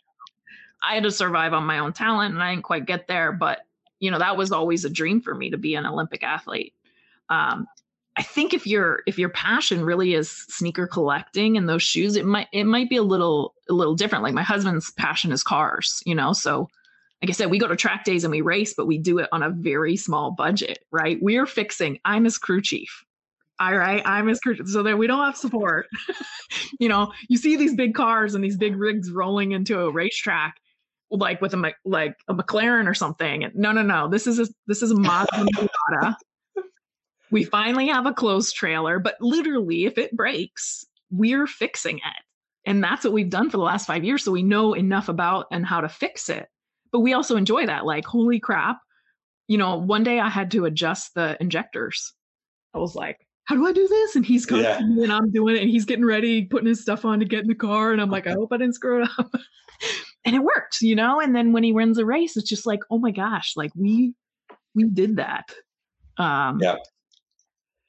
I 0.84 0.96
had 0.96 1.04
to 1.04 1.12
survive 1.12 1.54
on 1.54 1.66
my 1.66 1.80
own 1.80 1.94
talent 1.94 2.34
and 2.34 2.42
I 2.42 2.52
didn't 2.52 2.64
quite 2.64 2.86
get 2.86 3.08
there, 3.08 3.32
but 3.32 3.60
you 4.00 4.10
know, 4.10 4.20
that 4.20 4.36
was 4.36 4.52
always 4.52 4.84
a 4.84 4.90
dream 4.90 5.22
for 5.22 5.36
me 5.36 5.52
to 5.52 5.58
be 5.58 5.76
an 5.76 5.86
Olympic 5.86 6.24
athlete. 6.24 6.74
Um, 7.30 7.68
I 8.18 8.24
think 8.24 8.54
if 8.54 8.68
your 8.68 9.04
if 9.08 9.18
your 9.18 9.30
passion 9.30 9.86
really 9.86 10.14
is 10.14 10.30
sneaker 10.30 10.86
collecting 10.86 11.58
and 11.58 11.70
those 11.70 11.84
shoes, 11.84 12.16
it 12.16 12.26
might 12.26 12.48
it 12.52 12.66
might 12.66 12.90
be 12.90 12.98
a 12.98 13.04
little 13.04 13.54
a 13.70 13.74
little 13.74 13.96
different. 13.96 14.24
Like 14.24 14.34
my 14.34 14.44
husband's 14.44 14.92
passion 14.92 15.32
is 15.32 15.44
cars, 15.44 16.02
you 16.06 16.14
know. 16.14 16.34
So 16.34 16.68
like 17.22 17.30
I 17.30 17.34
said, 17.34 17.52
we 17.52 17.60
go 17.60 17.68
to 17.68 17.76
track 17.76 18.04
days 18.04 18.24
and 18.24 18.32
we 18.32 18.42
race, 18.42 18.74
but 18.74 18.88
we 18.88 18.98
do 18.98 19.20
it 19.20 19.30
on 19.32 19.44
a 19.44 19.50
very 19.50 19.96
small 19.96 20.32
budget, 20.32 20.80
right? 20.92 21.20
We're 21.22 21.46
fixing, 21.46 22.00
I'm 22.04 22.24
his 22.24 22.38
crew 22.38 22.62
chief. 22.62 23.06
All 23.60 23.78
right, 23.78 24.02
I'm 24.06 24.28
his 24.28 24.40
crew 24.40 24.56
chief. 24.56 24.68
so 24.68 24.82
that 24.82 24.98
we 24.98 25.06
don't 25.06 25.24
have 25.24 25.38
support. 25.38 25.86
you 26.80 26.90
know, 26.90 27.14
you 27.30 27.38
see 27.38 27.56
these 27.56 27.76
big 27.76 27.94
cars 27.94 28.34
and 28.34 28.44
these 28.44 28.58
big 28.58 28.76
rigs 28.76 29.12
rolling 29.12 29.52
into 29.52 29.80
a 29.80 29.92
racetrack, 29.92 30.56
like 31.12 31.42
with 31.42 31.54
a 31.54 31.74
like 31.86 32.16
a 32.28 32.34
McLaren 32.34 32.88
or 32.88 32.96
something. 32.96 33.52
No, 33.54 33.72
no, 33.72 33.84
no. 33.84 34.08
This 34.10 34.26
is 34.26 34.40
a 34.40 34.48
this 34.66 34.82
is 34.82 34.90
a 34.90 35.00
Mazda 35.00 35.46
Miata. 35.94 36.16
We 37.32 37.44
finally 37.44 37.88
have 37.88 38.06
a 38.06 38.14
closed 38.14 38.56
trailer, 38.56 39.00
but 39.00 39.16
literally, 39.20 39.86
if 39.86 39.98
it 39.98 40.16
breaks, 40.16 40.86
we're 41.10 41.48
fixing 41.48 41.98
it, 41.98 42.24
and 42.66 42.84
that's 42.84 43.04
what 43.04 43.14
we've 43.14 43.30
done 43.30 43.50
for 43.50 43.58
the 43.58 43.64
last 43.64 43.88
five 43.88 44.04
years. 44.04 44.24
So 44.24 44.32
we 44.32 44.44
know 44.44 44.74
enough 44.74 45.10
about 45.10 45.48
and 45.52 45.66
how 45.66 45.82
to 45.82 45.90
fix 45.90 46.30
it. 46.30 46.48
But 46.92 47.00
we 47.00 47.14
also 47.14 47.38
enjoy 47.38 47.66
that. 47.66 47.86
Like, 47.86 48.06
holy 48.06 48.40
crap! 48.40 48.80
You 49.48 49.58
know, 49.58 49.78
one 49.78 50.04
day 50.04 50.20
I 50.20 50.30
had 50.30 50.52
to 50.52 50.66
adjust 50.66 51.14
the 51.16 51.38
injectors. 51.40 52.14
I 52.74 52.78
was 52.78 52.96
like, 52.96 53.26
how 53.46 53.56
do 53.56 53.68
I 53.68 53.74
do 53.74 53.88
this? 53.88 54.16
And 54.16 54.26
he's 54.26 54.46
coming 54.46 54.64
yeah. 54.64 54.78
and 54.78 55.12
I'm 55.12 55.30
doing 55.32 55.58
it 55.58 55.62
and 55.62 55.70
he's 55.70 55.86
getting 55.86 56.06
ready, 56.06 56.46
putting 56.46 56.68
his 56.68 56.82
stuff 56.82 57.04
on 57.04 57.20
to 57.20 57.26
get 57.26 57.42
in 57.42 57.48
the 57.48 57.56
car. 57.56 57.92
And 57.92 58.02
I'm 58.02 58.10
like, 58.10 58.28
I 58.28 58.32
hope 58.40 58.54
I 58.54 58.58
didn't 58.58 58.76
screw 58.76 59.04
it 59.04 59.10
up. 59.18 59.30
and 60.26 60.36
it 60.36 60.44
worked, 60.44 60.82
you 60.82 60.96
know? 60.96 61.20
And 61.20 61.36
then 61.36 61.52
when 61.52 61.64
he 61.64 61.74
wins 61.74 61.98
a 61.98 62.06
race, 62.06 62.38
it's 62.38 62.48
just 62.48 62.66
like, 62.66 62.80
oh 62.90 63.00
my 63.00 63.12
gosh, 63.12 63.54
like 63.56 63.72
we 63.76 64.14
we 64.74 64.86
did 64.86 65.18
that. 65.18 65.50
Um 66.18 66.60
yeah. 66.62 66.78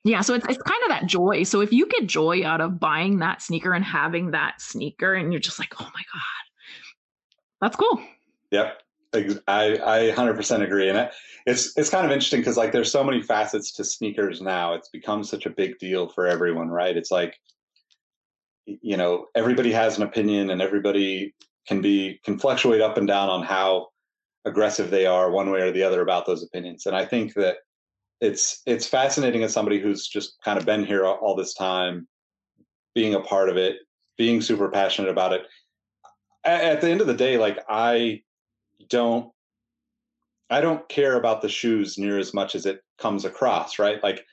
Yeah, 0.04 0.20
so 0.20 0.34
it's 0.34 0.46
it's 0.48 0.62
kind 0.62 0.82
of 0.84 0.88
that 0.88 1.06
joy. 1.06 1.44
So 1.44 1.60
if 1.60 1.72
you 1.72 1.86
get 1.86 2.06
joy 2.06 2.44
out 2.44 2.60
of 2.60 2.80
buying 2.80 3.18
that 3.18 3.40
sneaker 3.40 3.72
and 3.72 3.84
having 3.84 4.32
that 4.32 4.60
sneaker 4.60 5.14
and 5.14 5.32
you're 5.32 5.40
just 5.40 5.60
like, 5.60 5.72
oh 5.80 5.84
my 5.84 6.02
God, 6.12 6.42
that's 7.60 7.76
cool. 7.76 8.02
Yep. 8.50 8.82
I, 9.14 9.78
I 9.84 10.14
100% 10.16 10.62
agree. 10.62 10.88
And 10.88 11.10
it's, 11.46 11.76
it's 11.76 11.90
kind 11.90 12.06
of 12.06 12.12
interesting 12.12 12.40
because 12.40 12.56
like 12.56 12.72
there's 12.72 12.90
so 12.90 13.04
many 13.04 13.22
facets 13.22 13.72
to 13.72 13.84
sneakers 13.84 14.40
now. 14.40 14.72
It's 14.72 14.88
become 14.88 15.22
such 15.22 15.44
a 15.44 15.50
big 15.50 15.78
deal 15.78 16.08
for 16.08 16.26
everyone, 16.26 16.68
right? 16.68 16.96
It's 16.96 17.10
like, 17.10 17.38
you 18.64 18.96
know, 18.96 19.26
everybody 19.34 19.70
has 19.72 19.98
an 19.98 20.02
opinion 20.04 20.50
and 20.50 20.62
everybody 20.62 21.34
can 21.68 21.82
be, 21.82 22.20
can 22.24 22.38
fluctuate 22.38 22.80
up 22.80 22.96
and 22.96 23.06
down 23.06 23.28
on 23.28 23.42
how 23.42 23.88
aggressive 24.46 24.90
they 24.90 25.04
are 25.04 25.30
one 25.30 25.50
way 25.50 25.60
or 25.60 25.72
the 25.72 25.82
other 25.82 26.00
about 26.00 26.26
those 26.26 26.42
opinions. 26.42 26.86
And 26.86 26.96
I 26.96 27.04
think 27.04 27.34
that 27.34 27.58
it's, 28.22 28.62
it's 28.64 28.86
fascinating 28.86 29.42
as 29.42 29.52
somebody 29.52 29.80
who's 29.80 30.06
just 30.06 30.40
kind 30.42 30.58
of 30.58 30.64
been 30.64 30.84
here 30.84 31.04
all, 31.04 31.36
this 31.36 31.54
time, 31.54 32.06
being 32.94 33.14
a 33.14 33.20
part 33.20 33.48
of 33.48 33.56
it, 33.56 33.76
being 34.16 34.40
super 34.40 34.68
passionate 34.70 35.10
about 35.10 35.32
it. 35.32 35.42
At, 36.44 36.62
at 36.62 36.80
the 36.80 36.88
end 36.88 37.00
of 37.00 37.06
the 37.06 37.14
day, 37.14 37.36
like 37.36 37.58
I, 37.68 38.22
don't 38.88 39.32
I 40.50 40.60
don't 40.60 40.86
care 40.88 41.16
about 41.16 41.40
the 41.40 41.48
shoes 41.48 41.96
near 41.96 42.18
as 42.18 42.34
much 42.34 42.54
as 42.54 42.66
it 42.66 42.82
comes 42.98 43.24
across, 43.24 43.78
right? 43.78 44.02
Like, 44.02 44.24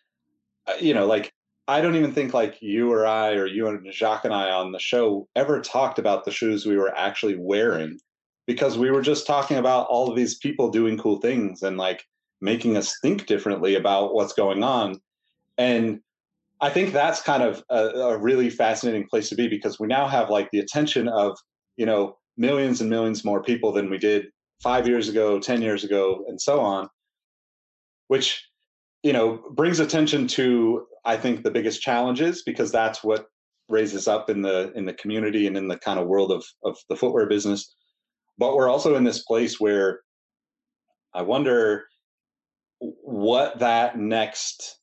uh, 0.67 0.73
you 0.79 0.93
know, 0.93 1.05
like 1.05 1.33
I 1.67 1.81
don't 1.81 1.95
even 1.95 2.13
think 2.13 2.33
like 2.33 2.57
you 2.61 2.91
or 2.91 3.07
I 3.07 3.35
or 3.35 3.45
you 3.45 3.67
and 3.67 3.91
Jacques 3.93 4.25
and 4.25 4.33
I 4.33 4.51
on 4.51 4.71
the 4.71 4.79
show 4.79 5.27
ever 5.35 5.61
talked 5.61 5.97
about 5.97 6.25
the 6.25 6.31
shoes 6.31 6.65
we 6.65 6.77
were 6.77 6.93
actually 6.95 7.37
wearing 7.37 7.99
because 8.47 8.77
we 8.77 8.91
were 8.91 9.01
just 9.01 9.25
talking 9.25 9.57
about 9.57 9.87
all 9.87 10.09
of 10.09 10.15
these 10.15 10.37
people 10.37 10.69
doing 10.69 10.97
cool 10.97 11.21
things 11.21 11.63
and 11.63 11.77
like 11.77 12.03
making 12.41 12.77
us 12.77 12.95
think 13.01 13.25
differently 13.25 13.75
about 13.75 14.13
what's 14.13 14.33
going 14.33 14.63
on. 14.63 14.99
And 15.57 15.99
I 16.61 16.69
think 16.69 16.93
that's 16.93 17.21
kind 17.21 17.43
of 17.43 17.63
a, 17.69 17.87
a 17.87 18.17
really 18.17 18.49
fascinating 18.49 19.07
place 19.07 19.29
to 19.29 19.35
be 19.35 19.47
because 19.47 19.79
we 19.79 19.87
now 19.87 20.07
have 20.07 20.29
like 20.29 20.49
the 20.51 20.59
attention 20.59 21.07
of, 21.07 21.37
you 21.77 21.85
know, 21.85 22.17
millions 22.37 22.81
and 22.81 22.89
millions 22.89 23.23
more 23.23 23.41
people 23.43 23.71
than 23.71 23.89
we 23.89 23.97
did 23.97 24.27
five 24.61 24.87
years 24.87 25.07
ago, 25.07 25.39
10 25.39 25.61
years 25.61 25.83
ago, 25.83 26.23
and 26.27 26.39
so 26.39 26.59
on, 26.59 26.89
which, 28.07 28.45
you 29.03 29.13
know, 29.13 29.41
brings 29.55 29.79
attention 29.79 30.27
to, 30.27 30.85
I 31.05 31.15
think, 31.15 31.43
the 31.43 31.51
biggest 31.51 31.81
challenges 31.81 32.43
because 32.43 32.71
that's 32.71 33.03
what 33.03 33.27
raises 33.69 34.07
up 34.07 34.29
in 34.29 34.41
the 34.41 34.71
in 34.73 34.85
the 34.85 34.93
community 34.93 35.45
and 35.45 35.55
in 35.55 35.67
the 35.67 35.77
kind 35.77 35.99
of 35.99 36.07
world 36.07 36.31
of 36.31 36.43
of 36.63 36.77
the 36.89 36.95
footwear 36.95 37.27
business. 37.27 37.73
But 38.37 38.55
we're 38.55 38.69
also 38.69 38.95
in 38.95 39.03
this 39.03 39.23
place 39.23 39.59
where 39.59 40.01
I 41.13 41.21
wonder 41.21 41.85
what 43.09 43.57
that 43.59 43.97
next 43.97 44.79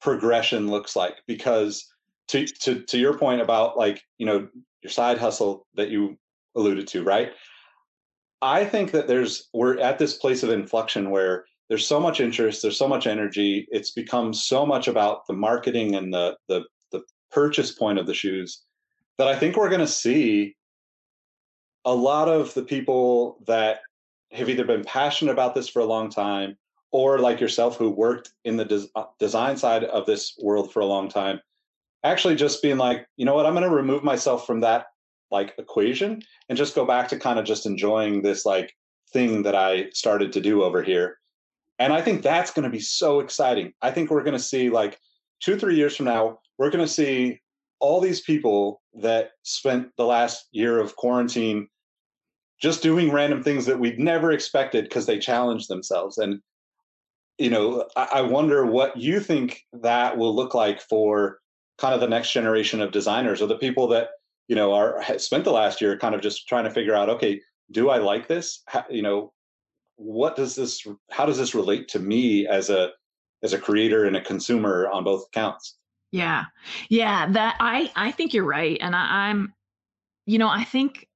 progression 0.00 0.68
looks 0.68 0.96
like 0.96 1.14
because 1.26 1.86
to 2.28 2.46
to 2.46 2.80
to 2.82 2.98
your 2.98 3.16
point 3.16 3.40
about 3.40 3.76
like 3.76 4.02
you 4.18 4.26
know 4.26 4.48
your 4.82 4.90
side 4.90 5.18
hustle 5.18 5.66
that 5.74 5.88
you 5.88 6.18
alluded 6.56 6.86
to 6.86 7.04
right 7.04 7.32
I 8.42 8.64
think 8.64 8.90
that 8.90 9.06
there's 9.06 9.48
we're 9.54 9.78
at 9.78 9.98
this 9.98 10.18
place 10.18 10.42
of 10.42 10.50
inflection 10.50 11.10
where 11.10 11.46
there's 11.68 11.86
so 11.86 11.98
much 11.98 12.20
interest, 12.20 12.60
there's 12.60 12.76
so 12.76 12.88
much 12.88 13.06
energy. 13.06 13.66
It's 13.70 13.92
become 13.92 14.34
so 14.34 14.66
much 14.66 14.86
about 14.88 15.26
the 15.26 15.32
marketing 15.32 15.94
and 15.94 16.12
the 16.12 16.36
the 16.48 16.64
the 16.90 17.02
purchase 17.30 17.72
point 17.72 17.98
of 17.98 18.06
the 18.06 18.14
shoes 18.14 18.62
that 19.16 19.28
I 19.28 19.36
think 19.36 19.56
we're 19.56 19.70
going 19.70 19.80
to 19.80 19.86
see 19.86 20.56
a 21.84 21.94
lot 21.94 22.28
of 22.28 22.52
the 22.54 22.64
people 22.64 23.38
that 23.46 23.78
have 24.32 24.48
either 24.48 24.64
been 24.64 24.84
passionate 24.84 25.32
about 25.32 25.54
this 25.54 25.68
for 25.68 25.80
a 25.80 25.86
long 25.86 26.10
time 26.10 26.56
or 26.94 27.18
like 27.18 27.40
yourself 27.40 27.76
who 27.76 27.90
worked 27.90 28.32
in 28.44 28.56
the 28.56 28.64
des- 28.64 28.88
uh, 28.94 29.04
design 29.18 29.56
side 29.56 29.84
of 29.84 30.06
this 30.06 30.38
world 30.40 30.72
for 30.72 30.80
a 30.80 30.86
long 30.86 31.08
time 31.08 31.40
actually 32.04 32.34
just 32.34 32.62
being 32.62 32.78
like 32.78 33.06
you 33.16 33.24
know 33.26 33.34
what 33.34 33.46
i'm 33.46 33.54
going 33.54 33.68
to 33.68 33.74
remove 33.74 34.02
myself 34.02 34.46
from 34.46 34.60
that 34.60 34.86
like 35.30 35.52
equation 35.58 36.22
and 36.48 36.56
just 36.56 36.74
go 36.74 36.86
back 36.86 37.08
to 37.08 37.18
kind 37.18 37.38
of 37.38 37.44
just 37.44 37.66
enjoying 37.66 38.22
this 38.22 38.46
like 38.46 38.72
thing 39.12 39.42
that 39.42 39.54
I 39.54 39.90
started 39.90 40.32
to 40.32 40.40
do 40.40 40.62
over 40.62 40.82
here. 40.82 41.18
And 41.78 41.92
I 41.92 42.02
think 42.02 42.22
that's 42.22 42.50
going 42.50 42.64
to 42.64 42.70
be 42.70 42.80
so 42.80 43.20
exciting. 43.20 43.72
I 43.82 43.90
think 43.90 44.10
we're 44.10 44.22
going 44.22 44.36
to 44.36 44.50
see 44.52 44.70
like 44.70 44.98
two, 45.40 45.58
three 45.58 45.76
years 45.76 45.96
from 45.96 46.06
now, 46.06 46.38
we're 46.58 46.70
going 46.70 46.84
to 46.84 46.92
see 46.92 47.40
all 47.80 48.00
these 48.00 48.20
people 48.20 48.82
that 49.00 49.30
spent 49.42 49.88
the 49.96 50.04
last 50.04 50.46
year 50.52 50.78
of 50.78 50.96
quarantine 50.96 51.68
just 52.60 52.82
doing 52.82 53.10
random 53.10 53.42
things 53.42 53.66
that 53.66 53.78
we'd 53.78 53.98
never 53.98 54.30
expected 54.32 54.84
because 54.84 55.06
they 55.06 55.18
challenged 55.18 55.68
themselves. 55.68 56.18
And, 56.18 56.40
you 57.38 57.50
know, 57.50 57.88
I, 57.96 58.08
I 58.14 58.20
wonder 58.22 58.64
what 58.64 58.96
you 58.96 59.20
think 59.20 59.62
that 59.72 60.16
will 60.16 60.34
look 60.34 60.54
like 60.54 60.80
for 60.80 61.38
kind 61.78 61.94
of 61.94 62.00
the 62.00 62.08
next 62.08 62.32
generation 62.32 62.80
of 62.80 62.92
designers 62.92 63.42
or 63.42 63.46
the 63.46 63.58
people 63.58 63.88
that 63.88 64.08
you 64.48 64.54
know 64.54 64.72
are 64.72 65.02
spent 65.18 65.44
the 65.44 65.52
last 65.52 65.80
year 65.80 65.98
kind 65.98 66.14
of 66.14 66.20
just 66.20 66.46
trying 66.46 66.64
to 66.64 66.70
figure 66.70 66.94
out 66.94 67.08
okay 67.08 67.40
do 67.70 67.90
i 67.90 67.98
like 67.98 68.28
this? 68.28 68.62
How, 68.66 68.84
you 68.90 69.02
know 69.02 69.32
what 69.96 70.36
does 70.36 70.54
this 70.54 70.86
how 71.10 71.26
does 71.26 71.38
this 71.38 71.54
relate 71.54 71.88
to 71.88 71.98
me 71.98 72.46
as 72.46 72.70
a 72.70 72.90
as 73.42 73.52
a 73.52 73.58
creator 73.58 74.04
and 74.04 74.16
a 74.16 74.20
consumer 74.20 74.88
on 74.90 75.04
both 75.04 75.26
accounts? 75.28 75.76
Yeah. 76.12 76.44
Yeah 76.88 77.26
that 77.32 77.56
i 77.60 77.90
i 77.96 78.10
think 78.10 78.34
you're 78.34 78.44
right 78.44 78.78
and 78.80 78.94
I, 78.94 79.28
i'm 79.28 79.54
you 80.26 80.38
know 80.38 80.48
i 80.48 80.64
think 80.64 81.08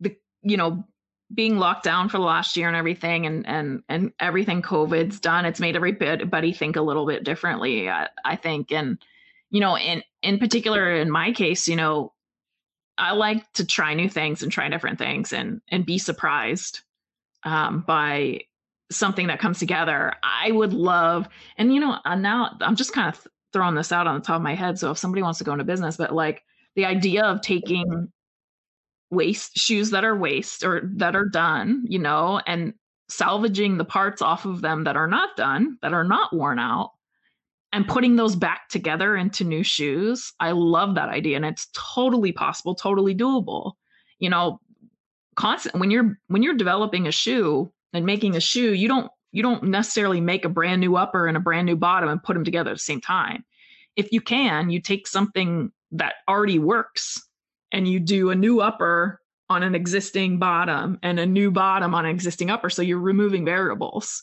the 0.00 0.16
you 0.42 0.56
know 0.56 0.84
being 1.32 1.58
locked 1.58 1.84
down 1.84 2.08
for 2.08 2.18
the 2.18 2.24
last 2.24 2.56
year 2.56 2.68
and 2.68 2.76
everything 2.76 3.26
and 3.26 3.46
and 3.46 3.82
and 3.88 4.12
everything 4.20 4.62
covid's 4.62 5.18
done 5.18 5.44
it's 5.44 5.60
made 5.60 5.74
everybody 5.74 6.52
think 6.52 6.76
a 6.76 6.82
little 6.82 7.06
bit 7.06 7.24
differently 7.24 7.88
I, 7.88 8.08
I 8.24 8.36
think. 8.36 8.70
And 8.72 8.98
you 9.50 9.60
know 9.60 9.76
in 9.76 10.02
in 10.22 10.38
particular 10.38 10.94
in 10.94 11.10
my 11.10 11.32
case 11.32 11.68
you 11.68 11.76
know 11.76 12.12
i 12.98 13.12
like 13.12 13.50
to 13.54 13.64
try 13.64 13.94
new 13.94 14.08
things 14.08 14.42
and 14.42 14.52
try 14.52 14.68
different 14.68 14.98
things 14.98 15.32
and 15.32 15.60
and 15.68 15.84
be 15.84 15.98
surprised 15.98 16.80
um, 17.44 17.84
by 17.86 18.40
something 18.90 19.28
that 19.28 19.38
comes 19.38 19.58
together. 19.58 20.14
I 20.22 20.50
would 20.50 20.72
love 20.72 21.28
and 21.56 21.72
you 21.72 21.80
know 21.80 21.98
uh, 22.04 22.14
now 22.14 22.56
i'm 22.60 22.76
just 22.76 22.92
kind 22.92 23.08
of 23.08 23.26
throwing 23.52 23.74
this 23.74 23.92
out 23.92 24.06
on 24.06 24.14
the 24.16 24.20
top 24.20 24.36
of 24.36 24.42
my 24.42 24.54
head 24.54 24.78
so 24.78 24.90
if 24.90 24.98
somebody 24.98 25.22
wants 25.22 25.38
to 25.38 25.44
go 25.44 25.52
into 25.52 25.64
business 25.64 25.96
but 25.96 26.14
like 26.14 26.44
the 26.74 26.84
idea 26.84 27.24
of 27.24 27.40
taking 27.40 28.12
waste 29.10 29.56
shoes 29.56 29.90
that 29.90 30.04
are 30.04 30.16
waste 30.16 30.64
or 30.64 30.82
that 30.96 31.14
are 31.14 31.28
done, 31.28 31.84
you 31.88 31.98
know, 31.98 32.40
and 32.46 32.74
salvaging 33.08 33.78
the 33.78 33.84
parts 33.84 34.20
off 34.20 34.44
of 34.44 34.60
them 34.60 34.84
that 34.84 34.96
are 34.96 35.06
not 35.06 35.36
done, 35.36 35.78
that 35.82 35.92
are 35.92 36.04
not 36.04 36.34
worn 36.34 36.58
out, 36.58 36.90
and 37.72 37.86
putting 37.86 38.16
those 38.16 38.34
back 38.34 38.68
together 38.68 39.16
into 39.16 39.44
new 39.44 39.62
shoes. 39.62 40.32
I 40.40 40.52
love 40.52 40.94
that 40.94 41.08
idea 41.08 41.36
and 41.36 41.44
it's 41.44 41.68
totally 41.72 42.32
possible, 42.32 42.74
totally 42.74 43.14
doable. 43.14 43.72
You 44.18 44.30
know, 44.30 44.60
constant 45.36 45.76
when 45.76 45.90
you're 45.90 46.18
when 46.28 46.42
you're 46.42 46.54
developing 46.54 47.06
a 47.06 47.12
shoe 47.12 47.72
and 47.92 48.06
making 48.06 48.34
a 48.34 48.40
shoe, 48.40 48.72
you 48.72 48.88
don't 48.88 49.10
you 49.32 49.42
don't 49.42 49.64
necessarily 49.64 50.20
make 50.20 50.44
a 50.44 50.48
brand 50.48 50.80
new 50.80 50.96
upper 50.96 51.26
and 51.26 51.36
a 51.36 51.40
brand 51.40 51.66
new 51.66 51.76
bottom 51.76 52.08
and 52.08 52.22
put 52.22 52.34
them 52.34 52.44
together 52.44 52.70
at 52.70 52.76
the 52.76 52.80
same 52.80 53.00
time. 53.00 53.44
If 53.94 54.10
you 54.10 54.20
can, 54.20 54.70
you 54.70 54.80
take 54.80 55.06
something 55.06 55.70
that 55.92 56.14
already 56.28 56.58
works 56.58 57.22
and 57.72 57.88
you 57.88 58.00
do 58.00 58.30
a 58.30 58.34
new 58.34 58.60
upper 58.60 59.20
on 59.48 59.62
an 59.62 59.74
existing 59.74 60.38
bottom 60.38 60.98
and 61.02 61.20
a 61.20 61.26
new 61.26 61.50
bottom 61.50 61.94
on 61.94 62.04
an 62.04 62.10
existing 62.10 62.50
upper. 62.50 62.68
So 62.70 62.82
you're 62.82 62.98
removing 62.98 63.44
variables. 63.44 64.22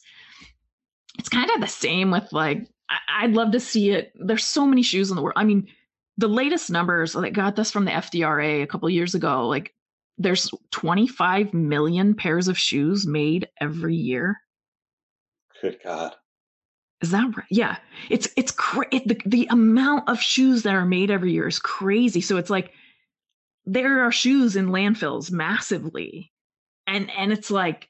It's 1.18 1.30
kind 1.30 1.50
of 1.52 1.62
the 1.62 1.68
same 1.68 2.12
with 2.12 2.32
like, 2.34 2.68
I- 2.90 3.26
would 3.28 3.36
love 3.36 3.52
to 3.52 3.60
see 3.60 3.92
it. 3.92 4.12
There's 4.16 4.44
so 4.44 4.66
many 4.66 4.84
shoes 4.84 5.10
in 5.10 5.16
the 5.16 5.22
world. 5.22 5.38
I 5.38 5.44
mean, 5.46 5.68
the 6.18 6.28
latest 6.28 6.70
numbers 6.70 7.14
that 7.14 7.32
got 7.32 7.56
this 7.56 7.72
from 7.72 7.86
the 7.86 7.92
FDRA 7.92 8.62
a 8.64 8.68
couple 8.68 8.90
years 8.90 9.16
ago, 9.16 9.48
like 9.48 9.74
there's 10.18 10.50
25 10.72 11.54
million 11.54 12.14
pairs 12.16 12.48
of 12.48 12.58
shoes 12.58 13.08
made 13.08 13.48
every 13.60 13.96
year. 13.96 14.38
Good 15.62 15.80
God. 15.84 16.14
Is 17.02 17.12
that 17.12 17.36
right? 17.36 17.46
Yeah, 17.50 17.78
it's 18.10 18.30
it's 18.38 18.52
cra- 18.52 18.88
it, 18.92 19.08
the 19.08 19.20
the 19.26 19.48
amount 19.50 20.08
of 20.08 20.22
shoes 20.22 20.64
that 20.64 20.74
are 20.74 20.86
made 20.86 21.12
every 21.12 21.34
year 21.34 21.48
is 21.48 21.60
crazy. 21.60 22.22
So 22.22 22.38
it's 22.38 22.50
like 22.50 22.72
there 23.66 24.02
are 24.06 24.12
shoes 24.12 24.56
in 24.56 24.68
landfills 24.68 25.32
massively. 25.32 26.32
And 26.88 27.10
and 27.12 27.32
it's 27.32 27.50
like 27.50 27.90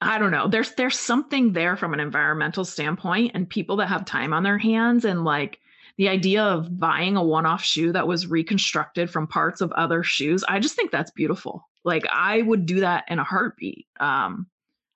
i 0.00 0.18
don't 0.18 0.30
know 0.30 0.46
there's 0.46 0.72
there's 0.74 0.98
something 0.98 1.52
there 1.52 1.76
from 1.76 1.92
an 1.92 2.00
environmental 2.00 2.64
standpoint 2.64 3.32
and 3.34 3.48
people 3.48 3.76
that 3.76 3.88
have 3.88 4.04
time 4.04 4.32
on 4.32 4.42
their 4.42 4.58
hands 4.58 5.04
and 5.04 5.24
like 5.24 5.58
the 5.96 6.08
idea 6.08 6.44
of 6.44 6.78
buying 6.78 7.16
a 7.16 7.24
one-off 7.24 7.64
shoe 7.64 7.90
that 7.90 8.06
was 8.06 8.28
reconstructed 8.28 9.10
from 9.10 9.26
parts 9.26 9.60
of 9.60 9.72
other 9.72 10.02
shoes 10.02 10.44
i 10.48 10.58
just 10.58 10.76
think 10.76 10.90
that's 10.90 11.10
beautiful. 11.10 11.64
Like 11.84 12.04
i 12.12 12.42
would 12.42 12.66
do 12.66 12.80
that 12.80 13.04
in 13.08 13.18
a 13.18 13.24
heartbeat. 13.24 13.86
Um 13.98 14.46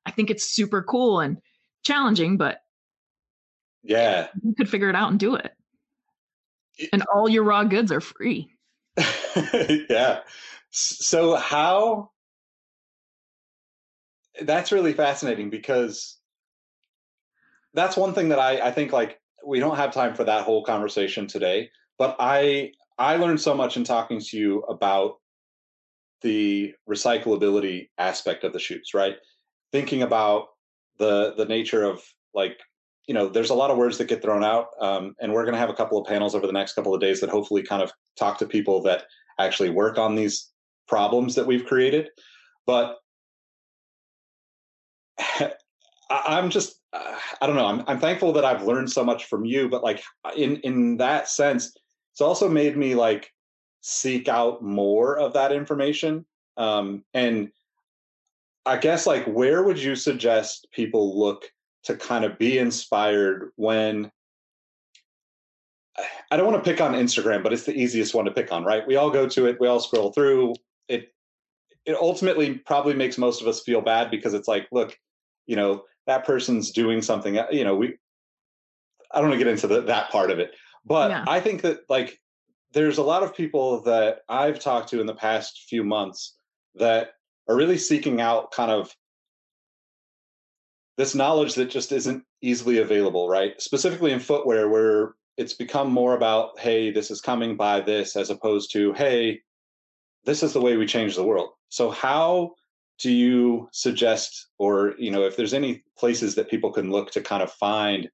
i 0.05 0.11
think 0.11 0.31
it's 0.31 0.53
super 0.53 0.83
cool 0.83 1.21
and 1.21 1.39
challenging 1.85 2.37
but 2.37 2.59
yeah. 3.83 4.29
you 4.45 4.55
could 4.55 4.69
figure 4.69 4.91
it 4.91 4.95
out 4.95 5.11
and 5.11 5.19
do 5.19 5.35
it. 5.35 5.53
And 6.93 7.03
all 7.13 7.29
your 7.29 7.43
raw 7.43 7.65
goods 7.65 7.91
are 7.91 8.01
free 8.01 8.53
yeah. 9.89 10.21
So 10.71 11.35
how 11.37 12.11
that's 14.41 14.73
really 14.73 14.93
fascinating 14.93 15.51
because 15.51 16.19
that's 17.75 17.97
one 17.97 18.15
thing 18.15 18.31
that 18.31 18.39
I, 18.39 18.69
I 18.69 18.73
think 18.73 18.93
like 18.93 19.21
we 19.47 19.61
don't 19.61 19.77
have 19.77 19.93
time 19.93 20.15
for 20.15 20.25
that 20.25 20.45
whole 20.45 20.65
conversation 20.65 21.27
today, 21.27 21.71
but 21.99 22.17
I 22.19 22.73
I 22.99 23.17
learned 23.17 23.41
so 23.41 23.55
much 23.55 23.77
in 23.77 23.85
talking 23.85 24.21
to 24.21 24.37
you 24.37 24.61
about 24.61 25.17
the 26.23 26.75
recyclability 26.89 27.89
aspect 27.99 28.45
of 28.45 28.53
the 28.53 28.59
shoes, 28.59 28.91
right? 28.95 29.17
Thinking 29.73 30.03
about 30.03 30.49
the 30.99 31.35
the 31.37 31.47
nature 31.47 31.85
of 31.85 32.03
like 32.35 32.59
you 33.09 33.15
know, 33.15 33.29
there's 33.29 33.51
a 33.51 33.55
lot 33.55 33.71
of 33.71 33.77
words 33.77 33.99
that 33.99 34.07
get 34.07 34.23
thrown 34.23 34.45
out, 34.45 34.69
um, 34.81 35.15
and 35.21 35.33
we're 35.33 35.43
going 35.43 35.55
to 35.55 35.59
have 35.59 35.71
a 35.71 35.75
couple 35.75 35.99
of 35.99 36.07
panels 36.07 36.37
over 36.37 36.47
the 36.47 36.53
next 36.53 36.75
couple 36.75 36.95
of 36.95 37.01
days 37.01 37.21
that 37.21 37.31
hopefully 37.31 37.63
kind 37.63 37.83
of 37.83 37.93
talk 38.19 38.39
to 38.39 38.47
people 38.47 38.83
that 38.83 39.05
actually 39.39 39.71
work 39.71 39.99
on 39.99 40.15
these 40.15 40.51
problems 40.89 41.35
that 41.35 41.47
we've 41.47 41.65
created. 41.65 42.09
But 42.67 42.99
I'm 46.11 46.51
just, 46.51 46.81
I 46.93 47.47
don't 47.47 47.57
know. 47.57 47.67
I'm, 47.67 47.85
I'm 47.87 47.99
thankful 47.99 48.33
that 48.35 48.45
I've 48.45 48.65
learned 48.65 48.91
so 48.91 49.05
much 49.05 49.25
from 49.27 49.45
you, 49.45 49.69
but 49.69 49.83
like 49.83 50.03
in 50.37 50.57
in 50.59 50.99
that 50.99 51.29
sense, 51.29 51.75
it's 52.13 52.21
also 52.21 52.49
made 52.49 52.77
me 52.77 52.95
like 52.95 53.31
seek 53.81 54.29
out 54.29 54.63
more 54.63 55.19
of 55.19 55.33
that 55.33 55.53
information. 55.53 56.27
Um, 56.57 57.05
and 57.15 57.51
I 58.67 58.77
guess 58.77 59.07
like 59.07 59.25
where 59.25 59.63
would 59.63 59.83
you 59.83 59.97
suggest 59.97 60.69
people 60.73 61.19
look 61.19 61.51
to 61.85 61.97
kind 61.97 62.25
of 62.25 62.39
be 62.39 62.59
inspired 62.59 63.51
when 63.57 64.11
I 66.31 66.37
don't 66.37 66.51
want 66.51 66.65
to 66.65 66.71
pick 66.71 66.81
on 66.81 66.95
Instagram, 66.95 67.43
but 67.43 67.53
it's 67.53 67.65
the 67.65 67.75
easiest 67.75 68.15
one 68.15 68.25
to 68.25 68.31
pick 68.31 68.51
on, 68.53 68.65
right? 68.65 68.87
We 68.87 68.97
all 68.97 69.11
go 69.11 69.29
to 69.29 69.47
it, 69.47 69.61
we 69.61 69.69
all 69.69 69.81
scroll 69.81 70.13
through. 70.13 70.55
It 70.89 71.13
it 71.85 71.95
ultimately 71.95 72.55
probably 72.55 72.95
makes 72.95 73.19
most 73.19 73.43
of 73.43 73.49
us 73.49 73.63
feel 73.63 73.81
bad 73.81 74.11
because 74.11 74.35
it's 74.35 74.49
like, 74.49 74.69
look, 74.73 74.99
you 75.47 75.57
know, 75.57 75.85
that 76.07 76.25
person's 76.25 76.71
doing 76.71 77.03
something, 77.03 77.39
uh, 77.39 77.47
you 77.51 77.65
know, 77.65 77.75
we 77.75 77.99
I 79.11 79.21
don't 79.21 79.29
want 79.29 79.39
to 79.39 79.45
get 79.45 79.53
into 79.53 79.67
the, 79.67 79.83
that 79.83 80.11
part 80.11 80.31
of 80.31 80.39
it. 80.39 80.53
But 80.85 81.11
yeah. 81.11 81.25
I 81.29 81.41
think 81.41 81.63
that 81.63 81.81
like 81.89 82.19
there's 82.73 82.99
a 82.99 83.03
lot 83.03 83.23
of 83.23 83.37
people 83.37 83.83
that 83.83 84.21
I've 84.29 84.59
talked 84.59 84.89
to 84.91 85.01
in 85.01 85.07
the 85.07 85.15
past 85.15 85.67
few 85.69 85.85
months 85.85 86.37
that 86.77 87.11
are 87.49 87.57
really 87.57 87.77
seeking 87.77 88.21
out 88.21 88.51
kind 88.51 88.71
of 88.71 88.95
this 90.97 91.15
knowledge 91.15 91.55
that 91.55 91.71
just 91.71 91.93
isn't 91.93 92.25
easily 92.41 92.79
available, 92.79 93.29
right? 93.29 93.61
Specifically 93.61 94.13
in 94.13 94.21
footwear, 94.21 94.69
where 94.69 95.15
it's 95.37 95.55
become 95.55 95.91
more 95.91 96.15
about, 96.15 96.59
hey, 96.59 96.91
this 96.91 97.11
is 97.11 97.21
coming 97.21 97.57
by 97.57 97.81
this, 97.81 98.17
as 98.17 98.31
opposed 98.31 98.73
to, 98.73 98.93
hey, 98.93 99.41
this 100.25 100.43
is 100.43 100.53
the 100.53 100.61
way 100.61 100.77
we 100.77 100.87
change 100.87 101.17
the 101.17 101.25
world. 101.25 101.51
So, 101.69 101.91
how 101.91 102.55
do 102.99 103.11
you 103.11 103.69
suggest, 103.73 104.49
or 104.59 104.95
you 104.99 105.11
know, 105.11 105.25
if 105.25 105.37
there's 105.37 105.55
any 105.55 105.83
places 105.97 106.35
that 106.35 106.51
people 106.51 106.73
can 106.73 106.91
look 106.91 107.11
to 107.13 107.21
kind 107.21 107.43
of 107.43 107.51
find 107.53 108.09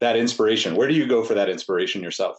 that 0.00 0.16
inspiration, 0.16 0.76
where 0.76 0.88
do 0.88 0.94
you 0.94 1.06
go 1.06 1.24
for 1.24 1.34
that 1.34 1.48
inspiration 1.48 2.02
yourself? 2.02 2.36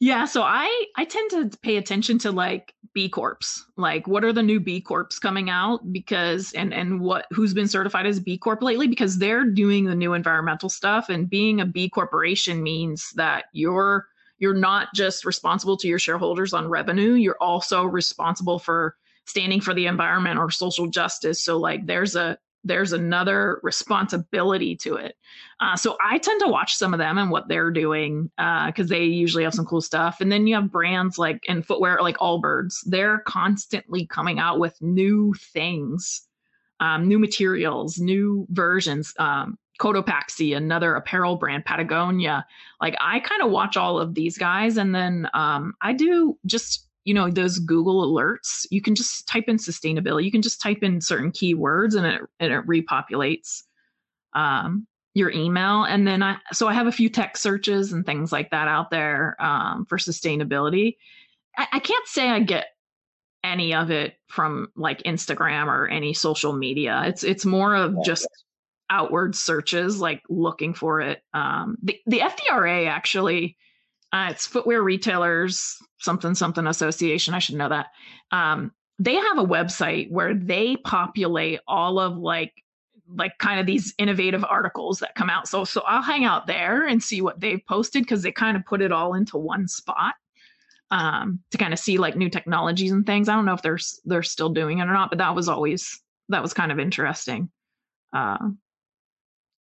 Yeah, 0.00 0.26
so 0.26 0.42
I 0.42 0.84
I 0.96 1.04
tend 1.04 1.30
to 1.32 1.58
pay 1.58 1.76
attention 1.76 2.18
to 2.20 2.30
like 2.30 2.74
B 2.94 3.08
Corps. 3.08 3.38
Like 3.76 4.06
what 4.06 4.24
are 4.24 4.32
the 4.32 4.42
new 4.42 4.60
B 4.60 4.80
Corps 4.80 5.18
coming 5.20 5.50
out 5.50 5.92
because 5.92 6.52
and 6.52 6.72
and 6.72 7.00
what 7.00 7.26
who's 7.32 7.52
been 7.52 7.66
certified 7.68 8.06
as 8.06 8.20
B 8.20 8.38
Corp 8.38 8.62
lately 8.62 8.86
because 8.86 9.18
they're 9.18 9.44
doing 9.44 9.84
the 9.86 9.96
new 9.96 10.12
environmental 10.14 10.68
stuff 10.68 11.08
and 11.08 11.28
being 11.28 11.60
a 11.60 11.66
B 11.66 11.88
corporation 11.88 12.62
means 12.62 13.10
that 13.16 13.46
you're 13.52 14.06
you're 14.38 14.54
not 14.54 14.88
just 14.94 15.24
responsible 15.24 15.76
to 15.78 15.88
your 15.88 15.98
shareholders 15.98 16.52
on 16.52 16.68
revenue, 16.68 17.14
you're 17.14 17.40
also 17.40 17.84
responsible 17.84 18.60
for 18.60 18.94
standing 19.24 19.60
for 19.60 19.74
the 19.74 19.86
environment 19.86 20.38
or 20.38 20.48
social 20.50 20.86
justice. 20.86 21.42
So 21.42 21.58
like 21.58 21.86
there's 21.86 22.14
a 22.14 22.38
there's 22.68 22.92
another 22.92 23.60
responsibility 23.62 24.76
to 24.76 24.94
it. 24.94 25.16
Uh, 25.60 25.76
so 25.76 25.96
I 26.04 26.18
tend 26.18 26.40
to 26.40 26.48
watch 26.48 26.76
some 26.76 26.94
of 26.94 26.98
them 26.98 27.18
and 27.18 27.30
what 27.30 27.48
they're 27.48 27.70
doing 27.70 28.30
because 28.36 28.86
uh, 28.86 28.94
they 28.94 29.04
usually 29.04 29.44
have 29.44 29.54
some 29.54 29.66
cool 29.66 29.80
stuff. 29.80 30.20
And 30.20 30.30
then 30.30 30.46
you 30.46 30.54
have 30.54 30.70
brands 30.70 31.18
like 31.18 31.40
in 31.48 31.62
footwear, 31.62 31.98
like 32.00 32.18
Allbirds. 32.18 32.76
They're 32.86 33.18
constantly 33.20 34.06
coming 34.06 34.38
out 34.38 34.58
with 34.58 34.80
new 34.80 35.34
things, 35.52 36.22
um, 36.80 37.08
new 37.08 37.18
materials, 37.18 37.98
new 37.98 38.46
versions. 38.50 39.14
Um, 39.18 39.58
Cotopaxi, 39.80 40.56
another 40.56 40.96
apparel 40.96 41.36
brand, 41.36 41.64
Patagonia. 41.64 42.44
Like 42.80 42.96
I 43.00 43.20
kind 43.20 43.42
of 43.42 43.52
watch 43.52 43.76
all 43.76 44.00
of 44.00 44.12
these 44.12 44.36
guys, 44.36 44.76
and 44.76 44.92
then 44.92 45.28
um, 45.34 45.74
I 45.80 45.92
do 45.92 46.36
just 46.46 46.87
you 47.08 47.14
know 47.14 47.30
those 47.30 47.58
google 47.58 48.06
alerts 48.06 48.66
you 48.70 48.82
can 48.82 48.94
just 48.94 49.26
type 49.26 49.44
in 49.48 49.56
sustainability. 49.56 50.24
You 50.24 50.30
can 50.30 50.42
just 50.42 50.60
type 50.60 50.82
in 50.82 51.00
certain 51.00 51.32
keywords 51.32 51.96
and 51.96 52.04
it 52.04 52.20
and 52.38 52.52
it 52.52 52.66
repopulates 52.66 53.62
um, 54.34 54.86
your 55.14 55.30
email. 55.30 55.84
And 55.84 56.06
then 56.06 56.22
i 56.22 56.36
so 56.52 56.68
i 56.68 56.74
have 56.74 56.86
a 56.86 56.92
few 56.92 57.08
tech 57.08 57.38
searches 57.38 57.94
and 57.94 58.04
things 58.04 58.30
like 58.30 58.50
that 58.50 58.68
out 58.68 58.90
there 58.90 59.36
um, 59.40 59.86
for 59.86 59.96
sustainability. 59.96 60.96
I, 61.56 61.66
I 61.72 61.78
can't 61.78 62.06
say 62.06 62.28
i 62.28 62.40
get 62.40 62.66
any 63.42 63.72
of 63.72 63.90
it 63.90 64.16
from 64.26 64.68
like 64.76 65.02
instagram 65.04 65.68
or 65.68 65.88
any 65.88 66.12
social 66.12 66.52
media. 66.52 67.04
It's 67.06 67.24
it's 67.24 67.46
more 67.46 67.74
of 67.74 68.04
just 68.04 68.28
outward 68.90 69.34
searches 69.34 69.98
like 69.98 70.22
looking 70.28 70.74
for 70.74 71.00
it. 71.00 71.22
Um, 71.32 71.78
the, 71.82 71.98
the 72.06 72.18
fdra 72.18 72.86
actually 72.86 73.56
uh, 74.12 74.28
it's 74.30 74.46
footwear 74.46 74.82
retailers 74.82 75.76
something 75.98 76.34
something 76.34 76.66
association 76.66 77.34
i 77.34 77.38
should 77.38 77.56
know 77.56 77.68
that 77.68 77.86
um, 78.30 78.72
they 78.98 79.14
have 79.14 79.38
a 79.38 79.44
website 79.44 80.10
where 80.10 80.34
they 80.34 80.76
populate 80.76 81.60
all 81.66 81.98
of 81.98 82.16
like 82.16 82.52
like 83.14 83.38
kind 83.38 83.58
of 83.58 83.66
these 83.66 83.94
innovative 83.98 84.44
articles 84.44 84.98
that 84.98 85.14
come 85.14 85.30
out. 85.30 85.48
So 85.48 85.64
so 85.64 85.82
I'll 85.86 86.02
hang 86.02 86.24
out 86.24 86.46
there 86.46 86.86
and 86.86 87.02
see 87.02 87.20
what 87.20 87.40
they've 87.40 87.64
posted 87.66 88.02
because 88.02 88.22
they 88.22 88.32
kind 88.32 88.56
of 88.56 88.66
put 88.66 88.82
it 88.82 88.92
all 88.92 89.14
into 89.14 89.38
one 89.38 89.66
spot 89.68 90.14
um, 90.90 91.40
to 91.50 91.58
kind 91.58 91.72
of 91.72 91.78
see 91.78 91.98
like 91.98 92.16
new 92.16 92.28
technologies 92.28 92.92
and 92.92 93.06
things. 93.06 93.28
I 93.28 93.34
don't 93.34 93.46
know 93.46 93.54
if 93.54 93.62
they're 93.62 93.78
they're 94.04 94.22
still 94.22 94.50
doing 94.50 94.78
it 94.78 94.82
or 94.82 94.92
not, 94.92 95.10
but 95.10 95.18
that 95.18 95.34
was 95.34 95.48
always 95.48 96.00
that 96.28 96.42
was 96.42 96.52
kind 96.52 96.72
of 96.72 96.78
interesting 96.78 97.50
uh, 98.12 98.48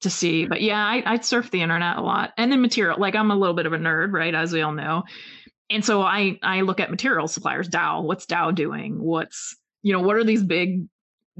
to 0.02 0.10
see. 0.10 0.46
But 0.46 0.62
yeah, 0.62 0.84
I, 0.84 1.02
I 1.04 1.20
surf 1.20 1.50
the 1.50 1.62
internet 1.62 1.96
a 1.96 2.02
lot, 2.02 2.32
and 2.36 2.50
then 2.50 2.60
material. 2.60 2.98
Like 2.98 3.14
I'm 3.14 3.30
a 3.30 3.36
little 3.36 3.54
bit 3.54 3.66
of 3.66 3.72
a 3.72 3.78
nerd, 3.78 4.12
right? 4.12 4.34
As 4.34 4.52
we 4.52 4.62
all 4.62 4.72
know, 4.72 5.04
and 5.70 5.84
so 5.84 6.02
I 6.02 6.38
I 6.42 6.62
look 6.62 6.80
at 6.80 6.90
material 6.90 7.28
suppliers. 7.28 7.68
Dow, 7.68 8.02
what's 8.02 8.26
Dow 8.26 8.50
doing? 8.50 9.02
What's 9.02 9.56
you 9.82 9.92
know 9.92 10.00
what 10.00 10.16
are 10.16 10.24
these 10.24 10.42
big 10.42 10.86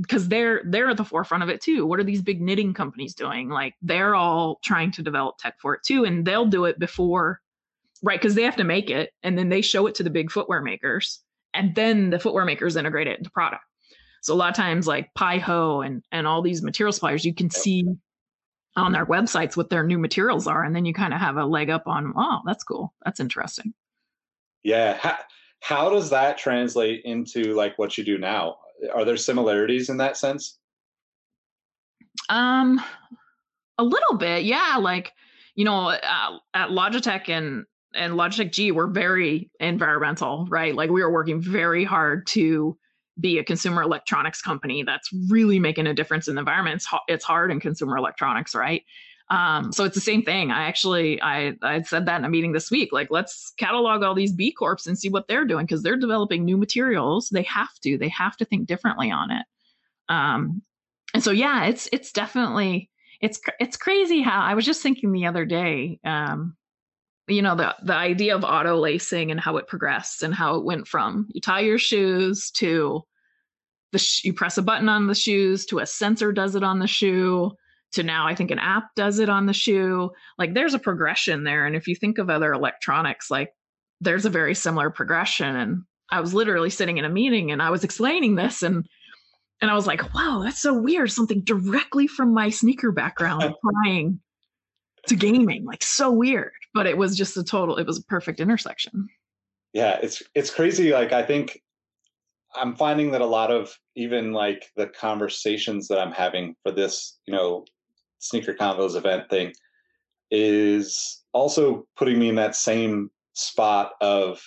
because 0.00 0.28
they're 0.28 0.62
they're 0.66 0.90
at 0.90 0.96
the 0.96 1.04
forefront 1.04 1.42
of 1.42 1.48
it 1.48 1.60
too. 1.60 1.86
What 1.86 2.00
are 2.00 2.04
these 2.04 2.22
big 2.22 2.40
knitting 2.40 2.74
companies 2.74 3.14
doing? 3.14 3.48
Like 3.48 3.74
they're 3.82 4.14
all 4.14 4.58
trying 4.62 4.90
to 4.92 5.02
develop 5.02 5.38
tech 5.38 5.54
for 5.60 5.74
it 5.74 5.82
too, 5.84 6.04
and 6.04 6.24
they'll 6.24 6.46
do 6.46 6.64
it 6.64 6.78
before, 6.78 7.40
right? 8.02 8.20
Because 8.20 8.34
they 8.34 8.42
have 8.42 8.56
to 8.56 8.64
make 8.64 8.90
it, 8.90 9.12
and 9.22 9.38
then 9.38 9.48
they 9.48 9.62
show 9.62 9.86
it 9.86 9.94
to 9.96 10.02
the 10.02 10.10
big 10.10 10.30
footwear 10.30 10.60
makers, 10.60 11.20
and 11.54 11.74
then 11.74 12.10
the 12.10 12.18
footwear 12.18 12.44
makers 12.44 12.76
integrate 12.76 13.06
it 13.06 13.18
into 13.18 13.30
product. 13.30 13.62
So 14.22 14.34
a 14.34 14.36
lot 14.36 14.50
of 14.50 14.56
times, 14.56 14.86
like 14.86 15.14
Pi 15.14 15.38
Ho 15.38 15.80
and 15.80 16.02
and 16.12 16.26
all 16.26 16.42
these 16.42 16.62
material 16.62 16.92
suppliers, 16.92 17.24
you 17.24 17.34
can 17.34 17.50
see 17.50 17.86
on 18.76 18.92
their 18.92 19.06
websites 19.06 19.56
what 19.56 19.70
their 19.70 19.84
new 19.84 19.98
materials 19.98 20.46
are, 20.46 20.62
and 20.62 20.76
then 20.76 20.84
you 20.84 20.92
kind 20.92 21.14
of 21.14 21.20
have 21.20 21.36
a 21.36 21.44
leg 21.44 21.70
up 21.70 21.86
on, 21.86 22.12
oh, 22.16 22.40
that's 22.44 22.64
cool, 22.64 22.92
that's 23.04 23.20
interesting. 23.20 23.72
Yeah. 24.62 24.98
How, 24.98 25.16
how 25.60 25.90
does 25.90 26.10
that 26.10 26.38
translate 26.38 27.02
into 27.04 27.54
like 27.54 27.78
what 27.78 27.96
you 27.96 28.04
do 28.04 28.18
now? 28.18 28.56
are 28.94 29.04
there 29.04 29.16
similarities 29.16 29.88
in 29.88 29.96
that 29.98 30.16
sense? 30.16 30.58
Um, 32.28 32.80
a 33.78 33.84
little 33.84 34.16
bit, 34.16 34.44
yeah. 34.44 34.76
Like 34.80 35.12
you 35.54 35.64
know, 35.64 35.88
uh, 35.88 36.38
at 36.54 36.70
Logitech 36.70 37.28
and 37.28 37.64
and 37.94 38.14
Logitech 38.14 38.52
G, 38.52 38.72
we're 38.72 38.88
very 38.88 39.50
environmental, 39.60 40.46
right? 40.48 40.74
Like 40.74 40.90
we 40.90 41.02
are 41.02 41.10
working 41.10 41.40
very 41.40 41.84
hard 41.84 42.26
to 42.28 42.76
be 43.18 43.38
a 43.38 43.44
consumer 43.44 43.82
electronics 43.82 44.42
company 44.42 44.82
that's 44.82 45.10
really 45.28 45.58
making 45.58 45.86
a 45.86 45.94
difference 45.94 46.28
in 46.28 46.34
the 46.34 46.40
environment. 46.40 46.76
It's, 46.76 46.88
it's 47.08 47.24
hard 47.24 47.50
in 47.50 47.60
consumer 47.60 47.96
electronics, 47.96 48.54
right? 48.54 48.82
Um, 49.28 49.72
so 49.72 49.84
it's 49.84 49.94
the 49.94 50.00
same 50.00 50.22
thing. 50.22 50.50
I 50.50 50.68
actually 50.68 51.20
I 51.20 51.54
I 51.62 51.82
said 51.82 52.06
that 52.06 52.18
in 52.18 52.24
a 52.24 52.28
meeting 52.28 52.52
this 52.52 52.70
week. 52.70 52.92
Like, 52.92 53.10
let's 53.10 53.52
catalog 53.56 54.02
all 54.02 54.14
these 54.14 54.32
B 54.32 54.52
corps 54.52 54.86
and 54.86 54.98
see 54.98 55.08
what 55.08 55.26
they're 55.26 55.44
doing 55.44 55.66
because 55.66 55.82
they're 55.82 55.96
developing 55.96 56.44
new 56.44 56.56
materials. 56.56 57.30
They 57.30 57.42
have 57.42 57.74
to. 57.82 57.98
They 57.98 58.08
have 58.10 58.36
to 58.36 58.44
think 58.44 58.68
differently 58.68 59.10
on 59.10 59.32
it. 59.32 59.44
Um, 60.08 60.62
and 61.12 61.24
so 61.24 61.32
yeah, 61.32 61.64
it's 61.64 61.88
it's 61.92 62.12
definitely 62.12 62.88
it's 63.20 63.40
it's 63.58 63.76
crazy 63.76 64.22
how 64.22 64.40
I 64.40 64.54
was 64.54 64.64
just 64.64 64.82
thinking 64.82 65.10
the 65.10 65.26
other 65.26 65.44
day. 65.44 65.98
Um, 66.04 66.56
you 67.28 67.42
know 67.42 67.56
the 67.56 67.74
the 67.82 67.94
idea 67.94 68.34
of 68.34 68.44
auto 68.44 68.76
lacing 68.76 69.30
and 69.30 69.40
how 69.40 69.56
it 69.56 69.66
progressed 69.66 70.22
and 70.22 70.34
how 70.34 70.56
it 70.56 70.64
went 70.64 70.86
from 70.86 71.26
you 71.32 71.40
tie 71.40 71.60
your 71.60 71.78
shoes 71.78 72.50
to 72.52 73.02
the 73.92 73.98
sh- 73.98 74.24
you 74.24 74.32
press 74.32 74.58
a 74.58 74.62
button 74.62 74.88
on 74.88 75.06
the 75.06 75.14
shoes 75.14 75.66
to 75.66 75.78
a 75.78 75.86
sensor 75.86 76.32
does 76.32 76.54
it 76.54 76.62
on 76.62 76.78
the 76.78 76.86
shoe 76.86 77.50
to 77.92 78.02
now 78.02 78.26
I 78.26 78.34
think 78.34 78.50
an 78.50 78.58
app 78.58 78.94
does 78.94 79.18
it 79.18 79.28
on 79.28 79.46
the 79.46 79.52
shoe. 79.52 80.10
Like 80.38 80.54
there's 80.54 80.74
a 80.74 80.78
progression 80.78 81.44
there. 81.44 81.66
And 81.66 81.74
if 81.74 81.88
you 81.88 81.94
think 81.94 82.18
of 82.18 82.30
other 82.30 82.52
electronics, 82.52 83.30
like 83.30 83.52
there's 84.00 84.26
a 84.26 84.30
very 84.30 84.54
similar 84.54 84.90
progression. 84.90 85.56
And 85.56 85.82
I 86.10 86.20
was 86.20 86.34
literally 86.34 86.70
sitting 86.70 86.98
in 86.98 87.04
a 87.04 87.10
meeting 87.10 87.50
and 87.50 87.62
I 87.62 87.70
was 87.70 87.84
explaining 87.84 88.36
this 88.36 88.62
and 88.62 88.86
and 89.62 89.70
I 89.70 89.74
was 89.74 89.86
like, 89.86 90.12
wow, 90.12 90.42
that's 90.44 90.60
so 90.60 90.78
weird. 90.78 91.10
Something 91.10 91.40
directly 91.40 92.06
from 92.06 92.34
my 92.34 92.50
sneaker 92.50 92.92
background 92.92 93.42
applying 93.64 94.20
to 95.06 95.16
gaming. 95.16 95.64
Like 95.64 95.82
so 95.82 96.10
weird. 96.10 96.52
But 96.76 96.86
it 96.86 96.98
was 96.98 97.16
just 97.16 97.38
a 97.38 97.42
total, 97.42 97.78
it 97.78 97.86
was 97.86 97.98
a 97.98 98.02
perfect 98.02 98.38
intersection. 98.38 99.08
Yeah, 99.72 99.98
it's 100.02 100.22
it's 100.34 100.50
crazy. 100.50 100.92
Like 100.92 101.12
I 101.12 101.22
think 101.22 101.62
I'm 102.54 102.76
finding 102.76 103.12
that 103.12 103.22
a 103.22 103.26
lot 103.26 103.50
of 103.50 103.74
even 103.94 104.32
like 104.32 104.70
the 104.76 104.86
conversations 104.88 105.88
that 105.88 105.98
I'm 105.98 106.12
having 106.12 106.54
for 106.62 106.72
this, 106.72 107.18
you 107.26 107.32
know, 107.32 107.64
sneaker 108.18 108.52
convos 108.52 108.94
event 108.94 109.30
thing 109.30 109.54
is 110.30 111.24
also 111.32 111.86
putting 111.96 112.18
me 112.18 112.28
in 112.28 112.34
that 112.34 112.54
same 112.54 113.10
spot 113.32 113.92
of 114.02 114.38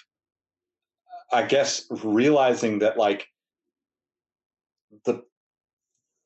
I 1.33 1.43
guess 1.43 1.87
realizing 1.89 2.77
that 2.79 2.95
like 2.95 3.25
the 5.03 5.23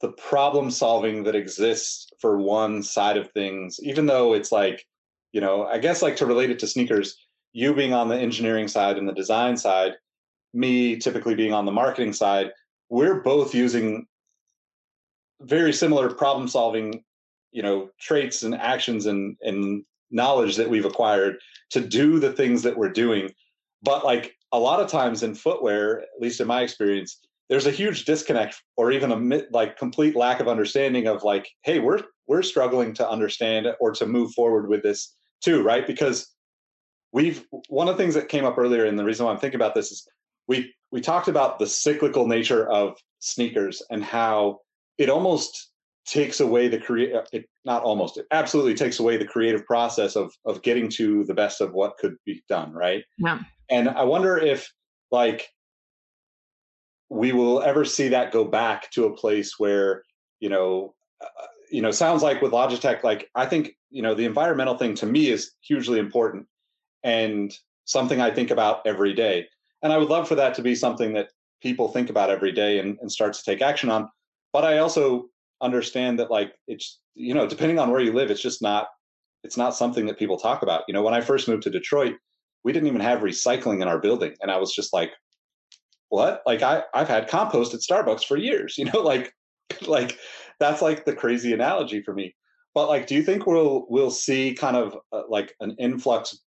the 0.02 0.12
problem 0.12 0.70
solving 0.70 1.24
that 1.24 1.36
exists 1.36 2.12
for 2.20 2.38
one 2.38 2.84
side 2.84 3.16
of 3.16 3.32
things, 3.32 3.80
even 3.82 4.06
though 4.06 4.34
it's 4.34 4.52
like, 4.52 4.86
you 5.34 5.42
know, 5.42 5.66
I 5.66 5.80
guess 5.80 6.02
like 6.02 6.16
to 6.18 6.26
relate 6.26 6.52
it 6.52 6.60
to 6.60 6.68
sneakers, 6.68 7.18
you 7.52 7.74
being 7.74 7.94
on 7.94 8.08
the 8.08 8.18
engineering 8.18 8.68
side 8.68 8.98
and 8.98 9.10
the 9.10 9.14
design 9.14 9.58
side, 9.58 9.94
me 10.54 10.96
typically 10.96 11.36
being 11.36 11.54
on 11.54 11.66
the 11.66 11.72
marketing 11.72 12.14
side, 12.14 12.52
we're 12.90 13.22
both 13.22 13.54
using 13.54 14.06
very 15.42 15.74
similar 15.74 16.14
problem 16.14 16.48
solving 16.48 17.04
you 17.52 17.62
know 17.62 17.90
traits 18.00 18.44
and 18.44 18.56
actions 18.56 19.08
and 19.08 19.36
and 19.42 19.84
knowledge 20.12 20.56
that 20.56 20.70
we've 20.70 20.86
acquired 20.86 21.36
to 21.72 21.82
do 21.82 22.20
the 22.20 22.32
things 22.32 22.62
that 22.62 22.78
we're 22.78 22.90
doing. 22.90 23.30
But 23.82 24.06
like 24.06 24.36
a 24.52 24.60
lot 24.60 24.80
of 24.80 24.90
times 24.90 25.24
in 25.24 25.34
footwear 25.34 26.02
at 26.02 26.22
least 26.22 26.40
in 26.40 26.48
my 26.48 26.62
experience 26.62 27.20
there's 27.50 27.66
a 27.66 27.72
huge 27.72 28.06
disconnect 28.06 28.62
or 28.78 28.92
even 28.92 29.12
a 29.12 29.42
like 29.52 29.78
complete 29.78 30.16
lack 30.16 30.40
of 30.40 30.48
understanding 30.48 31.08
of 31.08 31.24
like 31.24 31.50
hey 31.64 31.80
we're 31.80 32.02
we're 32.28 32.44
struggling 32.44 32.94
to 32.94 33.10
understand 33.10 33.68
or 33.80 33.92
to 33.92 34.06
move 34.06 34.32
forward 34.34 34.70
with 34.70 34.84
this 34.84 35.16
too 35.44 35.62
right? 35.62 35.86
Because 35.86 36.34
we've 37.14 37.46
one 37.70 37.88
of 37.88 37.96
the 37.96 38.04
things 38.04 38.16
that 38.16 38.28
came 38.28 38.44
up 38.44 38.58
earlier 38.58 38.86
and 38.86 39.00
the 39.00 39.06
reason 39.06 39.26
why 39.26 39.32
i'm 39.32 39.38
thinking 39.38 39.60
about 39.60 39.74
this 39.74 39.92
is 39.92 40.06
we 40.48 40.74
we 40.92 41.00
talked 41.00 41.30
about 41.30 41.60
the 41.60 41.68
cyclical 41.68 42.28
nature 42.28 42.70
of 42.70 42.98
sneakers 43.20 43.82
and 43.90 44.04
how 44.04 44.60
it 44.98 45.10
almost 45.10 45.70
takes 46.06 46.42
away 46.42 46.68
the 46.68 46.78
create 46.78 47.16
uh, 47.16 47.24
it 47.32 47.46
not 47.64 47.82
almost 47.84 48.18
it 48.18 48.26
absolutely 48.32 48.74
takes 48.74 49.00
away 49.00 49.16
the 49.16 49.26
creative 49.26 49.66
process 49.66 50.18
of 50.18 50.34
of 50.46 50.62
getting 50.62 50.90
to 50.90 51.24
the 51.26 51.34
best 51.34 51.62
of 51.62 51.72
what 51.74 51.98
could 51.98 52.18
be 52.26 52.44
done 52.50 52.74
right? 52.74 53.06
Yeah. 53.18 53.40
And 53.70 53.88
i 53.88 54.04
wonder 54.04 54.38
if 54.38 54.70
like 55.12 55.48
we 57.10 57.32
will 57.32 57.62
ever 57.62 57.86
see 57.86 58.10
that 58.10 58.34
go 58.34 58.44
back 58.44 58.92
to 58.92 59.06
a 59.06 59.16
place 59.16 59.58
where 59.58 60.04
you 60.42 60.50
know 60.50 60.94
uh, 61.22 61.46
you 61.72 61.82
know 61.82 61.92
sounds 61.92 62.22
like 62.22 62.42
with 62.42 62.52
logitech 62.52 63.04
like 63.04 63.30
i 63.36 63.46
think 63.46 63.78
you 63.94 64.02
know 64.02 64.16
the 64.16 64.26
environmental 64.26 64.76
thing 64.76 64.96
to 64.96 65.06
me 65.06 65.30
is 65.30 65.52
hugely 65.62 66.00
important 66.00 66.46
and 67.04 67.54
something 67.86 68.20
i 68.20 68.32
think 68.32 68.50
about 68.52 68.82
every 68.86 69.14
day. 69.14 69.46
And 69.84 69.94
i 69.94 69.98
would 69.98 70.10
love 70.10 70.28
for 70.28 70.36
that 70.36 70.56
to 70.56 70.62
be 70.62 70.76
something 70.76 71.14
that 71.14 71.30
people 71.62 71.88
think 71.88 72.10
about 72.10 72.30
every 72.30 72.52
day 72.52 72.80
and, 72.80 72.98
and 73.00 73.10
start 73.10 73.34
to 73.34 73.44
take 73.44 73.62
action 73.62 73.90
on. 73.90 74.10
But 74.52 74.66
i 74.66 74.80
also 74.80 75.30
understand 75.62 76.20
that 76.20 76.32
like 76.32 76.54
it's 76.68 77.00
you 77.14 77.34
know 77.34 77.48
depending 77.48 77.80
on 77.80 77.92
where 77.92 78.02
you 78.02 78.12
live 78.12 78.32
it's 78.32 78.42
just 78.42 78.62
not 78.62 78.88
it's 79.44 79.58
not 79.58 79.76
something 79.76 80.06
that 80.08 80.20
people 80.20 80.38
talk 80.38 80.64
about. 80.64 80.84
You 80.88 80.94
know 80.96 81.04
when 81.04 81.14
i 81.14 81.22
first 81.22 81.48
moved 81.48 81.64
to 81.64 81.70
detroit 81.70 82.16
we 82.64 82.74
didn't 82.74 82.88
even 82.88 83.02
have 83.02 83.20
recycling 83.20 83.82
in 83.82 83.88
our 83.88 84.00
building. 84.00 84.34
And 84.42 84.50
i 84.50 84.58
was 84.58 84.74
just 84.74 84.92
like 84.92 85.12
what? 86.10 86.42
Like 86.48 86.64
i 86.64 86.84
i've 86.96 87.08
had 87.08 87.28
compost 87.28 87.76
at 87.76 87.82
starbucks 87.82 88.26
for 88.26 88.38
years 88.38 88.76
you 88.80 88.86
know 88.86 89.02
like 89.02 89.32
like 89.88 90.18
that's 90.60 90.82
like 90.82 91.06
the 91.06 91.16
crazy 91.16 91.54
analogy 91.54 92.02
for 92.02 92.14
me 92.14 92.36
but 92.74 92.88
like 92.88 93.08
do 93.08 93.16
you 93.16 93.24
think 93.24 93.46
we'll 93.46 93.86
we'll 93.90 94.12
see 94.12 94.54
kind 94.54 94.76
of 94.76 94.98
uh, 95.12 95.24
like 95.30 95.56
an 95.60 95.76
influx 95.80 96.40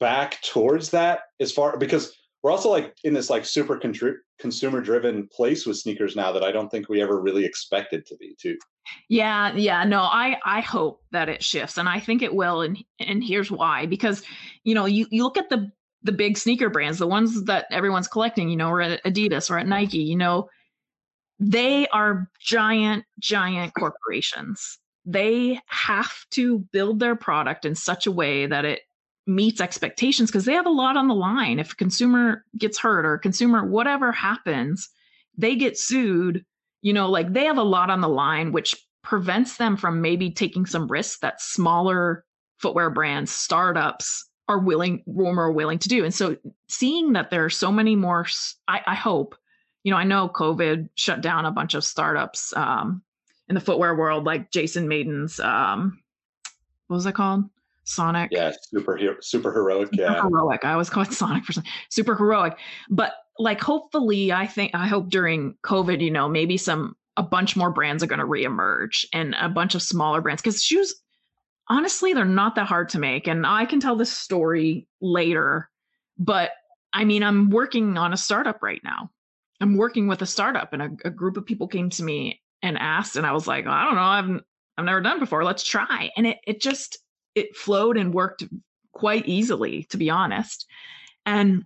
back 0.00 0.40
towards 0.42 0.90
that 0.90 1.20
as 1.40 1.52
far 1.52 1.76
because 1.76 2.16
we're 2.44 2.50
also 2.50 2.68
like 2.68 2.94
in 3.04 3.14
this 3.14 3.30
like 3.30 3.46
super 3.46 3.80
contri- 3.80 4.18
consumer 4.38 4.82
driven 4.82 5.26
place 5.28 5.64
with 5.64 5.78
sneakers 5.78 6.14
now 6.14 6.30
that 6.30 6.44
I 6.44 6.52
don't 6.52 6.68
think 6.68 6.90
we 6.90 7.00
ever 7.00 7.18
really 7.18 7.42
expected 7.42 8.04
to 8.04 8.16
be 8.16 8.36
too. 8.38 8.58
Yeah, 9.08 9.54
yeah, 9.54 9.82
no, 9.84 10.00
I 10.00 10.36
I 10.44 10.60
hope 10.60 11.00
that 11.10 11.30
it 11.30 11.42
shifts 11.42 11.78
and 11.78 11.88
I 11.88 12.00
think 12.00 12.20
it 12.20 12.34
will 12.34 12.60
and 12.60 12.76
and 13.00 13.24
here's 13.24 13.50
why 13.50 13.86
because 13.86 14.22
you 14.62 14.74
know, 14.74 14.84
you 14.84 15.06
you 15.10 15.22
look 15.22 15.38
at 15.38 15.48
the 15.48 15.72
the 16.02 16.12
big 16.12 16.36
sneaker 16.36 16.68
brands, 16.68 16.98
the 16.98 17.06
ones 17.06 17.44
that 17.44 17.64
everyone's 17.70 18.08
collecting, 18.08 18.50
you 18.50 18.56
know, 18.58 18.68
or 18.68 18.82
at 18.82 19.02
Adidas 19.04 19.50
or 19.50 19.58
at 19.58 19.66
Nike, 19.66 20.00
you 20.00 20.16
know, 20.16 20.50
they 21.40 21.86
are 21.88 22.30
giant 22.40 23.06
giant 23.20 23.72
corporations 23.72 24.78
they 25.04 25.60
have 25.66 26.12
to 26.30 26.60
build 26.72 26.98
their 26.98 27.16
product 27.16 27.64
in 27.64 27.74
such 27.74 28.06
a 28.06 28.12
way 28.12 28.46
that 28.46 28.64
it 28.64 28.80
meets 29.26 29.60
expectations 29.60 30.30
because 30.30 30.44
they 30.44 30.52
have 30.52 30.66
a 30.66 30.70
lot 30.70 30.96
on 30.96 31.08
the 31.08 31.14
line. 31.14 31.58
If 31.58 31.72
a 31.72 31.76
consumer 31.76 32.44
gets 32.56 32.78
hurt 32.78 33.06
or 33.06 33.18
consumer, 33.18 33.64
whatever 33.64 34.12
happens, 34.12 34.88
they 35.36 35.56
get 35.56 35.78
sued. 35.78 36.44
You 36.82 36.92
know, 36.92 37.10
like 37.10 37.32
they 37.32 37.44
have 37.44 37.58
a 37.58 37.62
lot 37.62 37.90
on 37.90 38.00
the 38.00 38.08
line, 38.08 38.52
which 38.52 38.76
prevents 39.02 39.56
them 39.56 39.76
from 39.76 40.00
maybe 40.00 40.30
taking 40.30 40.66
some 40.66 40.88
risks 40.88 41.18
that 41.20 41.40
smaller 41.40 42.24
footwear 42.58 42.90
brands, 42.90 43.30
startups 43.30 44.28
are 44.48 44.58
willing, 44.58 45.02
more 45.06 45.50
willing 45.50 45.78
to 45.78 45.88
do. 45.88 46.04
And 46.04 46.14
so 46.14 46.36
seeing 46.68 47.14
that 47.14 47.30
there 47.30 47.44
are 47.44 47.50
so 47.50 47.72
many 47.72 47.96
more, 47.96 48.26
I, 48.68 48.80
I 48.86 48.94
hope, 48.94 49.36
you 49.82 49.90
know, 49.90 49.96
I 49.96 50.04
know 50.04 50.28
COVID 50.28 50.88
shut 50.96 51.20
down 51.22 51.46
a 51.46 51.50
bunch 51.50 51.74
of 51.74 51.84
startups 51.84 52.54
um, 52.56 53.02
in 53.48 53.54
the 53.54 53.60
footwear 53.60 53.94
world, 53.94 54.24
like 54.24 54.50
Jason 54.50 54.88
Mayden's 54.88 55.38
um, 55.40 56.00
what 56.86 56.96
was 56.96 57.06
it 57.06 57.14
called? 57.14 57.44
Sonic. 57.84 58.30
Yeah, 58.32 58.52
super 58.62 58.98
super 59.20 59.52
heroic. 59.52 59.88
Super 59.92 60.02
yeah, 60.02 60.22
heroic. 60.22 60.64
I 60.64 60.72
always 60.72 60.90
call 60.90 61.02
it 61.02 61.12
Sonic 61.12 61.44
for 61.44 61.52
some 61.52 61.64
super 61.90 62.14
heroic. 62.14 62.58
But 62.88 63.12
like, 63.38 63.60
hopefully, 63.60 64.32
I 64.32 64.46
think 64.46 64.74
I 64.74 64.86
hope 64.86 65.10
during 65.10 65.54
COVID, 65.64 66.00
you 66.00 66.10
know, 66.10 66.28
maybe 66.28 66.56
some 66.56 66.96
a 67.16 67.22
bunch 67.22 67.56
more 67.56 67.70
brands 67.70 68.02
are 68.02 68.06
going 68.06 68.20
to 68.20 68.26
reemerge 68.26 69.04
and 69.12 69.36
a 69.38 69.48
bunch 69.48 69.74
of 69.74 69.82
smaller 69.82 70.20
brands 70.20 70.42
because 70.42 70.62
shoes, 70.62 70.94
honestly, 71.68 72.12
they're 72.12 72.24
not 72.24 72.56
that 72.56 72.66
hard 72.66 72.88
to 72.90 72.98
make. 72.98 73.28
And 73.28 73.46
I 73.46 73.66
can 73.66 73.80
tell 73.80 73.96
this 73.96 74.10
story 74.10 74.88
later, 75.00 75.70
but 76.18 76.50
I 76.92 77.04
mean, 77.04 77.22
I'm 77.22 77.50
working 77.50 77.98
on 77.98 78.12
a 78.12 78.16
startup 78.16 78.62
right 78.62 78.80
now. 78.82 79.10
I'm 79.60 79.76
working 79.76 80.08
with 80.08 80.20
a 80.22 80.26
startup, 80.26 80.72
and 80.72 80.82
a, 80.82 80.90
a 81.04 81.10
group 81.10 81.36
of 81.36 81.46
people 81.46 81.68
came 81.68 81.88
to 81.90 82.02
me 82.02 82.40
and 82.64 82.78
asked, 82.78 83.16
and 83.16 83.26
I 83.26 83.32
was 83.32 83.46
like, 83.46 83.66
I 83.66 83.84
don't 83.84 83.94
know, 83.94 84.00
I've 84.00 84.42
I've 84.76 84.84
never 84.84 85.00
done 85.00 85.20
before. 85.20 85.44
Let's 85.44 85.62
try. 85.62 86.10
And 86.16 86.26
it 86.26 86.38
it 86.46 86.60
just 86.60 86.98
it 87.34 87.54
flowed 87.56 87.96
and 87.96 88.12
worked 88.12 88.44
quite 88.92 89.26
easily, 89.26 89.84
to 89.90 89.96
be 89.96 90.10
honest. 90.10 90.66
And 91.26 91.62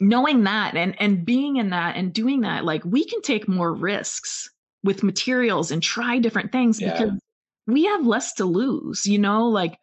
knowing 0.00 0.44
that 0.44 0.74
and 0.74 1.00
and 1.00 1.24
being 1.24 1.56
in 1.56 1.70
that 1.70 1.96
and 1.96 2.12
doing 2.12 2.40
that, 2.40 2.64
like 2.64 2.84
we 2.84 3.04
can 3.04 3.20
take 3.20 3.46
more 3.46 3.72
risks 3.72 4.50
with 4.82 5.02
materials 5.02 5.70
and 5.70 5.82
try 5.82 6.18
different 6.18 6.50
things 6.50 6.80
yeah. 6.80 6.92
because 6.92 7.20
we 7.66 7.84
have 7.84 8.06
less 8.06 8.32
to 8.34 8.46
lose, 8.46 9.06
you 9.06 9.18
know, 9.18 9.48
like 9.48 9.78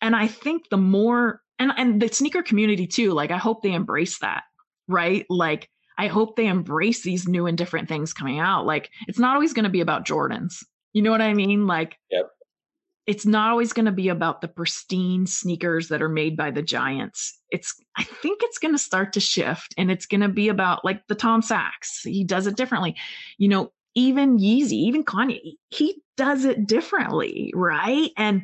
and 0.00 0.16
I 0.16 0.26
think 0.26 0.70
the 0.70 0.78
more 0.78 1.42
and 1.58 1.72
and 1.76 2.00
the 2.00 2.08
sneaker 2.08 2.42
community 2.42 2.86
too, 2.86 3.12
like 3.12 3.30
I 3.30 3.36
hope 3.36 3.62
they 3.62 3.74
embrace 3.74 4.18
that, 4.20 4.44
right? 4.88 5.26
Like 5.28 5.68
I 6.00 6.08
hope 6.08 6.36
they 6.36 6.46
embrace 6.46 7.02
these 7.02 7.28
new 7.28 7.46
and 7.46 7.58
different 7.58 7.88
things 7.88 8.12
coming 8.12 8.38
out. 8.38 8.64
Like 8.64 8.90
it's 9.06 9.18
not 9.18 9.34
always 9.34 9.52
going 9.52 9.64
to 9.64 9.70
be 9.70 9.80
about 9.80 10.06
Jordans. 10.06 10.64
You 10.92 11.02
know 11.02 11.10
what 11.10 11.20
I 11.20 11.34
mean? 11.34 11.66
Like 11.66 11.98
yep 12.10 12.30
it's 13.06 13.26
not 13.26 13.50
always 13.50 13.72
going 13.72 13.86
to 13.86 13.92
be 13.92 14.08
about 14.08 14.40
the 14.40 14.46
pristine 14.46 15.26
sneakers 15.26 15.88
that 15.88 16.00
are 16.00 16.08
made 16.08 16.36
by 16.36 16.50
the 16.50 16.62
giants. 16.62 17.36
It's 17.50 17.74
I 17.96 18.04
think 18.04 18.40
it's 18.42 18.58
going 18.58 18.72
to 18.72 18.78
start 18.78 19.12
to 19.14 19.20
shift 19.20 19.74
and 19.76 19.90
it's 19.90 20.06
going 20.06 20.20
to 20.20 20.28
be 20.28 20.48
about 20.48 20.84
like 20.84 21.04
the 21.08 21.16
Tom 21.16 21.42
Sachs. 21.42 22.02
He 22.02 22.22
does 22.22 22.46
it 22.46 22.56
differently. 22.56 22.94
You 23.36 23.48
know, 23.48 23.72
even 23.96 24.38
Yeezy, 24.38 24.72
even 24.72 25.02
Kanye, 25.02 25.54
he 25.70 26.02
does 26.16 26.44
it 26.44 26.68
differently, 26.68 27.52
right? 27.52 28.10
And 28.16 28.42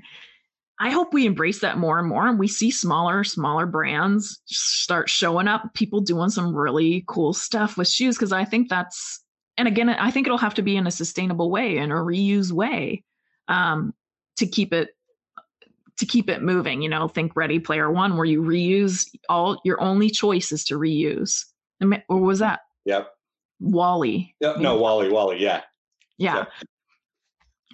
I 0.78 0.90
hope 0.90 1.14
we 1.14 1.26
embrace 1.26 1.60
that 1.60 1.78
more 1.78 1.98
and 1.98 2.08
more 2.08 2.26
and 2.26 2.38
we 2.38 2.48
see 2.48 2.70
smaller, 2.70 3.24
smaller 3.24 3.66
brands 3.66 4.40
start 4.46 5.08
showing 5.08 5.48
up, 5.48 5.72
people 5.74 6.00
doing 6.00 6.28
some 6.28 6.54
really 6.54 7.04
cool 7.06 7.32
stuff 7.32 7.78
with 7.78 7.88
shoes 7.88 8.16
because 8.16 8.32
I 8.32 8.44
think 8.44 8.68
that's 8.68 9.22
and 9.58 9.66
again, 9.66 9.88
I 9.88 10.10
think 10.10 10.26
it'll 10.26 10.36
have 10.38 10.54
to 10.54 10.62
be 10.62 10.76
in 10.76 10.86
a 10.86 10.90
sustainable 10.90 11.50
way, 11.50 11.78
in 11.78 11.90
a 11.90 11.94
reuse 11.94 12.52
way. 12.52 13.02
Um, 13.48 13.94
to 14.36 14.46
keep 14.46 14.72
it 14.72 14.90
to 15.98 16.06
keep 16.06 16.28
it 16.28 16.42
moving. 16.42 16.82
You 16.82 16.88
know, 16.88 17.08
think 17.08 17.34
Ready 17.36 17.58
Player 17.58 17.90
One, 17.90 18.16
where 18.16 18.26
you 18.26 18.42
reuse 18.42 19.06
all 19.28 19.60
your 19.64 19.80
only 19.80 20.10
choice 20.10 20.52
is 20.52 20.64
to 20.64 20.78
reuse. 20.78 21.44
Or 22.08 22.20
was 22.20 22.38
that? 22.40 22.60
Yep. 22.84 23.08
WALL-E. 23.60 24.34
Yeah, 24.40 24.54
no, 24.58 24.76
WALL-E, 24.76 25.08
WALL-E, 25.08 25.38
yeah. 25.38 25.62
yeah. 26.18 26.36
Yeah. 26.36 26.44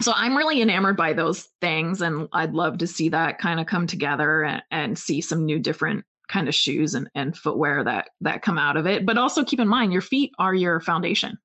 So 0.02 0.12
I'm 0.14 0.36
really 0.36 0.60
enamored 0.60 0.96
by 0.96 1.12
those 1.12 1.48
things, 1.60 2.02
and 2.02 2.28
I'd 2.32 2.54
love 2.54 2.78
to 2.78 2.86
see 2.86 3.08
that 3.10 3.38
kind 3.38 3.60
of 3.60 3.66
come 3.66 3.86
together 3.86 4.42
and, 4.42 4.62
and 4.70 4.98
see 4.98 5.20
some 5.20 5.44
new 5.44 5.58
different 5.58 6.04
kind 6.28 6.48
of 6.48 6.54
shoes 6.54 6.94
and, 6.94 7.08
and 7.14 7.36
footwear 7.36 7.84
that 7.84 8.10
that 8.20 8.42
come 8.42 8.58
out 8.58 8.76
of 8.76 8.86
it. 8.86 9.06
But 9.06 9.18
also 9.18 9.44
keep 9.44 9.60
in 9.60 9.68
mind, 9.68 9.92
your 9.92 10.02
feet 10.02 10.32
are 10.38 10.54
your 10.54 10.80
foundation, 10.80 11.38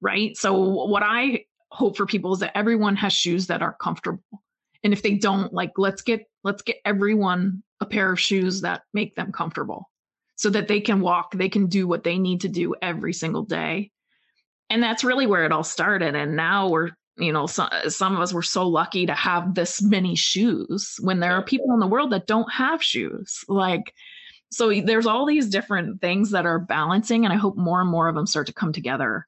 right? 0.00 0.36
So 0.36 0.54
what 0.54 1.02
I 1.02 1.44
hope 1.70 1.96
for 1.96 2.06
people 2.06 2.32
is 2.32 2.40
that 2.40 2.56
everyone 2.56 2.96
has 2.96 3.12
shoes 3.12 3.48
that 3.48 3.60
are 3.60 3.76
comfortable. 3.80 4.22
And 4.82 4.92
if 4.92 5.02
they 5.02 5.14
don't, 5.14 5.52
like 5.52 5.72
let's 5.76 6.02
get 6.02 6.26
let's 6.42 6.62
get 6.62 6.76
everyone 6.84 7.62
a 7.80 7.86
pair 7.86 8.12
of 8.12 8.20
shoes 8.20 8.60
that 8.62 8.82
make 8.94 9.14
them 9.16 9.32
comfortable 9.32 9.90
so 10.36 10.50
that 10.50 10.68
they 10.68 10.80
can 10.80 11.00
walk, 11.00 11.32
they 11.32 11.48
can 11.48 11.66
do 11.66 11.86
what 11.86 12.04
they 12.04 12.18
need 12.18 12.40
to 12.42 12.48
do 12.48 12.74
every 12.80 13.12
single 13.12 13.42
day. 13.42 13.90
And 14.70 14.82
that's 14.82 15.04
really 15.04 15.26
where 15.26 15.44
it 15.44 15.52
all 15.52 15.64
started. 15.64 16.14
And 16.14 16.36
now 16.36 16.68
we're, 16.68 16.90
you 17.16 17.32
know, 17.32 17.46
some, 17.46 17.68
some 17.88 18.14
of 18.14 18.20
us 18.20 18.32
were 18.32 18.42
so 18.42 18.66
lucky 18.66 19.06
to 19.06 19.14
have 19.14 19.54
this 19.54 19.82
many 19.82 20.16
shoes 20.16 20.96
when 21.00 21.20
there 21.20 21.34
are 21.34 21.44
people 21.44 21.72
in 21.72 21.80
the 21.80 21.86
world 21.86 22.10
that 22.12 22.26
don't 22.26 22.50
have 22.52 22.82
shoes. 22.82 23.44
Like, 23.48 23.94
so 24.50 24.80
there's 24.80 25.06
all 25.06 25.26
these 25.26 25.48
different 25.48 26.00
things 26.00 26.30
that 26.30 26.46
are 26.46 26.58
balancing, 26.58 27.24
and 27.24 27.32
I 27.32 27.36
hope 27.36 27.56
more 27.56 27.80
and 27.80 27.90
more 27.90 28.08
of 28.08 28.14
them 28.14 28.26
start 28.26 28.46
to 28.48 28.52
come 28.52 28.72
together. 28.72 29.26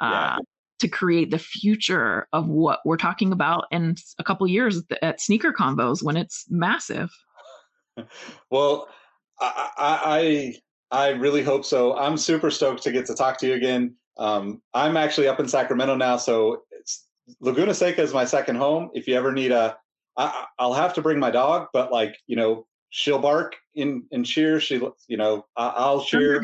Uh, 0.00 0.38
to 0.80 0.88
create 0.88 1.30
the 1.30 1.38
future 1.38 2.28
of 2.32 2.48
what 2.48 2.80
we're 2.84 2.96
talking 2.96 3.32
about 3.32 3.66
in 3.70 3.96
a 4.18 4.24
couple 4.24 4.46
years 4.46 4.82
at 5.02 5.20
sneaker 5.20 5.52
convos 5.52 6.02
when 6.02 6.16
it's 6.16 6.44
massive 6.50 7.10
well 8.50 8.88
I, 9.40 10.54
I 10.90 11.06
i 11.06 11.08
really 11.10 11.42
hope 11.42 11.64
so 11.64 11.96
i'm 11.96 12.16
super 12.16 12.50
stoked 12.50 12.82
to 12.82 12.92
get 12.92 13.06
to 13.06 13.14
talk 13.14 13.38
to 13.38 13.46
you 13.46 13.54
again 13.54 13.94
um, 14.18 14.60
i'm 14.74 14.96
actually 14.96 15.28
up 15.28 15.40
in 15.40 15.48
sacramento 15.48 15.96
now 15.96 16.16
so 16.16 16.63
laguna 17.40 17.74
seca 17.74 18.02
is 18.02 18.12
my 18.12 18.24
second 18.24 18.56
home. 18.56 18.90
If 18.94 19.06
you 19.06 19.14
ever 19.16 19.32
need 19.32 19.52
a 19.52 19.76
I, 20.16 20.44
i'll 20.58 20.74
have 20.74 20.94
to 20.94 21.02
bring 21.02 21.18
my 21.18 21.30
dog 21.30 21.68
but 21.72 21.90
like 21.90 22.16
you 22.26 22.36
know 22.36 22.66
she'll 22.90 23.18
bark 23.18 23.56
in 23.74 24.04
in 24.10 24.24
cheer. 24.24 24.60
She 24.60 24.80
you 25.08 25.16
know 25.16 25.44
i'll 25.56 26.04
cheer. 26.04 26.42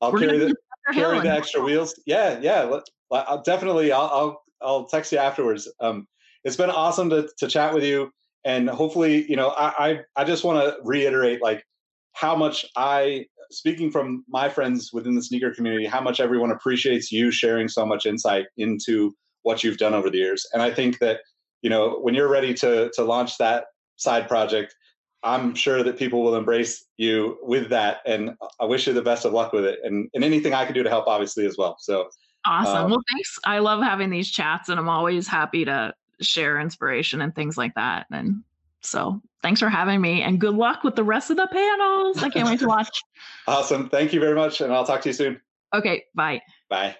i'll 0.00 0.12
We're 0.12 0.20
carry 0.20 0.38
the 0.38 0.54
carry 0.92 1.20
the 1.20 1.32
extra 1.32 1.60
wheels. 1.62 1.98
Yeah 2.06 2.38
yeah 2.40 2.80
I'll 3.12 3.42
definitely 3.42 3.92
I'll, 3.92 4.10
I'll 4.12 4.42
I'll 4.62 4.86
text 4.86 5.12
you 5.12 5.18
afterwards. 5.18 5.70
Um, 5.80 6.06
it's 6.44 6.56
been 6.56 6.70
awesome 6.70 7.10
to 7.10 7.28
to 7.38 7.48
chat 7.48 7.74
with 7.74 7.84
you, 7.84 8.10
and 8.44 8.68
hopefully, 8.68 9.28
you 9.28 9.36
know, 9.36 9.50
I 9.50 9.90
I, 9.90 10.00
I 10.16 10.24
just 10.24 10.44
want 10.44 10.60
to 10.60 10.76
reiterate 10.84 11.42
like 11.42 11.64
how 12.12 12.34
much 12.34 12.64
I 12.76 13.26
speaking 13.50 13.90
from 13.90 14.24
my 14.28 14.48
friends 14.48 14.90
within 14.92 15.14
the 15.14 15.22
sneaker 15.22 15.52
community, 15.52 15.86
how 15.86 16.00
much 16.00 16.20
everyone 16.20 16.50
appreciates 16.50 17.12
you 17.12 17.30
sharing 17.30 17.68
so 17.68 17.86
much 17.86 18.06
insight 18.06 18.46
into 18.56 19.14
what 19.46 19.62
you've 19.62 19.78
done 19.78 19.94
over 19.94 20.10
the 20.10 20.18
years. 20.18 20.46
And 20.52 20.60
I 20.60 20.70
think 20.72 20.98
that 20.98 21.20
you 21.62 21.70
know 21.70 21.98
when 22.00 22.14
you're 22.14 22.28
ready 22.28 22.52
to 22.54 22.90
to 22.94 23.04
launch 23.04 23.38
that 23.38 23.66
side 23.96 24.28
project, 24.28 24.74
I'm 25.22 25.54
sure 25.54 25.82
that 25.82 25.98
people 25.98 26.22
will 26.22 26.36
embrace 26.36 26.84
you 26.96 27.38
with 27.42 27.68
that. 27.70 27.98
And 28.06 28.36
I 28.60 28.64
wish 28.64 28.86
you 28.86 28.92
the 28.92 29.02
best 29.02 29.24
of 29.24 29.32
luck 29.32 29.52
with 29.52 29.64
it, 29.64 29.78
and 29.84 30.08
and 30.14 30.24
anything 30.24 30.54
I 30.54 30.64
can 30.64 30.74
do 30.74 30.82
to 30.82 30.90
help, 30.90 31.06
obviously, 31.06 31.46
as 31.46 31.56
well. 31.56 31.76
So 31.78 32.08
Awesome. 32.46 32.84
Um, 32.84 32.90
well, 32.90 33.02
thanks. 33.12 33.38
I 33.44 33.58
love 33.58 33.82
having 33.82 34.10
these 34.10 34.30
chats 34.30 34.68
and 34.68 34.78
I'm 34.78 34.88
always 34.88 35.26
happy 35.26 35.64
to 35.64 35.94
share 36.20 36.60
inspiration 36.60 37.20
and 37.20 37.34
things 37.34 37.58
like 37.58 37.74
that. 37.74 38.06
And 38.10 38.42
so 38.80 39.20
thanks 39.42 39.60
for 39.60 39.68
having 39.68 40.00
me 40.00 40.22
and 40.22 40.40
good 40.40 40.54
luck 40.54 40.84
with 40.84 40.94
the 40.94 41.04
rest 41.04 41.30
of 41.30 41.36
the 41.36 41.48
panels. 41.48 42.22
I 42.22 42.30
can't 42.30 42.48
wait 42.48 42.60
to 42.60 42.68
watch. 42.68 43.02
Awesome. 43.48 43.88
Thank 43.88 44.12
you 44.12 44.18
very 44.18 44.34
much. 44.34 44.60
And 44.60 44.72
I'll 44.72 44.84
talk 44.84 45.02
to 45.02 45.08
you 45.08 45.12
soon. 45.12 45.40
Okay. 45.72 46.04
Bye. 46.14 46.42
Bye. 46.68 46.96